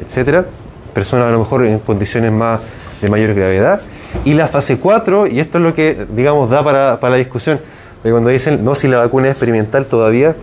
etcétera. 0.00 0.46
Personas 0.92 1.28
a 1.28 1.30
lo 1.30 1.38
mejor 1.38 1.64
en 1.64 1.78
condiciones 1.78 2.32
más 2.32 2.60
de 3.00 3.08
mayor 3.08 3.34
gravedad. 3.34 3.80
Y 4.24 4.34
la 4.34 4.48
fase 4.48 4.78
4, 4.78 5.26
y 5.28 5.40
esto 5.40 5.58
es 5.58 5.64
lo 5.64 5.74
que, 5.74 6.06
digamos, 6.14 6.50
da 6.50 6.62
para, 6.62 6.98
para 7.00 7.12
la 7.12 7.18
discusión, 7.18 7.58
porque 7.96 8.10
cuando 8.10 8.30
dicen, 8.30 8.64
no, 8.64 8.74
si 8.74 8.88
la 8.88 8.98
vacuna 8.98 9.28
es 9.28 9.32
experimental 9.32 9.86
todavía, 9.86 10.36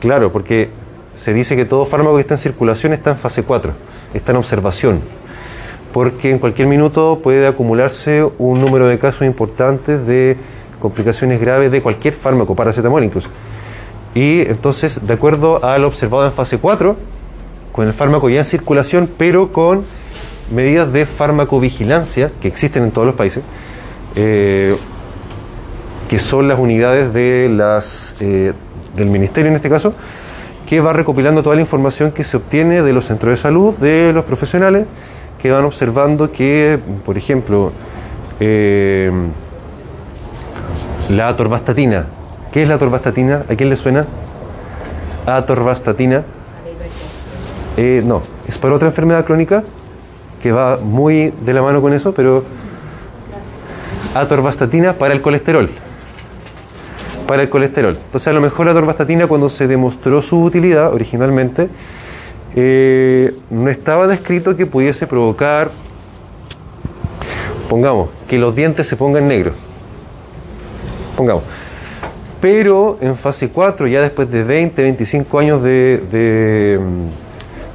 claro, 0.00 0.32
porque 0.32 0.70
se 1.14 1.32
dice 1.32 1.56
que 1.56 1.64
todo 1.64 1.84
fármaco 1.84 2.16
que 2.16 2.22
está 2.22 2.34
en 2.34 2.38
circulación 2.38 2.92
está 2.92 3.10
en 3.10 3.18
fase 3.18 3.42
4, 3.42 3.72
está 4.14 4.32
en 4.32 4.38
observación 4.38 5.00
porque 5.96 6.30
en 6.30 6.38
cualquier 6.38 6.68
minuto 6.68 7.20
puede 7.22 7.46
acumularse 7.46 8.22
un 8.36 8.60
número 8.60 8.86
de 8.86 8.98
casos 8.98 9.22
importantes 9.22 10.06
de 10.06 10.36
complicaciones 10.78 11.40
graves 11.40 11.72
de 11.72 11.80
cualquier 11.80 12.12
fármaco, 12.12 12.54
paracetamol 12.54 13.02
incluso. 13.02 13.30
Y 14.14 14.42
entonces, 14.42 15.06
de 15.06 15.14
acuerdo 15.14 15.64
a 15.64 15.78
lo 15.78 15.86
observado 15.86 16.26
en 16.26 16.32
fase 16.32 16.58
4, 16.58 16.98
con 17.72 17.86
el 17.86 17.94
fármaco 17.94 18.28
ya 18.28 18.40
en 18.40 18.44
circulación, 18.44 19.08
pero 19.16 19.54
con 19.54 19.84
medidas 20.54 20.92
de 20.92 21.06
farmacovigilancia 21.06 22.30
que 22.42 22.48
existen 22.48 22.82
en 22.82 22.90
todos 22.90 23.06
los 23.06 23.16
países, 23.16 23.42
eh, 24.16 24.76
que 26.10 26.18
son 26.18 26.46
las 26.46 26.58
unidades 26.58 27.10
eh, 27.14 28.52
del 28.94 29.08
ministerio 29.08 29.48
en 29.48 29.56
este 29.56 29.70
caso, 29.70 29.94
que 30.66 30.78
va 30.78 30.92
recopilando 30.92 31.42
toda 31.42 31.56
la 31.56 31.62
información 31.62 32.12
que 32.12 32.22
se 32.22 32.36
obtiene 32.36 32.82
de 32.82 32.92
los 32.92 33.06
centros 33.06 33.30
de 33.30 33.36
salud, 33.38 33.74
de 33.76 34.12
los 34.12 34.26
profesionales, 34.26 34.84
que 35.46 35.52
van 35.52 35.64
observando 35.64 36.32
que, 36.32 36.76
por 37.04 37.16
ejemplo, 37.16 37.70
eh, 38.40 39.12
la 41.08 41.28
atorvastatina. 41.28 42.06
¿Qué 42.52 42.64
es 42.64 42.68
la 42.68 42.74
atorvastatina? 42.74 43.44
¿A 43.48 43.54
quién 43.54 43.68
le 43.68 43.76
suena? 43.76 44.06
Atorvastatina. 45.24 46.24
Eh, 47.76 48.02
no, 48.04 48.22
es 48.48 48.58
para 48.58 48.74
otra 48.74 48.88
enfermedad 48.88 49.24
crónica 49.24 49.62
que 50.42 50.50
va 50.50 50.78
muy 50.78 51.32
de 51.42 51.54
la 51.54 51.62
mano 51.62 51.80
con 51.80 51.92
eso, 51.92 52.12
pero 52.12 52.42
atorvastatina 54.14 54.94
para 54.94 55.14
el 55.14 55.22
colesterol. 55.22 55.70
Para 57.28 57.42
el 57.42 57.48
colesterol. 57.48 57.96
Entonces, 58.04 58.26
a 58.26 58.32
lo 58.32 58.40
mejor 58.40 58.66
la 58.66 58.72
atorvastatina, 58.72 59.28
cuando 59.28 59.48
se 59.48 59.68
demostró 59.68 60.22
su 60.22 60.42
utilidad 60.42 60.92
originalmente, 60.92 61.68
eh, 62.58 63.34
no 63.50 63.68
estaba 63.68 64.06
descrito 64.06 64.56
que 64.56 64.64
pudiese 64.64 65.06
provocar, 65.06 65.70
pongamos, 67.68 68.08
que 68.26 68.38
los 68.38 68.56
dientes 68.56 68.86
se 68.86 68.96
pongan 68.96 69.28
negros. 69.28 69.54
Pongamos. 71.18 71.44
Pero 72.40 72.96
en 73.02 73.16
fase 73.16 73.50
4, 73.50 73.86
ya 73.88 74.00
después 74.00 74.30
de 74.30 74.42
20, 74.42 74.82
25 74.82 75.38
años 75.38 75.62
de, 75.62 76.78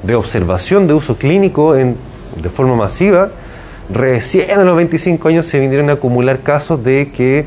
de, 0.03 0.15
observación 0.15 0.87
de 0.87 0.93
uso 0.93 1.15
clínico 1.15 1.75
en, 1.75 1.95
de 2.41 2.49
forma 2.49 2.75
masiva, 2.75 3.29
recién 3.89 4.59
a 4.59 4.63
los 4.63 4.75
25 4.75 5.27
años 5.27 5.45
se 5.45 5.59
vinieron 5.59 5.89
a 5.91 5.93
acumular 5.93 6.39
casos 6.39 6.83
de 6.83 7.11
que 7.15 7.45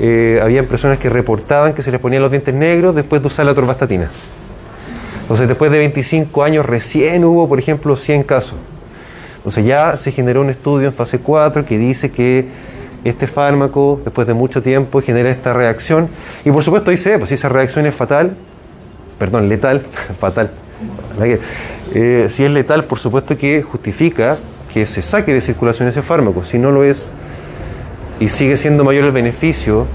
eh, 0.00 0.38
habían 0.42 0.66
personas 0.66 0.98
que 0.98 1.08
reportaban 1.08 1.72
que 1.72 1.82
se 1.82 1.90
les 1.90 2.00
ponían 2.00 2.22
los 2.22 2.30
dientes 2.30 2.54
negros 2.54 2.94
después 2.94 3.22
de 3.22 3.28
usar 3.28 3.46
la 3.46 3.54
torvastatina. 3.54 4.10
Entonces, 5.28 5.46
después 5.46 5.70
de 5.70 5.76
25 5.76 6.42
años, 6.42 6.64
recién 6.64 7.22
hubo, 7.22 7.46
por 7.46 7.58
ejemplo, 7.58 7.98
100 7.98 8.22
casos. 8.22 8.54
Entonces, 9.36 9.66
ya 9.66 9.98
se 9.98 10.10
generó 10.10 10.40
un 10.40 10.48
estudio 10.48 10.88
en 10.88 10.94
fase 10.94 11.18
4 11.18 11.66
que 11.66 11.76
dice 11.76 12.10
que 12.10 12.46
este 13.04 13.26
fármaco, 13.26 14.00
después 14.02 14.26
de 14.26 14.32
mucho 14.32 14.62
tiempo, 14.62 15.02
genera 15.02 15.30
esta 15.30 15.52
reacción. 15.52 16.08
Y 16.46 16.50
por 16.50 16.64
supuesto, 16.64 16.90
dice, 16.90 17.18
pues 17.18 17.28
si 17.28 17.34
esa 17.34 17.50
reacción 17.50 17.84
es 17.84 17.94
fatal, 17.94 18.36
perdón, 19.18 19.50
letal, 19.50 19.82
fatal. 20.18 20.50
Eh, 21.94 22.26
si 22.30 22.44
es 22.44 22.50
letal, 22.50 22.84
por 22.84 22.98
supuesto 22.98 23.36
que 23.36 23.62
justifica 23.62 24.38
que 24.72 24.86
se 24.86 25.02
saque 25.02 25.34
de 25.34 25.42
circulación 25.42 25.88
ese 25.88 26.00
fármaco. 26.00 26.42
Si 26.46 26.58
no 26.58 26.70
lo 26.70 26.84
es 26.84 27.10
y 28.18 28.28
sigue 28.28 28.56
siendo 28.56 28.82
mayor 28.82 29.04
el 29.04 29.12
beneficio 29.12 29.86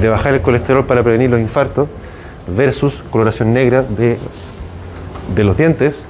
de 0.00 0.08
bajar 0.08 0.34
el 0.34 0.40
colesterol 0.40 0.84
para 0.84 1.04
prevenir 1.04 1.30
los 1.30 1.38
infartos 1.38 1.88
versus 2.48 3.02
coloración 3.10 3.52
negra 3.52 3.82
de, 3.82 4.18
de 5.34 5.44
los 5.44 5.56
dientes, 5.56 6.02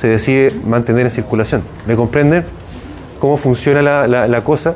se 0.00 0.08
decide 0.08 0.52
mantener 0.66 1.06
en 1.06 1.10
circulación. 1.10 1.62
¿Me 1.86 1.94
comprenden 1.96 2.44
cómo 3.20 3.36
funciona 3.36 3.82
la, 3.82 4.06
la- 4.06 4.26
la 4.28 4.44
cosa? 4.44 4.74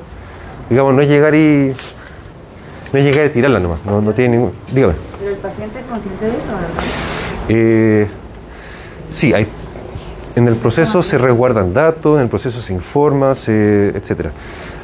Digamos, 0.71 0.95
no 0.95 1.03
es 1.03 1.09
llegar 1.09 1.35
y 1.35 1.73
no 2.93 2.99
es 2.99 3.05
llegar 3.05 3.27
y 3.27 3.31
tirarla 3.31 3.61
nomás, 3.61 3.85
no, 3.85 4.01
no 4.01 4.13
tiene 4.13 4.37
ningún... 4.37 4.53
Dígame. 4.73 4.95
Pero 5.19 5.31
el 5.33 5.37
paciente 5.39 5.81
es 5.81 5.85
consciente 5.87 6.25
de 6.25 6.31
eso, 6.31 6.47
¿verdad? 6.47 6.85
Eh, 7.49 8.07
sí, 9.11 9.33
hay, 9.35 9.47
en 10.35 10.49
el 10.49 10.55
proceso 10.57 11.03
se 11.03 11.19
resguardan 11.19 11.73
datos, 11.75 12.17
en 12.17 12.23
el 12.25 12.29
proceso 12.29 12.61
se 12.61 12.73
informa, 12.73 13.35
se, 13.35 13.89
etc. 13.89 14.29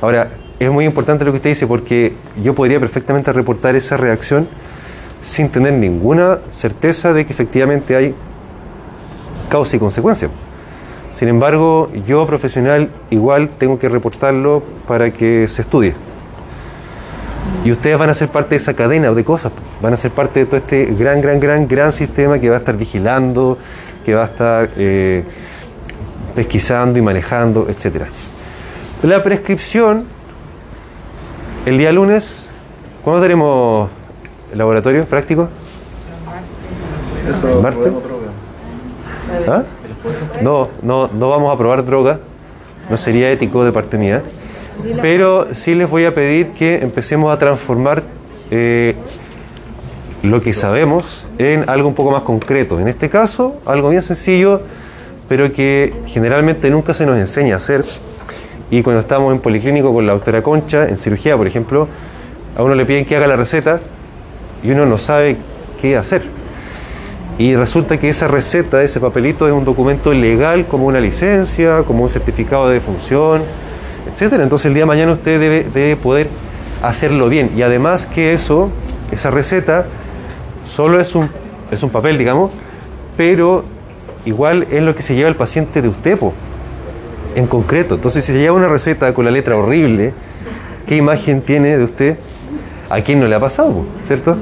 Ahora, 0.00 0.28
es 0.58 0.70
muy 0.70 0.84
importante 0.84 1.24
lo 1.24 1.32
que 1.32 1.36
usted 1.36 1.50
dice 1.50 1.66
porque 1.66 2.14
yo 2.42 2.54
podría 2.54 2.78
perfectamente 2.80 3.32
reportar 3.32 3.74
esa 3.76 3.96
reacción 3.96 4.46
sin 5.24 5.48
tener 5.48 5.74
ninguna 5.74 6.38
certeza 6.52 7.12
de 7.12 7.24
que 7.24 7.32
efectivamente 7.32 7.94
hay 7.96 8.14
causa 9.48 9.76
y 9.76 9.78
consecuencia. 9.78 10.28
Sin 11.12 11.28
embargo, 11.28 11.90
yo 12.06 12.26
profesional 12.26 12.88
igual 13.10 13.50
tengo 13.50 13.78
que 13.78 13.88
reportarlo 13.88 14.62
para 14.88 15.10
que 15.12 15.46
se 15.48 15.62
estudie. 15.62 15.94
Y 17.64 17.70
ustedes 17.70 17.98
van 17.98 18.10
a 18.10 18.14
ser 18.14 18.28
parte 18.28 18.50
de 18.50 18.56
esa 18.56 18.74
cadena 18.74 19.12
de 19.12 19.24
cosas, 19.24 19.52
van 19.80 19.92
a 19.92 19.96
ser 19.96 20.10
parte 20.10 20.40
de 20.40 20.46
todo 20.46 20.56
este 20.56 20.86
gran, 20.86 21.20
gran, 21.20 21.38
gran, 21.38 21.68
gran 21.68 21.92
sistema 21.92 22.38
que 22.38 22.48
va 22.48 22.56
a 22.56 22.58
estar 22.58 22.76
vigilando, 22.76 23.58
que 24.04 24.14
va 24.14 24.22
a 24.22 24.26
estar 24.26 24.70
eh, 24.76 25.22
pesquisando 26.34 26.98
y 26.98 27.02
manejando, 27.02 27.68
etc. 27.68 28.06
La 29.02 29.22
prescripción, 29.22 30.06
el 31.66 31.78
día 31.78 31.92
lunes, 31.92 32.44
¿cuándo 33.04 33.22
tenemos 33.22 33.90
laboratorio 34.55 35.05
práctico? 35.05 35.48
Eso 37.28 37.61
¿Marte? 37.62 37.90
droga. 37.90 38.03
¿Ah? 39.48 39.62
No, 40.42 40.68
no, 40.82 41.09
no 41.09 41.28
vamos 41.30 41.55
a 41.55 41.59
probar 41.59 41.84
droga, 41.84 42.18
no 42.90 42.96
sería 42.96 43.30
ético 43.30 43.64
de 43.64 43.72
parte 43.72 43.96
mía, 43.96 44.22
pero 45.00 45.48
sí 45.53 45.74
les 45.74 45.88
voy 45.88 46.05
a 46.05 46.14
pedir 46.14 46.48
que 46.48 46.78
empecemos 46.78 47.32
a 47.32 47.38
transformar 47.38 48.03
eh, 48.50 48.94
lo 50.22 50.40
que 50.42 50.53
sabemos 50.53 51.24
en 51.38 51.68
algo 51.68 51.88
un 51.88 51.94
poco 51.94 52.11
más 52.11 52.22
concreto. 52.22 52.80
En 52.80 52.88
este 52.88 53.09
caso, 53.09 53.57
algo 53.64 53.90
bien 53.90 54.03
sencillo, 54.03 54.61
pero 55.28 55.53
que 55.53 55.94
generalmente 56.07 56.68
nunca 56.70 56.94
se 56.94 57.07
nos 57.07 57.16
enseña 57.16 57.55
a 57.55 57.57
hacer. 57.59 57.84
Y 58.70 58.82
cuando 58.82 59.00
estamos 59.00 59.32
en 59.32 59.38
policlínico 59.38 59.92
con 59.92 60.07
la 60.07 60.14
doctora 60.14 60.42
Concha, 60.42 60.88
en 60.88 60.96
cirugía, 60.96 61.36
por 61.36 61.46
ejemplo, 61.46 61.88
a 62.57 62.62
uno 62.62 62.74
le 62.74 62.84
piden 62.84 63.05
que 63.05 63.16
haga 63.16 63.26
la 63.26 63.36
receta 63.36 63.80
y 64.62 64.70
uno 64.70 64.86
no 64.86 64.98
sabe 64.98 65.36
qué 65.80 65.96
hacer. 65.96 66.22
Y 67.38 67.56
resulta 67.56 67.98
que 67.98 68.08
esa 68.08 68.28
receta, 68.28 68.82
ese 68.82 69.00
papelito 69.00 69.46
es 69.46 69.52
un 69.52 69.64
documento 69.64 70.12
legal 70.12 70.66
como 70.66 70.86
una 70.86 71.00
licencia, 71.00 71.82
como 71.86 72.04
un 72.04 72.10
certificado 72.10 72.68
de 72.68 72.74
defunción, 72.74 73.42
etcétera. 74.12 74.42
Entonces 74.42 74.66
el 74.66 74.74
día 74.74 74.82
de 74.82 74.86
mañana 74.86 75.12
usted 75.12 75.40
debe, 75.72 75.96
poder 75.96 76.28
hacerlo 76.82 77.28
bien. 77.28 77.50
Y 77.56 77.62
además 77.62 78.06
que 78.06 78.32
eso, 78.32 78.70
esa 79.10 79.30
receta, 79.30 79.86
solo 80.66 81.00
es 81.00 81.14
un, 81.14 81.28
es 81.70 81.82
un 81.82 81.90
papel, 81.90 82.18
digamos, 82.18 82.50
pero 83.16 83.64
igual 84.24 84.66
es 84.70 84.82
lo 84.82 84.94
que 84.94 85.02
se 85.02 85.14
lleva 85.14 85.28
el 85.28 85.36
paciente 85.36 85.82
de 85.82 85.88
usted, 85.88 86.18
en 87.34 87.46
concreto. 87.46 87.94
Entonces 87.94 88.24
si 88.24 88.32
se 88.32 88.38
lleva 88.38 88.56
una 88.56 88.68
receta 88.68 89.14
con 89.14 89.24
la 89.24 89.30
letra 89.30 89.56
horrible, 89.56 90.12
¿qué 90.86 90.96
imagen 90.96 91.40
tiene 91.40 91.78
de 91.78 91.84
usted? 91.84 92.16
¿A 92.93 93.01
quién 93.01 93.20
no 93.20 93.26
le 93.26 93.34
ha 93.34 93.40
pasado, 93.40 93.86
cierto? 94.05 94.36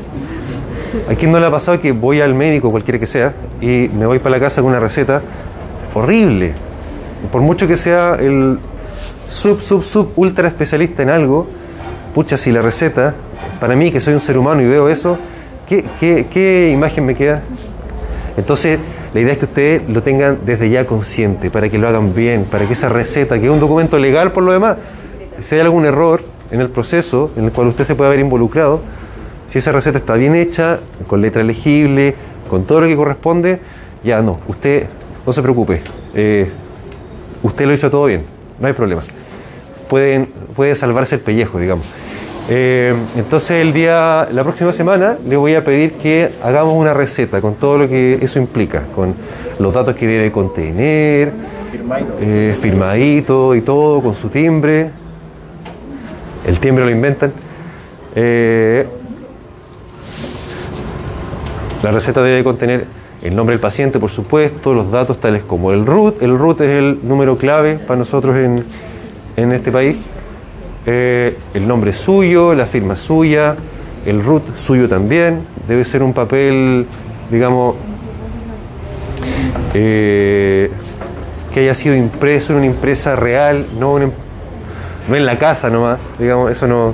¿A 1.08 1.14
quién 1.14 1.30
no 1.30 1.38
le 1.38 1.46
ha 1.46 1.50
pasado 1.52 1.80
que 1.80 1.92
voy 1.92 2.20
al 2.20 2.34
médico, 2.34 2.72
cualquiera 2.72 2.98
que 2.98 3.06
sea, 3.06 3.32
y 3.60 3.88
me 3.96 4.06
voy 4.06 4.18
para 4.18 4.38
la 4.38 4.40
casa 4.40 4.60
con 4.60 4.70
una 4.70 4.80
receta 4.80 5.22
horrible? 5.94 6.54
Por 7.30 7.42
mucho 7.42 7.68
que 7.68 7.76
sea 7.76 8.16
el 8.18 8.58
sub, 9.28 9.62
sub, 9.62 9.84
sub, 9.84 10.10
ultra 10.16 10.48
especialista 10.48 11.04
en 11.04 11.10
algo, 11.10 11.46
pucha, 12.12 12.36
si 12.36 12.50
la 12.50 12.60
receta, 12.60 13.14
para 13.60 13.76
mí 13.76 13.92
que 13.92 14.00
soy 14.00 14.14
un 14.14 14.20
ser 14.20 14.36
humano 14.36 14.62
y 14.62 14.66
veo 14.66 14.88
eso, 14.88 15.16
¿qué, 15.68 15.84
qué, 16.00 16.26
qué 16.28 16.72
imagen 16.72 17.06
me 17.06 17.14
queda? 17.14 17.42
Entonces, 18.36 18.80
la 19.14 19.20
idea 19.20 19.34
es 19.34 19.38
que 19.38 19.44
ustedes 19.44 19.88
lo 19.88 20.02
tengan 20.02 20.38
desde 20.44 20.68
ya 20.68 20.86
consciente, 20.86 21.50
para 21.50 21.68
que 21.68 21.78
lo 21.78 21.86
hagan 21.86 22.16
bien, 22.16 22.46
para 22.50 22.66
que 22.66 22.72
esa 22.72 22.88
receta, 22.88 23.38
que 23.38 23.46
es 23.46 23.52
un 23.52 23.60
documento 23.60 23.96
legal 23.96 24.32
por 24.32 24.42
lo 24.42 24.50
demás, 24.50 24.76
si 25.40 25.54
hay 25.54 25.60
algún 25.60 25.86
error 25.86 26.39
en 26.50 26.60
el 26.60 26.68
proceso 26.68 27.30
en 27.36 27.44
el 27.44 27.52
cual 27.52 27.68
usted 27.68 27.84
se 27.84 27.94
puede 27.94 28.08
haber 28.08 28.20
involucrado, 28.20 28.80
si 29.48 29.58
esa 29.58 29.72
receta 29.72 29.98
está 29.98 30.14
bien 30.14 30.34
hecha, 30.34 30.78
con 31.06 31.20
letra 31.20 31.42
legible, 31.42 32.14
con 32.48 32.64
todo 32.64 32.82
lo 32.82 32.86
que 32.86 32.96
corresponde, 32.96 33.60
ya 34.04 34.22
no, 34.22 34.38
usted 34.46 34.86
no 35.26 35.32
se 35.32 35.42
preocupe, 35.42 35.82
eh, 36.14 36.48
usted 37.42 37.66
lo 37.66 37.72
hizo 37.72 37.90
todo 37.90 38.06
bien, 38.06 38.24
no 38.60 38.66
hay 38.66 38.72
problema. 38.72 39.02
Pueden, 39.88 40.26
puede 40.54 40.76
salvarse 40.76 41.16
el 41.16 41.20
pellejo, 41.20 41.58
digamos. 41.58 41.86
Eh, 42.48 42.94
entonces 43.16 43.62
el 43.62 43.72
día, 43.72 44.28
la 44.32 44.42
próxima 44.42 44.72
semana 44.72 45.16
le 45.26 45.36
voy 45.36 45.54
a 45.54 45.64
pedir 45.64 45.92
que 45.92 46.30
hagamos 46.42 46.74
una 46.74 46.94
receta 46.94 47.40
con 47.40 47.54
todo 47.54 47.78
lo 47.78 47.88
que 47.88 48.18
eso 48.20 48.38
implica, 48.38 48.84
con 48.94 49.14
los 49.58 49.74
datos 49.74 49.94
que 49.94 50.06
debe 50.06 50.32
contener, 50.32 51.32
eh, 52.20 52.56
firmadito 52.60 53.54
y 53.54 53.60
todo, 53.60 54.02
con 54.02 54.14
su 54.14 54.28
timbre. 54.28 54.90
El 56.46 56.58
timbre 56.58 56.84
lo 56.84 56.90
inventan. 56.90 57.32
Eh, 58.14 58.86
la 61.82 61.90
receta 61.90 62.22
debe 62.22 62.44
contener 62.44 62.86
el 63.22 63.36
nombre 63.36 63.54
del 63.54 63.60
paciente, 63.60 63.98
por 63.98 64.10
supuesto, 64.10 64.72
los 64.72 64.90
datos 64.90 65.18
tales 65.20 65.42
como 65.42 65.72
el 65.72 65.84
RUT. 65.86 66.22
El 66.22 66.38
RUT 66.38 66.60
es 66.62 66.70
el 66.70 67.00
número 67.02 67.36
clave 67.36 67.76
para 67.76 67.98
nosotros 67.98 68.36
en, 68.36 68.64
en 69.36 69.52
este 69.52 69.70
país. 69.70 69.96
Eh, 70.86 71.36
el 71.54 71.68
nombre 71.68 71.92
suyo, 71.92 72.54
la 72.54 72.66
firma 72.66 72.96
suya, 72.96 73.56
el 74.06 74.22
RUT 74.22 74.56
suyo 74.56 74.88
también. 74.88 75.42
Debe 75.68 75.84
ser 75.84 76.02
un 76.02 76.14
papel, 76.14 76.86
digamos, 77.30 77.76
eh, 79.74 80.70
que 81.52 81.60
haya 81.60 81.74
sido 81.74 81.94
impreso 81.94 82.52
en 82.52 82.58
una 82.58 82.66
impresa 82.66 83.16
real, 83.16 83.66
no, 83.78 83.94
una 83.94 84.04
no 85.08 85.16
en 85.16 85.26
la 85.26 85.38
casa 85.38 85.70
nomás, 85.70 85.98
digamos, 86.18 86.50
eso 86.50 86.66
no, 86.66 86.92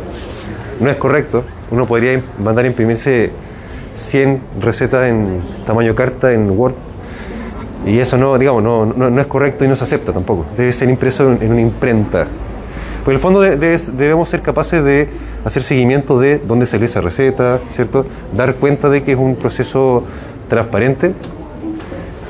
no 0.81 0.91
es 0.91 0.97
correcto. 0.97 1.45
Uno 1.71 1.87
podría 1.87 2.21
mandar 2.43 2.65
a 2.65 2.69
imprimirse 2.69 3.31
100 3.97 4.41
recetas 4.61 5.07
en 5.09 5.41
tamaño 5.67 5.95
carta 5.95 6.33
en 6.33 6.51
Word 6.51 6.75
y 7.87 7.99
eso 7.99 8.17
no, 8.19 8.37
digamos, 8.39 8.63
no, 8.63 8.85
no, 8.87 9.21
es 9.21 9.27
correcto 9.27 9.65
y 9.65 9.69
no 9.69 9.77
se 9.77 9.85
acepta 9.85 10.13
tampoco. 10.13 10.45
Debe 10.57 10.73
ser 10.73 10.89
impreso 10.89 11.31
en, 11.41 11.51
una 11.53 11.61
imprenta. 11.61 12.27
Porque 13.05 13.11
en 13.13 13.17
el 13.17 13.23
fondo 13.23 13.41
de- 13.41 13.57
de- 13.57 13.79
debemos 13.97 14.29
ser 14.29 14.43
capaces 14.43 14.83
de 14.83 15.09
hacer 15.45 15.63
seguimiento 15.63 16.19
de 16.19 16.39
dónde 16.39 16.67
salió 16.67 16.87
esa 16.87 17.01
receta, 17.01 17.59
¿cierto? 17.75 18.05
Dar 18.37 18.55
cuenta 18.57 18.89
de 18.89 19.03
que 19.05 19.13
es 19.13 19.19
un 19.19 19.37
proceso 19.37 20.03
transparente, 20.49 21.13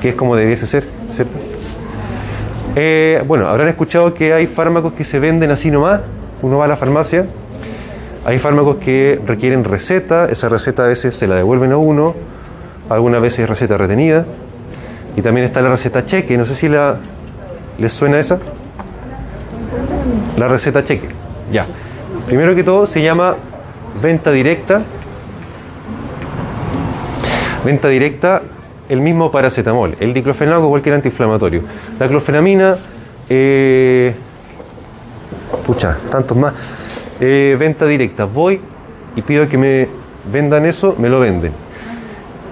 que 0.01 0.09
es 0.09 0.15
como 0.15 0.35
debiese 0.35 0.67
ser, 0.67 0.87
¿cierto? 1.15 1.35
Eh, 2.79 3.23
bueno, 3.25 3.47
habrán 3.47 3.69
escuchado 3.69 4.13
que 4.13 4.33
hay 4.33 4.45
fármacos 4.45 4.93
que 4.93 5.03
se 5.03 5.17
venden 5.17 5.49
así 5.49 5.71
nomás. 5.71 6.01
Uno 6.43 6.59
va 6.59 6.65
a 6.65 6.67
la 6.67 6.77
farmacia, 6.77 7.25
hay 8.23 8.37
fármacos 8.37 8.75
que 8.75 9.19
requieren 9.25 9.63
receta, 9.63 10.25
esa 10.29 10.47
receta 10.47 10.85
a 10.85 10.87
veces 10.87 11.15
se 11.15 11.25
la 11.25 11.33
devuelven 11.33 11.71
a 11.71 11.77
uno, 11.77 12.13
algunas 12.87 13.19
veces 13.19 13.39
es 13.39 13.49
receta 13.49 13.77
retenida. 13.77 14.25
Y 15.15 15.23
también 15.23 15.47
está 15.47 15.63
la 15.63 15.69
receta 15.69 16.05
cheque, 16.05 16.37
no 16.37 16.45
sé 16.45 16.53
si 16.53 16.69
les 16.69 17.93
suena 17.93 18.19
esa. 18.19 18.37
La 20.37 20.47
receta 20.47 20.85
cheque, 20.85 21.07
ya. 21.51 21.65
Primero 22.27 22.53
que 22.53 22.63
todo 22.63 22.85
se 22.85 23.01
llama 23.01 23.35
venta 24.03 24.31
directa. 24.31 24.83
Venta 27.65 27.87
directa, 27.87 28.43
el 28.89 29.01
mismo 29.01 29.31
paracetamol, 29.31 29.95
el 29.99 30.13
diclofenaco 30.13 30.69
cualquier 30.69 30.95
antiinflamatorio. 30.95 31.61
La 31.99 32.07
clofenamina, 32.07 32.77
eh, 33.29 34.13
pucha, 35.65 35.97
tantos 36.09 36.37
más. 36.37 36.53
Eh, 37.19 37.55
venta 37.59 37.85
directa, 37.85 38.25
voy 38.25 38.61
y 39.15 39.21
pido 39.21 39.47
que 39.49 39.57
me 39.57 39.87
vendan 40.31 40.65
eso, 40.65 40.95
me 40.97 41.09
lo 41.09 41.19
venden. 41.19 41.51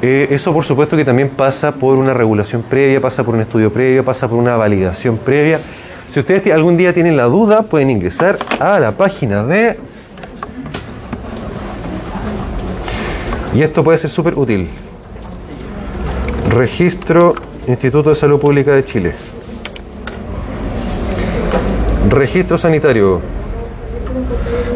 Eh, 0.01 0.27
eso 0.31 0.53
por 0.53 0.65
supuesto 0.65 0.97
que 0.97 1.05
también 1.05 1.29
pasa 1.29 1.71
por 1.71 1.97
una 1.97 2.13
regulación 2.13 2.63
previa, 2.63 2.99
pasa 2.99 3.23
por 3.23 3.35
un 3.35 3.41
estudio 3.41 3.71
previo, 3.71 4.03
pasa 4.03 4.27
por 4.27 4.37
una 4.37 4.57
validación 4.57 5.17
previa. 5.17 5.59
Si 6.11 6.19
ustedes 6.19 6.53
algún 6.53 6.77
día 6.77 6.93
tienen 6.93 7.17
la 7.17 7.25
duda, 7.25 7.63
pueden 7.63 7.89
ingresar 7.89 8.37
a 8.59 8.79
la 8.79 8.91
página 8.91 9.43
de... 9.43 9.77
Y 13.53 13.61
esto 13.61 13.83
puede 13.83 13.97
ser 13.97 14.09
súper 14.09 14.37
útil. 14.37 14.69
Registro 16.55 17.35
Instituto 17.67 18.11
de 18.11 18.15
Salud 18.15 18.39
Pública 18.39 18.71
de 18.71 18.85
Chile. 18.85 19.13
Registro 22.09 22.57
sanitario. 22.57 23.19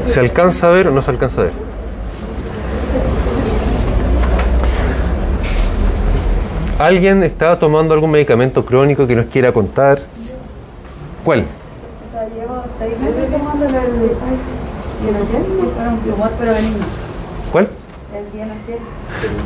¿Se 0.05 0.19
alcanza 0.19 0.67
a 0.67 0.71
ver 0.71 0.89
o 0.89 0.91
no 0.91 1.01
se 1.01 1.11
alcanza 1.11 1.39
a 1.39 1.43
ver? 1.45 1.53
¿Alguien 6.79 7.23
está 7.23 7.57
tomando 7.57 7.93
algún 7.93 8.11
medicamento 8.11 8.65
crónico 8.65 9.07
que 9.07 9.15
nos 9.15 9.27
quiera 9.27 9.53
contar? 9.53 9.99
¿Cuál? 11.23 11.45
Llevo 12.35 12.61
seis 12.77 12.99
meses 12.99 13.31
tomando 13.31 13.65
el, 13.65 13.71
pero 16.37 16.53
¿Cuál? 17.53 17.69
El 18.13 18.31
dienogest. 18.33 18.83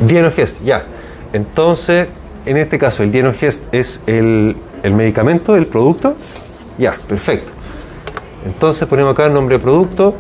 Dienogest, 0.07 0.61
ya. 0.63 0.83
Entonces, 1.31 2.07
en 2.45 2.57
este 2.57 2.77
caso, 2.77 3.03
el 3.03 3.11
Dienogest 3.11 3.63
es 3.73 4.01
el, 4.07 4.57
el 4.83 4.93
medicamento, 4.93 5.55
el 5.55 5.65
producto. 5.65 6.15
Ya, 6.77 6.95
perfecto. 7.07 7.51
Entonces 8.45 8.87
ponemos 8.87 9.13
acá 9.13 9.27
el 9.27 9.33
nombre 9.33 9.57
de 9.57 9.63
producto, 9.63 10.15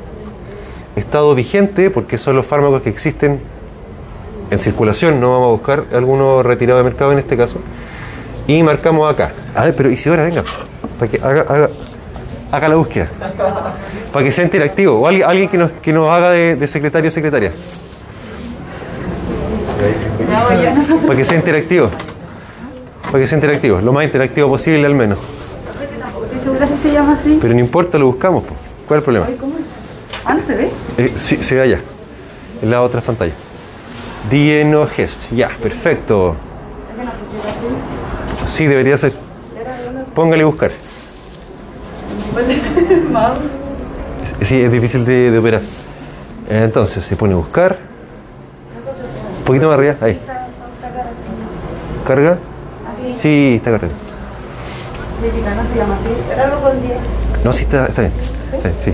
estado 0.95 1.35
vigente, 1.35 1.89
porque 1.89 2.17
son 2.17 2.35
los 2.35 2.45
fármacos 2.45 2.81
que 2.81 2.89
existen 2.89 3.39
en 4.49 4.59
circulación, 4.59 5.19
no 5.19 5.31
vamos 5.31 5.47
a 5.47 5.51
buscar 5.51 5.83
alguno 5.93 6.43
retirado 6.43 6.77
de 6.77 6.83
mercado 6.85 7.11
en 7.11 7.19
este 7.19 7.35
caso. 7.35 7.59
Y 8.47 8.61
marcamos 8.63 9.11
acá. 9.11 9.31
A 9.55 9.65
ver, 9.65 9.75
pero 9.75 9.89
Isidora, 9.89 10.25
venga, 10.25 10.43
para 10.99 11.11
que 11.11 11.17
haga, 11.21 11.41
haga, 11.41 11.69
haga 12.51 12.69
la 12.69 12.75
búsqueda. 12.75 13.09
Para 14.11 14.25
que 14.25 14.31
sea 14.31 14.43
interactivo. 14.43 14.99
O 14.99 15.07
alguien, 15.07 15.27
alguien 15.27 15.49
que, 15.49 15.57
nos, 15.57 15.71
que 15.71 15.91
nos 15.91 16.09
haga 16.09 16.31
de, 16.31 16.55
de 16.55 16.67
secretario 16.67 17.09
o 17.09 17.11
secretaria. 17.11 17.51
Para 21.07 21.17
que 21.17 21.25
sea 21.25 21.37
interactivo. 21.37 21.89
Para 23.13 23.21
que 23.21 23.27
sea 23.27 23.37
interactivo. 23.37 23.79
Lo 23.79 23.93
más 23.93 24.05
interactivo 24.05 24.47
posible 24.49 24.87
al 24.87 24.95
menos. 24.95 25.19
Estoy 25.19 26.39
segura 26.39 26.65
si 26.65 26.77
se 26.77 26.91
llama 26.91 27.13
así. 27.13 27.37
Pero 27.39 27.53
no 27.53 27.59
importa, 27.59 27.99
lo 27.99 28.07
buscamos. 28.07 28.43
po. 28.43 28.55
¿Cuál 28.87 28.97
es 28.97 29.01
el 29.01 29.03
problema? 29.03 29.27
Ah, 30.25 30.33
¿no 30.33 30.41
se 30.41 30.55
ve? 30.55 30.71
Eh, 30.97 31.11
sí, 31.13 31.35
se 31.35 31.53
ve 31.53 31.61
allá. 31.61 31.79
En 32.63 32.71
la 32.71 32.81
otra 32.81 33.01
pantalla. 33.01 33.33
Dienogest. 34.31 35.31
Ya, 35.31 35.49
perfecto. 35.61 36.35
Sí, 38.49 38.65
debería 38.65 38.97
ser. 38.97 39.13
Póngale 40.15 40.43
buscar. 40.43 40.71
Sí, 44.41 44.59
es 44.59 44.71
difícil 44.71 45.05
de, 45.05 45.29
de 45.29 45.37
operar. 45.37 45.61
Entonces 46.49 47.05
se 47.05 47.15
pone 47.15 47.35
buscar. 47.35 47.77
Un 49.37 49.43
poquito 49.45 49.67
más 49.67 49.77
arriba, 49.77 49.95
ahí. 50.01 50.19
¿Carga? 52.05 52.39
Sí, 53.15 53.55
está. 53.57 53.71
Lírica, 53.71 53.89
no 55.55 55.63
se 55.69 55.75
llama 55.75 55.95
así. 55.95 56.33
Era 56.33 56.43
algo 56.45 56.61
con 56.61 56.81
10. 56.81 56.97
No, 57.43 57.53
sí, 57.53 57.63
está, 57.63 57.85
está 57.85 58.01
bien. 58.01 58.13
Está 58.53 58.69
bien, 58.69 58.79
sí. 58.83 58.93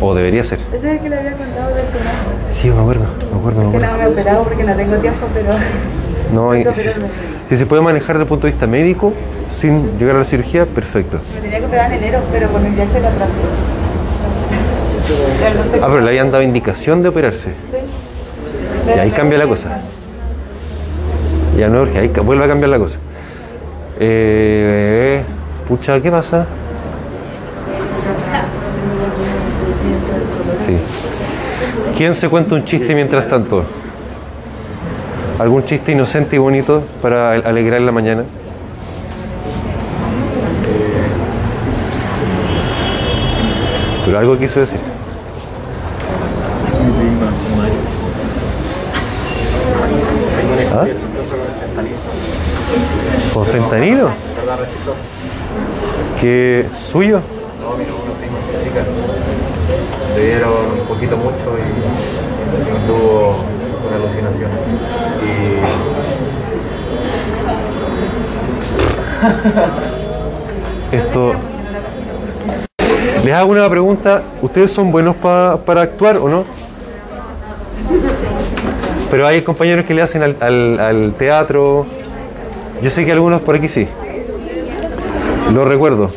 O 0.00 0.14
debería 0.14 0.44
ser. 0.44 0.58
Ese 0.72 0.76
es 0.76 0.84
el 0.84 1.00
que 1.00 1.08
le 1.10 1.18
había 1.18 1.32
contado 1.32 1.74
del 1.74 1.86
penal. 1.86 2.14
Sí, 2.52 2.70
me 2.70 2.80
acuerdo, 2.80 3.04
me 3.32 3.38
acuerdo, 3.38 3.62
me 3.62 3.72
Que 3.72 3.86
no 3.86 3.96
me 3.96 4.04
he 4.04 4.06
operado 4.06 4.44
porque 4.44 4.64
no 4.64 4.74
tengo 4.74 4.96
tiempo, 4.96 5.26
pero. 5.34 5.50
No, 6.32 6.72
si, 6.74 6.90
si 7.48 7.56
se 7.56 7.66
puede 7.66 7.82
manejar 7.82 8.16
desde 8.16 8.22
el 8.22 8.28
punto 8.28 8.46
de 8.46 8.52
vista 8.52 8.66
médico 8.66 9.12
sin 9.54 9.98
llegar 9.98 10.16
a 10.16 10.20
la 10.20 10.24
cirugía, 10.24 10.64
perfecto. 10.64 11.20
Me 11.34 11.40
tenía 11.42 11.58
que 11.58 11.66
operar 11.66 11.92
en 11.92 11.98
enero, 11.98 12.20
pero 12.32 12.48
con 12.48 12.64
el 12.64 12.72
viaje 12.72 13.00
la 13.00 13.08
atrasé. 13.08 13.32
El 15.74 15.82
Ah, 15.82 15.86
pero 15.88 16.00
le 16.00 16.08
habían 16.10 16.30
dado 16.30 16.42
indicación 16.42 17.02
de 17.02 17.08
operarse. 17.08 17.52
Y 18.86 18.98
ahí 18.98 19.10
cambia 19.10 19.38
la 19.38 19.46
cosa. 19.46 19.80
Ya 21.58 21.68
no, 21.68 21.82
urge, 21.82 21.98
ahí 21.98 22.08
vuelve 22.08 22.44
a 22.44 22.48
cambiar 22.48 22.70
la 22.70 22.78
cosa. 22.78 22.98
Eh, 24.02 25.22
pucha, 25.68 26.00
¿qué 26.00 26.10
pasa? 26.10 26.46
Sí. 30.66 30.76
¿Quién 31.98 32.14
se 32.14 32.28
cuenta 32.30 32.54
un 32.54 32.64
chiste 32.64 32.94
mientras 32.94 33.28
tanto? 33.28 33.62
¿Algún 35.38 35.64
chiste 35.66 35.92
inocente 35.92 36.36
y 36.36 36.38
bonito 36.38 36.82
para 37.02 37.32
al- 37.32 37.46
alegrar 37.46 37.80
la 37.82 37.92
mañana? 37.92 38.22
Pero 44.04 44.18
algo 44.18 44.38
quiso 44.38 44.60
decir. 44.60 44.80
¿Ah? 50.72 50.86
¿Con 53.34 53.46
fentanilo? 53.46 54.10
¿Qué 56.20 56.66
suyo? 56.90 57.20
No, 57.60 57.76
mi 57.76 57.84
uno 57.84 58.12
primo 58.18 58.38
chica. 58.64 58.84
Le 60.16 60.24
dieron 60.26 60.52
un 60.80 60.86
poquito 60.86 61.16
mucho 61.16 61.56
y 61.58 62.86
tuvo 62.86 63.36
una 63.88 63.96
alucinación. 63.96 64.50
Esto. 70.92 71.32
Les 73.24 73.34
hago 73.34 73.50
una 73.52 73.68
pregunta. 73.68 74.22
¿Ustedes 74.42 74.70
son 74.70 74.90
buenos 74.90 75.16
pa- 75.16 75.58
para 75.64 75.82
actuar 75.82 76.16
o 76.18 76.28
no? 76.28 76.44
Pero 79.10 79.26
hay 79.26 79.42
compañeros 79.42 79.84
que 79.84 79.94
le 79.94 80.02
hacen 80.02 80.22
al, 80.22 80.36
al- 80.40 80.80
al 80.80 81.12
teatro. 81.18 81.86
Yo 82.82 82.90
sé 82.90 83.04
que 83.04 83.12
algunos 83.12 83.40
por 83.42 83.56
aquí 83.56 83.68
sí. 83.68 83.86
Lo 85.54 85.64
recuerdo. 85.64 86.10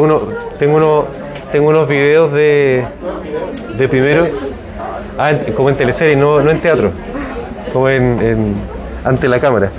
Uno- 0.00 0.20
tengo, 0.58 0.76
uno, 0.76 1.04
tengo 1.50 1.68
unos 1.68 1.88
videos 1.88 2.32
de, 2.32 2.84
primero. 3.88 4.26
Ah, 5.18 5.32
como 5.56 5.68
en 5.70 5.76
teleserie, 5.76 6.16
no, 6.16 6.40
no 6.40 6.50
en 6.50 6.60
teatro. 6.60 6.90
Como 7.72 7.88
en, 7.88 8.02
en- 8.22 8.54
ante 9.04 9.28
la 9.28 9.38
cámara. 9.40 9.70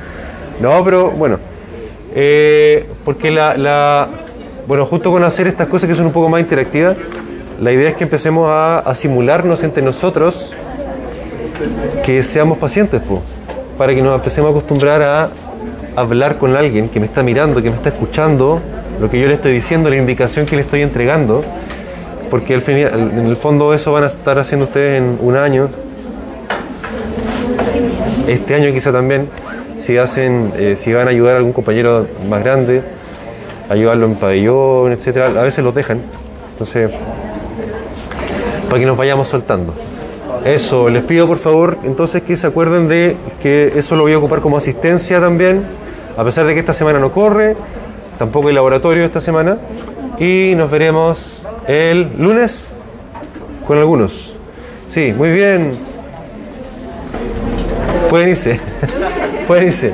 No, 0.59 0.83
pero 0.83 1.11
bueno. 1.11 1.39
Eh, 2.15 2.85
porque 3.05 3.31
la, 3.31 3.57
la- 3.57 4.07
bueno, 4.67 4.85
justo 4.85 5.11
con 5.11 5.23
hacer 5.23 5.47
estas 5.47 5.67
cosas 5.67 5.89
que 5.89 5.95
son 5.95 6.05
un 6.05 6.13
poco 6.13 6.29
más 6.29 6.41
interactivas, 6.41 6.95
la 7.59 7.71
idea 7.71 7.89
es 7.89 7.95
que 7.95 8.03
empecemos 8.03 8.49
a, 8.49 8.79
a 8.79 8.95
simularnos 8.95 9.63
entre 9.63 9.81
nosotros 9.83 10.51
que 12.05 12.23
seamos 12.23 12.57
pacientes, 12.57 13.01
po, 13.01 13.21
para 13.77 13.93
que 13.95 14.01
nos 14.01 14.15
empecemos 14.15 14.49
a 14.49 14.51
acostumbrar 14.51 15.01
a 15.01 15.29
hablar 15.95 16.37
con 16.37 16.55
alguien 16.55 16.89
que 16.89 16.99
me 16.99 17.05
está 17.05 17.23
mirando, 17.23 17.61
que 17.61 17.69
me 17.69 17.75
está 17.75 17.89
escuchando, 17.89 18.61
lo 18.99 19.09
que 19.09 19.19
yo 19.19 19.27
le 19.27 19.35
estoy 19.35 19.53
diciendo, 19.53 19.89
la 19.89 19.97
indicación 19.97 20.45
que 20.45 20.55
le 20.55 20.61
estoy 20.61 20.81
entregando, 20.81 21.43
porque 22.29 22.53
al 22.53 22.61
fin 22.61 22.77
en 22.77 23.25
el 23.25 23.35
fondo 23.35 23.73
eso 23.73 23.91
van 23.91 24.03
a 24.03 24.07
estar 24.07 24.39
haciendo 24.39 24.65
ustedes 24.65 25.01
en 25.01 25.17
un 25.21 25.35
año, 25.35 25.69
este 28.27 28.55
año 28.55 28.71
quizá 28.71 28.91
también, 28.91 29.27
si 29.77 29.97
hacen, 29.97 30.51
eh, 30.55 30.75
si 30.77 30.93
van 30.93 31.07
a 31.07 31.11
ayudar 31.11 31.35
a 31.35 31.37
algún 31.37 31.53
compañero 31.53 32.07
más 32.29 32.43
grande, 32.43 32.81
ayudarlo 33.69 34.05
en 34.05 34.15
pabellón, 34.15 34.93
etcétera, 34.93 35.27
a 35.27 35.43
veces 35.43 35.63
los 35.63 35.75
dejan. 35.75 35.99
Entonces, 36.53 36.91
para 38.69 38.79
que 38.79 38.85
nos 38.85 38.97
vayamos 38.97 39.27
soltando. 39.27 39.73
Eso, 40.45 40.89
les 40.89 41.03
pido 41.03 41.27
por 41.27 41.37
favor 41.37 41.77
entonces 41.83 42.21
que 42.21 42.35
se 42.35 42.47
acuerden 42.47 42.87
de 42.87 43.15
que 43.41 43.69
eso 43.75 43.95
lo 43.95 44.03
voy 44.03 44.13
a 44.13 44.17
ocupar 44.17 44.41
como 44.41 44.57
asistencia 44.57 45.21
también, 45.21 45.63
a 46.17 46.23
pesar 46.23 46.45
de 46.45 46.53
que 46.53 46.59
esta 46.59 46.73
semana 46.73 46.99
no 46.99 47.11
corre, 47.11 47.55
tampoco 48.17 48.47
hay 48.47 48.53
laboratorio 48.53 49.03
esta 49.03 49.21
semana, 49.21 49.57
y 50.19 50.53
nos 50.55 50.69
veremos 50.69 51.41
el 51.67 52.11
lunes 52.17 52.69
con 53.67 53.77
algunos. 53.77 54.33
Sí, 54.93 55.13
muy 55.15 55.31
bien. 55.31 55.71
Pueden 58.09 58.29
irse. 58.29 58.59
Pueden 59.47 59.67
irse. 59.67 59.93